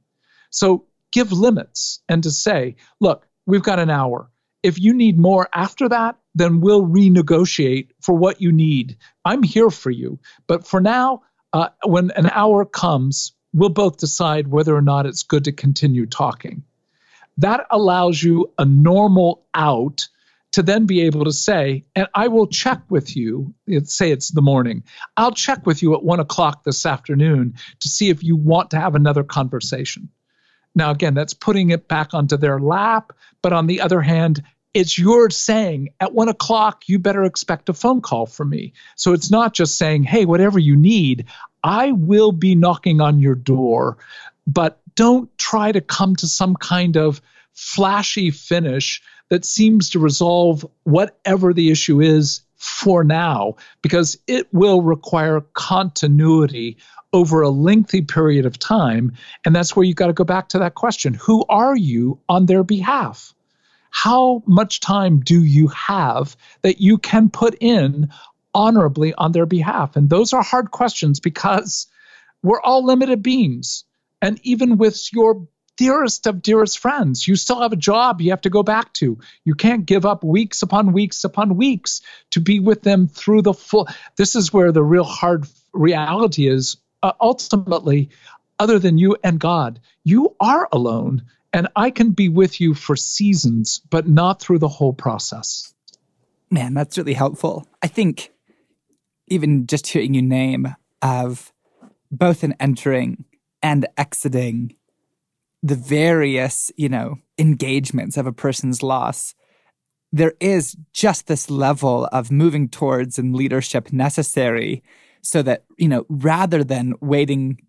So 0.49 0.87
give 1.13 1.31
limits 1.31 2.01
and 2.09 2.23
to 2.23 2.31
say, 2.31 2.77
look, 3.01 3.27
we've 3.45 3.63
got 3.63 3.79
an 3.79 3.91
hour. 3.91 4.31
If 4.63 4.81
you 4.81 4.95
need 4.95 5.19
more 5.19 5.47
after 5.55 5.87
that, 5.91 6.17
then 6.35 6.63
we'll 6.63 6.87
renegotiate 6.87 7.89
for 8.01 8.15
what 8.15 8.41
you 8.41 8.51
need. 8.51 8.97
I'm 9.27 9.43
here 9.43 9.69
for 9.69 9.91
you. 9.91 10.19
But 10.47 10.67
for 10.67 10.81
now, 10.81 11.23
uh, 11.53 11.69
when 11.85 12.13
an 12.13 12.31
hour 12.31 12.65
comes, 12.65 13.33
we'll 13.53 13.69
both 13.69 13.99
decide 13.99 14.49
whether 14.49 14.75
or 14.75 14.83
not 14.83 15.05
it's 15.05 15.23
good 15.23 15.45
to 15.45 15.53
continue 15.53 16.07
talking. 16.07 16.63
That 17.37 17.67
allows 17.71 18.23
you 18.23 18.51
a 18.57 18.65
normal 18.65 19.45
out 19.53 20.09
to 20.59 20.63
then 20.65 20.87
be 20.87 21.03
able 21.03 21.25
to 21.25 21.31
say, 21.33 21.85
and 21.95 22.09
I 22.17 22.27
will 22.27 22.49
check 22.49 22.81
with 22.89 23.15
you, 23.15 23.55
say 23.85 24.11
it's 24.11 24.33
the 24.33 24.43
morning, 24.43 24.83
I'll 25.17 25.31
check 25.31 25.65
with 25.65 25.85
you 25.85 25.95
at 25.95 26.03
one 26.03 26.19
o'clock 26.19 26.65
this 26.65 26.85
afternoon 26.85 27.55
to 27.79 27.89
see 27.89 28.11
if 28.11 28.25
you 28.25 28.35
want 28.35 28.73
to 28.73 28.81
have 28.81 28.97
another 28.97 29.23
conversation. 29.23 30.09
Now, 30.75 30.91
again, 30.91 31.15
that's 31.15 31.33
putting 31.33 31.71
it 31.71 31.87
back 31.87 32.13
onto 32.13 32.37
their 32.37 32.59
lap. 32.59 33.13
But 33.41 33.53
on 33.53 33.69
the 33.69 33.81
other 33.81 34.01
hand, 34.01 34.43
it's 34.75 34.99
your 34.99 35.31
saying 35.31 35.91
at 36.01 36.13
one 36.13 36.29
o'clock, 36.29 36.89
you 36.89 36.99
better 36.99 37.23
expect 37.23 37.69
a 37.69 37.73
phone 37.73 38.01
call 38.01 38.27
from 38.27 38.51
me. 38.51 38.73
So 38.97 39.13
it's 39.13 39.31
not 39.31 39.55
just 39.55 39.79
saying, 39.79 40.03
hey, 40.03 40.25
whatever 40.25 40.59
you 40.59 40.77
need, 40.77 41.27
I 41.63 41.93
will 41.93 42.33
be 42.33 42.57
knocking 42.57 43.01
on 43.01 43.21
your 43.21 43.37
door. 43.37 43.99
But 44.45 44.81
don't 44.97 45.31
try 45.39 45.71
to 45.71 45.81
come 45.81 46.17
to 46.17 46.27
some 46.27 46.57
kind 46.57 46.97
of 46.97 47.23
flashy 47.53 48.33
finish 48.33 49.01
that 49.31 49.45
seems 49.45 49.91
to 49.91 49.99
resolve 49.99 50.67
whatever 50.85 51.53
the 51.53 51.71
issue 51.71 52.01
is 52.01 52.41
for 52.57 53.05
now, 53.05 53.55
because 53.83 54.19
it 54.27 54.53
will 54.53 54.83
require 54.83 55.41
continuity 55.55 56.77
over 57.13 57.43
a 57.43 57.49
lengthy 57.49 58.03
period 58.03 58.45
of 58.45 58.59
time. 58.59 59.13
And 59.45 59.55
that's 59.55 59.75
where 59.75 59.85
you've 59.85 59.97
got 59.97 60.09
to 60.09 60.13
go 60.13 60.25
back 60.25 60.49
to 60.51 60.59
that 60.59 60.75
question 60.75 61.15
Who 61.15 61.45
are 61.49 61.77
you 61.77 62.19
on 62.29 62.47
their 62.47 62.65
behalf? 62.65 63.35
How 63.91 64.43
much 64.47 64.81
time 64.81 65.21
do 65.21 65.45
you 65.45 65.69
have 65.69 66.37
that 66.63 66.81
you 66.81 66.99
can 66.99 67.31
put 67.31 67.57
in 67.61 68.11
honorably 68.55 69.15
on 69.15 69.33
their 69.33 69.47
behalf? 69.47 69.97
And 69.97 70.11
those 70.11 70.33
are 70.33 70.43
hard 70.43 70.71
questions 70.73 71.21
because 71.21 71.87
we're 72.43 72.61
all 72.61 72.85
limited 72.85 73.23
beings. 73.23 73.85
And 74.21 74.39
even 74.43 74.77
with 74.77 75.13
your 75.13 75.47
dearest 75.79 76.27
of 76.27 76.43
dearest 76.43 76.79
friends. 76.79 77.27
You 77.27 77.37
still 77.37 77.63
have 77.63 77.73
a 77.73 77.77
job 77.77 78.21
you 78.21 78.31
have 78.31 78.43
to 78.43 78.51
go 78.51 78.63
back 78.63 78.93
to. 78.95 79.17
You 79.45 79.55
can't 79.55 79.87
give 79.87 80.05
up 80.05 80.23
weeks 80.23 80.61
upon 80.61 80.93
weeks 80.93 81.25
upon 81.25 81.57
weeks 81.57 82.03
to 82.33 82.41
be 82.41 82.61
with 82.61 82.83
them 82.83 83.09
through 83.09 83.43
the 83.43 83.55
full. 83.55 83.89
This 84.17 84.37
is 84.37 84.53
where 84.53 84.73
the 84.73 84.83
real 84.83 85.05
hard 85.05 85.47
reality 85.73 86.49
is. 86.49 86.77
Uh, 87.03 87.13
ultimately, 87.21 88.11
other 88.59 88.79
than 88.79 88.99
you 88.99 89.17
and 89.23 89.39
God, 89.39 89.81
you 90.03 90.35
are 90.41 90.69
alone. 90.73 91.23
And 91.53 91.69
I 91.77 91.91
can 91.91 92.11
be 92.11 92.29
with 92.29 92.61
you 92.61 92.75
for 92.75 92.97
seasons, 92.97 93.81
but 93.89 94.09
not 94.09 94.41
through 94.41 94.59
the 94.59 94.69
whole 94.69 94.93
process. 94.93 95.73
Man, 96.51 96.75
that's 96.75 96.99
really 96.99 97.15
helpful. 97.15 97.67
I 97.83 97.87
think 97.87 98.33
even 99.29 99.67
just 99.67 99.87
hearing 99.87 100.15
you 100.15 100.23
name 100.23 100.75
of 101.03 101.53
both 102.11 102.43
an 102.43 102.55
entering 102.59 103.25
and 103.63 103.87
exiting 103.97 104.75
the 105.63 105.75
various, 105.75 106.71
you 106.77 106.89
know, 106.89 107.17
engagements 107.39 108.17
of 108.17 108.27
a 108.27 108.33
person's 108.33 108.83
loss, 108.83 109.35
there 110.13 110.35
is 110.41 110.77
just 110.93 111.27
this 111.27 111.51
level 111.51 112.07
of 112.07 112.31
moving 112.31 112.69
towards 112.69 113.19
and 113.19 113.35
leadership 113.35 113.93
necessary 113.93 114.83
so 115.21 115.43
that, 115.43 115.65
you 115.77 115.89
know, 115.89 116.07
rather 116.09 116.65
than 116.65 116.95
waiting 117.01 117.61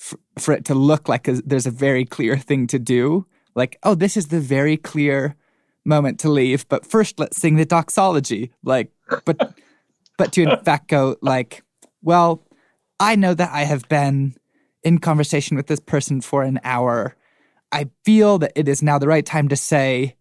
f- 0.00 0.14
for 0.38 0.54
it 0.54 0.64
to 0.66 0.74
look 0.74 1.08
like 1.08 1.28
a, 1.28 1.34
there's 1.44 1.66
a 1.66 1.70
very 1.70 2.04
clear 2.04 2.36
thing 2.36 2.66
to 2.68 2.78
do, 2.78 3.26
like, 3.54 3.78
oh, 3.82 3.94
this 3.94 4.16
is 4.16 4.28
the 4.28 4.40
very 4.40 4.76
clear 4.76 5.36
moment 5.84 6.18
to 6.20 6.30
leave, 6.30 6.66
but 6.68 6.86
first 6.86 7.18
let's 7.18 7.36
sing 7.36 7.56
the 7.56 7.66
doxology. 7.66 8.52
Like, 8.62 8.92
but, 9.24 9.54
but 10.18 10.32
to 10.32 10.42
in 10.42 10.64
fact 10.64 10.88
go, 10.88 11.16
like, 11.20 11.62
well, 12.02 12.46
I 12.98 13.16
know 13.16 13.34
that 13.34 13.50
I 13.52 13.62
have 13.64 13.88
been 13.88 14.36
in 14.82 14.98
conversation 14.98 15.56
with 15.56 15.66
this 15.66 15.80
person 15.80 16.20
for 16.20 16.42
an 16.42 16.60
hour 16.64 17.16
I 17.72 17.88
feel 18.04 18.38
that 18.38 18.52
it 18.54 18.68
is 18.68 18.82
now 18.82 18.98
the 18.98 19.08
right 19.08 19.24
time 19.24 19.48
to 19.48 19.56
say, 19.56 20.16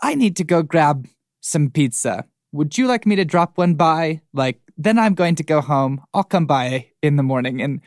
I 0.00 0.16
need 0.16 0.36
to 0.36 0.44
go 0.44 0.62
grab 0.62 1.06
some 1.40 1.70
pizza. 1.70 2.24
would 2.52 2.76
you 2.76 2.86
like 2.86 3.06
me 3.06 3.16
to 3.16 3.24
drop 3.24 3.56
one 3.56 3.74
by? 3.74 4.20
Like, 4.34 4.60
then 4.76 4.98
I'm 4.98 5.14
going 5.14 5.36
to 5.36 5.42
go 5.42 5.60
home. 5.60 6.02
I'll 6.12 6.24
come 6.24 6.46
by 6.46 6.88
in 7.02 7.16
the 7.16 7.22
morning. 7.22 7.62
And 7.62 7.80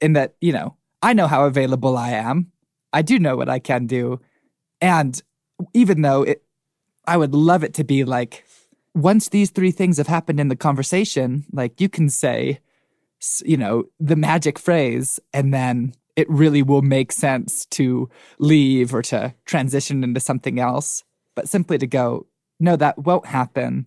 in 0.00 0.14
that, 0.14 0.36
you 0.40 0.52
know, 0.52 0.76
I 1.02 1.12
know 1.12 1.26
how 1.26 1.44
available 1.44 1.98
I 1.98 2.10
am. 2.10 2.50
I 2.92 3.02
do 3.02 3.18
know 3.18 3.36
what 3.36 3.48
I 3.48 3.58
can 3.58 3.86
do. 3.86 4.20
And 4.80 5.20
even 5.74 6.02
though 6.02 6.22
it, 6.22 6.42
I 7.06 7.16
would 7.16 7.34
love 7.34 7.62
it 7.62 7.74
to 7.74 7.84
be 7.84 8.04
like, 8.04 8.44
once 8.94 9.28
these 9.28 9.50
three 9.50 9.70
things 9.70 9.98
have 9.98 10.06
happened 10.06 10.40
in 10.40 10.48
the 10.48 10.56
conversation, 10.56 11.44
like 11.52 11.80
you 11.80 11.88
can 11.88 12.08
say, 12.08 12.60
you 13.44 13.56
know, 13.56 13.84
the 13.98 14.16
magic 14.16 14.58
phrase, 14.58 15.20
and 15.32 15.52
then 15.52 15.94
it 16.16 16.28
really 16.30 16.62
will 16.62 16.82
make 16.82 17.12
sense 17.12 17.66
to 17.66 18.08
leave 18.38 18.94
or 18.94 19.02
to 19.02 19.34
transition 19.44 20.04
into 20.04 20.20
something 20.20 20.58
else. 20.58 21.04
But 21.34 21.48
simply 21.48 21.78
to 21.78 21.86
go, 21.86 22.26
no, 22.58 22.76
that 22.76 22.98
won't 22.98 23.26
happen. 23.26 23.86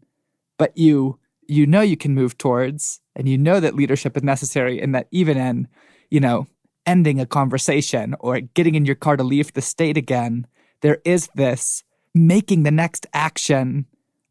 But 0.57 0.77
you, 0.77 1.19
you 1.47 1.65
know, 1.65 1.81
you 1.81 1.97
can 1.97 2.15
move 2.15 2.37
towards, 2.37 3.01
and 3.15 3.27
you 3.27 3.37
know 3.37 3.59
that 3.59 3.75
leadership 3.75 4.15
is 4.17 4.23
necessary, 4.23 4.81
and 4.81 4.95
that 4.95 5.07
even 5.11 5.37
in, 5.37 5.67
you 6.09 6.19
know, 6.19 6.47
ending 6.85 7.19
a 7.19 7.25
conversation 7.25 8.15
or 8.19 8.39
getting 8.39 8.75
in 8.75 8.85
your 8.85 8.95
car 8.95 9.17
to 9.17 9.23
leave 9.23 9.53
the 9.53 9.61
state 9.61 9.97
again, 9.97 10.47
there 10.81 10.99
is 11.05 11.29
this 11.35 11.83
making 12.13 12.63
the 12.63 12.71
next 12.71 13.07
action 13.13 13.85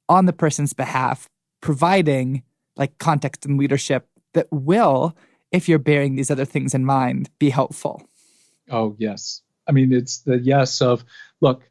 on 0.09 0.26
the 0.26 0.32
person's 0.32 0.72
behalf, 0.72 1.28
providing 1.61 2.43
like 2.76 2.99
context 2.99 3.45
and 3.47 3.59
leadership 3.59 4.07
that 4.34 4.49
will, 4.51 5.16
if 5.53 5.68
you're 5.68 5.78
bearing 5.78 6.16
these 6.16 6.30
other 6.30 6.44
things 6.44 6.74
in 6.74 6.84
mind, 6.84 7.30
be 7.38 7.50
helpful. 7.50 8.03
Oh, 8.70 8.96
yes. 8.98 9.42
I 9.68 9.72
mean, 9.72 9.92
it's 9.92 10.18
the 10.18 10.38
yes 10.38 10.80
of, 10.80 11.05
look, 11.40 11.62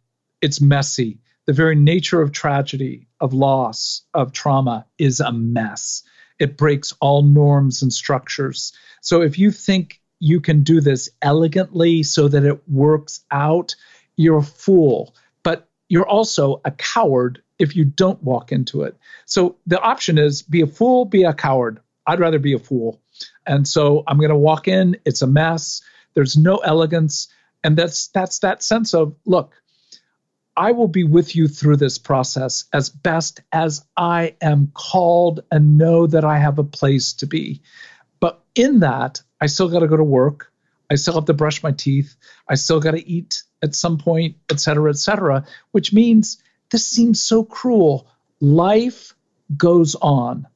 it's 0.42 0.62
messy. 0.62 1.20
The 1.48 1.54
very 1.54 1.76
nature 1.76 2.22
of 2.22 2.32
tragedy, 2.32 3.08
of 3.20 3.34
loss, 3.34 4.04
of 4.14 4.32
trauma 4.32 4.86
is 4.98 5.20
a 5.20 5.32
mess. 5.32 6.04
It 6.40 6.58
breaks 6.58 6.94
all 7.02 7.24
norms 7.24 7.82
and 7.82 7.92
structures. 7.92 8.72
So 9.02 9.22
if 9.22 9.38
you 9.38 9.52
think 9.52 10.00
you 10.20 10.40
can 10.40 10.62
do 10.62 10.80
this 10.80 11.10
elegantly 11.22 12.04
so 12.04 12.28
that 12.28 12.46
it 12.46 12.62
works 12.70 13.22
out, 13.32 13.76
you're 14.16 14.38
a 14.38 14.44
fool. 14.44 15.16
But 15.44 15.68
you're 15.90 16.08
also 16.08 16.62
a 16.64 16.72
coward 16.72 17.42
if 17.58 17.76
you 17.76 17.86
don't 17.86 18.22
walk 18.24 18.52
into 18.52 18.84
it. 18.84 18.96
So 19.26 19.58
the 19.66 19.80
option 19.82 20.18
is 20.18 20.42
be 20.44 20.62
a 20.62 20.68
fool, 20.68 21.06
be 21.06 21.24
a 21.24 21.34
coward. 21.34 21.80
I'd 22.08 22.20
rather 22.20 22.39
be 22.39 22.54
a 22.54 22.60
fool. 22.60 23.02
And 23.45 23.68
so 23.68 24.04
I'm 24.08 24.18
going 24.18 24.30
to 24.30 24.36
walk 24.36 24.68
in, 24.68 24.97
it's 25.06 25.22
a 25.22 25.28
mess. 25.28 25.82
There's 26.14 26.38
no 26.38 26.58
elegance 26.58 27.28
and 27.64 27.78
that's 27.78 28.08
that's 28.08 28.39
that 28.39 28.64
sense 28.64 28.93
of 28.93 29.16
look, 29.26 29.56
I 30.58 30.72
will 30.72 30.88
be 30.88 31.04
with 31.04 31.36
you 31.36 31.47
through 31.47 31.78
this 31.78 31.97
process 31.97 32.66
as 32.74 32.89
best 32.89 33.41
as 33.52 33.86
I 33.95 34.36
am 34.41 34.72
called 34.74 35.41
and 35.52 35.78
know 35.78 36.08
that 36.08 36.26
I 36.26 36.38
have 36.38 36.60
a 36.60 36.64
place 36.64 37.14
to 37.14 37.28
be. 37.28 37.62
But 38.20 38.43
in 38.56 38.80
that, 38.80 39.22
I 39.39 39.47
still 39.47 39.70
got 39.70 39.80
to 39.80 39.88
go 39.88 39.97
to 39.97 40.04
work. 40.04 40.52
I 40.89 40.95
still 40.95 41.14
have 41.14 41.26
to 41.26 41.34
brush 41.34 41.64
my 41.64 41.72
teeth. 41.72 42.16
I 42.49 42.56
still 42.56 42.82
got 42.82 42.91
to 42.91 43.08
eat 43.08 43.43
at 43.64 43.76
some 43.76 43.97
point, 43.97 44.36
et 44.49 44.60
cetera, 44.60 44.89
et 44.89 44.97
cetera, 44.97 45.45
which 45.72 45.93
means 45.93 46.41
this 46.70 46.86
seems 46.86 47.22
so 47.22 47.43
cruel. 47.43 48.08
Life 48.41 49.16
goes 49.56 49.95
on. 49.95 50.47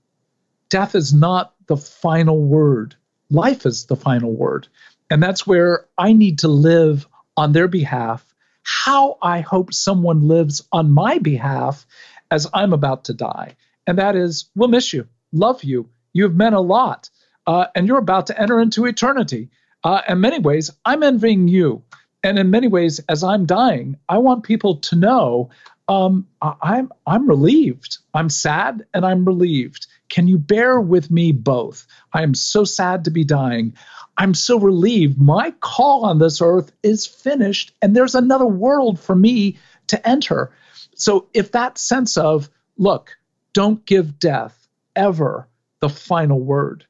Death 0.76 0.94
is 0.94 1.14
not 1.14 1.54
the 1.68 1.78
final 1.78 2.38
word, 2.38 2.98
life 3.30 3.66
is 3.66 3.86
the 3.86 3.96
final 3.96 4.34
word. 4.34 4.68
And 5.10 5.24
that's 5.24 5.48
where 5.48 5.86
I 5.98 6.12
need 6.12 6.40
to 6.40 6.50
live 6.50 7.08
on 7.38 7.54
their 7.54 7.70
behalf, 7.70 8.36
how 8.64 9.18
I 9.22 9.40
hope 9.40 9.74
someone 9.74 10.28
lives 10.28 10.68
on 10.74 10.92
my 10.92 11.20
behalf 11.20 11.88
as 12.30 12.46
I'm 12.54 12.74
about 12.74 13.06
to 13.06 13.14
die. 13.14 13.56
And 13.88 14.00
that 14.00 14.18
is, 14.18 14.50
we'll 14.54 14.68
miss 14.68 14.92
you, 14.92 15.08
love 15.32 15.64
you, 15.64 15.88
you've 16.12 16.36
meant 16.36 16.56
a 16.56 16.60
lot, 16.60 17.10
uh, 17.48 17.68
and 17.74 17.88
you're 17.88 17.98
about 17.98 18.28
to 18.28 18.38
enter 18.38 18.60
into 18.60 18.86
eternity. 18.86 19.52
Uh, 19.82 20.02
in 20.10 20.20
many 20.20 20.40
ways, 20.40 20.72
I'm 20.84 21.04
envying 21.04 21.48
you. 21.48 21.84
And 22.22 22.38
in 22.38 22.50
many 22.50 22.68
ways, 22.68 23.00
as 23.08 23.24
I'm 23.24 23.46
dying, 23.46 23.96
I 24.10 24.18
want 24.18 24.44
people 24.44 24.76
to 24.80 24.98
know 24.98 25.52
um, 25.88 26.28
I'm 26.42 26.92
I'm 27.08 27.30
relieved. 27.30 28.00
I'm 28.14 28.30
sad 28.30 28.86
and 28.94 29.06
I'm 29.06 29.24
relieved. 29.24 29.88
Can 30.10 30.28
you 30.28 30.38
bear 30.38 30.80
with 30.80 31.10
me 31.10 31.32
both? 31.32 31.88
I 32.14 32.24
am 32.24 32.34
so 32.34 32.64
sad 32.64 33.04
to 33.06 33.12
be 33.12 33.24
dying. 33.24 33.74
I'm 34.18 34.34
so 34.34 34.60
relieved. 34.60 35.20
My 35.20 35.52
call 35.62 36.06
on 36.06 36.20
this 36.20 36.42
earth 36.42 36.72
is 36.84 37.06
finished, 37.06 37.74
and 37.82 37.96
there's 37.96 38.16
another 38.16 38.46
world 38.46 39.00
for 39.00 39.16
me 39.16 39.58
to 39.88 40.08
enter. 40.08 40.52
So, 40.96 41.28
if 41.34 41.52
that 41.52 41.78
sense 41.78 42.18
of, 42.18 42.50
look, 42.78 43.18
don't 43.54 43.86
give 43.86 44.20
death 44.20 44.68
ever 44.96 45.48
the 45.82 45.90
final 45.90 46.40
word. 46.40 46.86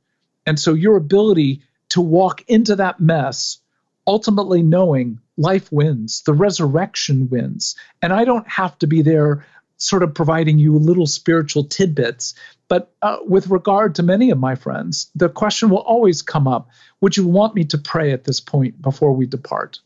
And 0.46 0.60
so, 0.60 0.74
your 0.74 0.98
ability 0.98 1.62
to 1.90 2.02
walk 2.02 2.44
into 2.48 2.76
that 2.76 3.00
mess, 3.00 3.58
ultimately 4.06 4.62
knowing 4.62 5.20
life 5.38 5.72
wins, 5.72 6.22
the 6.26 6.34
resurrection 6.34 7.30
wins. 7.30 7.76
And 8.02 8.14
I 8.14 8.26
don't 8.26 8.48
have 8.48 8.78
to 8.80 8.88
be 8.88 9.02
there 9.02 9.46
sort 9.78 10.04
of 10.04 10.14
providing 10.14 10.58
you 10.58 10.78
little 10.78 11.08
spiritual 11.08 11.64
tidbits. 11.66 12.34
But 12.68 12.94
uh, 13.02 13.18
with 13.22 13.48
regard 13.50 13.96
to 13.96 14.04
many 14.04 14.32
of 14.32 14.40
my 14.40 14.56
friends, 14.56 15.12
the 15.16 15.30
question 15.30 15.70
will 15.70 15.80
always 15.80 16.22
come 16.22 16.48
up 16.48 16.70
Would 17.02 17.18
you 17.18 17.28
want 17.28 17.56
me 17.56 17.64
to 17.66 17.78
pray 17.78 18.12
at 18.12 18.24
this 18.24 18.40
point 18.40 18.82
before 18.82 19.14
we 19.14 19.26
depart? 19.26 19.80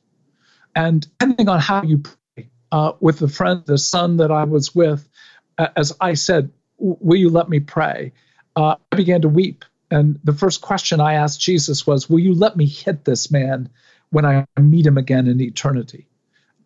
And 0.75 1.01
depending 1.01 1.49
on 1.49 1.59
how 1.59 1.84
you 1.84 1.99
pray, 1.99 2.49
uh, 2.71 2.93
with 2.99 3.19
the 3.19 3.27
friend, 3.27 3.63
the 3.65 3.77
son 3.77 4.17
that 4.17 4.32
I 4.32 4.43
was 4.43 4.73
with, 4.73 5.09
uh, 5.57 5.67
as 5.75 5.95
I 5.99 6.13
said, 6.13 6.51
Will 6.77 7.17
you 7.17 7.30
let 7.30 7.49
me 7.49 7.59
pray? 7.59 8.13
Uh, 8.55 8.75
I 8.91 8.95
began 8.95 9.21
to 9.21 9.30
weep. 9.30 9.65
And 9.91 10.19
the 10.23 10.34
first 10.34 10.61
question 10.61 11.01
I 11.01 11.15
asked 11.15 11.41
Jesus 11.41 11.86
was, 11.86 12.09
Will 12.09 12.19
you 12.19 12.34
let 12.34 12.55
me 12.55 12.65
hit 12.65 13.03
this 13.03 13.30
man 13.32 13.69
when 14.11 14.25
I 14.25 14.45
meet 14.59 14.86
him 14.86 14.97
again 14.97 15.27
in 15.27 15.41
eternity. 15.41 16.07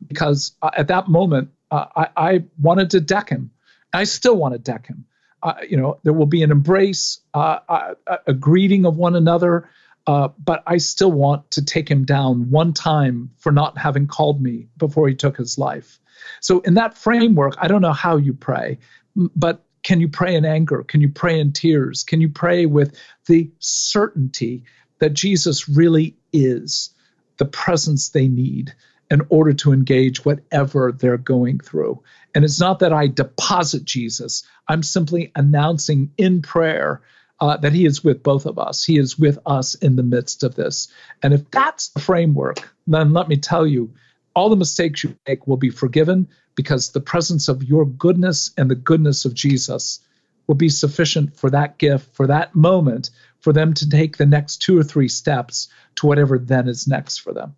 Because 0.06 0.56
uh, 0.62 0.72
at 0.76 0.88
that 0.88 1.08
moment, 1.08 1.50
uh, 1.72 1.86
I, 1.96 2.08
I, 2.18 2.44
wanted 2.62 2.92
to 2.92 3.00
deck 3.00 3.30
him. 3.30 3.52
I 3.94 4.04
still 4.04 4.36
want 4.36 4.54
to 4.54 4.60
deck 4.60 4.88
him. 4.88 5.06
Uh, 5.44 5.56
you 5.68 5.78
know, 5.78 6.00
there 6.04 6.14
will 6.14 6.26
be 6.26 6.42
an 6.42 6.52
embrace, 6.52 7.20
uh, 7.34 7.60
uh, 7.68 7.94
a 8.26 8.34
greeting 8.34 8.86
of 8.86 8.98
one 8.98 9.16
another, 9.16 9.70
uh, 10.08 10.30
but 10.44 10.64
I 10.66 10.78
still 10.78 11.12
want 11.12 11.52
to 11.52 11.64
take 11.64 11.90
him 11.90 12.06
down 12.06 12.50
one 12.50 12.74
time 12.74 13.30
for 13.38 13.52
not 13.52 13.78
having 13.78 14.08
called 14.08 14.42
me 14.42 14.68
before 14.78 15.08
he 15.08 15.16
took 15.16 15.38
his 15.38 15.58
life. 15.58 16.00
So, 16.40 16.62
in 16.62 16.76
that 16.76 16.98
framework, 16.98 17.56
I 17.60 17.68
don't 17.68 17.82
know 17.82 17.94
how 17.94 18.18
you 18.18 18.34
pray, 18.34 18.80
but 19.16 19.64
can 19.84 20.00
you 20.00 20.08
pray 20.08 20.36
in 20.36 20.46
anger? 20.46 20.84
Can 20.84 21.02
you 21.02 21.10
pray 21.10 21.40
in 21.40 21.52
tears? 21.52 22.04
Can 22.04 22.22
you 22.22 22.30
pray 22.30 22.66
with 22.66 22.98
the 23.28 23.52
certainty 23.60 24.64
that 25.00 25.14
Jesus 25.14 25.68
really 25.68 26.16
is? 26.32 26.94
the 27.38 27.46
presence 27.46 28.10
they 28.10 28.28
need 28.28 28.74
in 29.14 29.22
order 29.30 29.54
to 29.54 29.72
engage 29.72 30.26
whatever 30.26 30.92
they're 30.92 31.20
going 31.20 31.60
through. 31.60 32.02
And 32.34 32.44
it's 32.44 32.60
not 32.60 32.80
that 32.80 32.92
I 32.92 33.06
deposit 33.06 33.86
Jesus, 33.86 34.44
I'm 34.68 34.82
simply 34.82 35.32
announcing 35.36 36.12
in 36.18 36.42
prayer 36.42 37.00
uh, 37.40 37.58
that 37.58 37.74
He 37.74 37.86
is 37.86 38.04
with 38.04 38.24
both 38.24 38.48
of 38.48 38.58
us. 38.58 38.84
He 38.84 38.98
is 38.98 39.20
with 39.20 39.38
us 39.46 39.76
in 39.76 39.98
the 39.98 40.04
midst 40.04 40.42
of 40.42 40.56
this. 40.56 40.88
And 41.22 41.32
if 41.32 41.50
that's 41.52 41.90
the 41.90 42.00
framework, 42.00 42.74
then 42.88 43.14
let 43.14 43.28
me 43.28 43.38
tell 43.38 43.68
you, 43.68 43.94
all 44.36 44.50
the 44.50 44.56
mistakes 44.56 45.04
you 45.04 45.16
make 45.28 45.46
will 45.46 45.58
be 45.58 45.70
forgiven 45.70 46.28
because 46.56 46.90
the 46.90 47.00
presence 47.00 47.48
of 47.48 47.64
your 47.64 47.86
goodness 47.86 48.50
and 48.58 48.72
the 48.72 48.76
goodness 48.76 49.26
of 49.26 49.36
Jesus 49.36 50.00
will 50.48 50.56
be 50.56 50.70
sufficient 50.70 51.38
for 51.38 51.52
that 51.52 51.78
gift, 51.78 52.16
for 52.16 52.26
that 52.26 52.56
moment, 52.56 53.12
for 53.42 53.54
them 53.54 53.76
to 53.76 53.88
take 53.88 54.18
the 54.18 54.26
next 54.26 54.58
two 54.58 54.76
or 54.76 54.84
three 54.84 55.08
steps 55.08 55.68
to 55.98 56.08
whatever 56.08 56.40
then 56.40 56.68
is 56.68 56.88
next 56.88 57.20
for 57.20 57.32
them. 57.32 57.56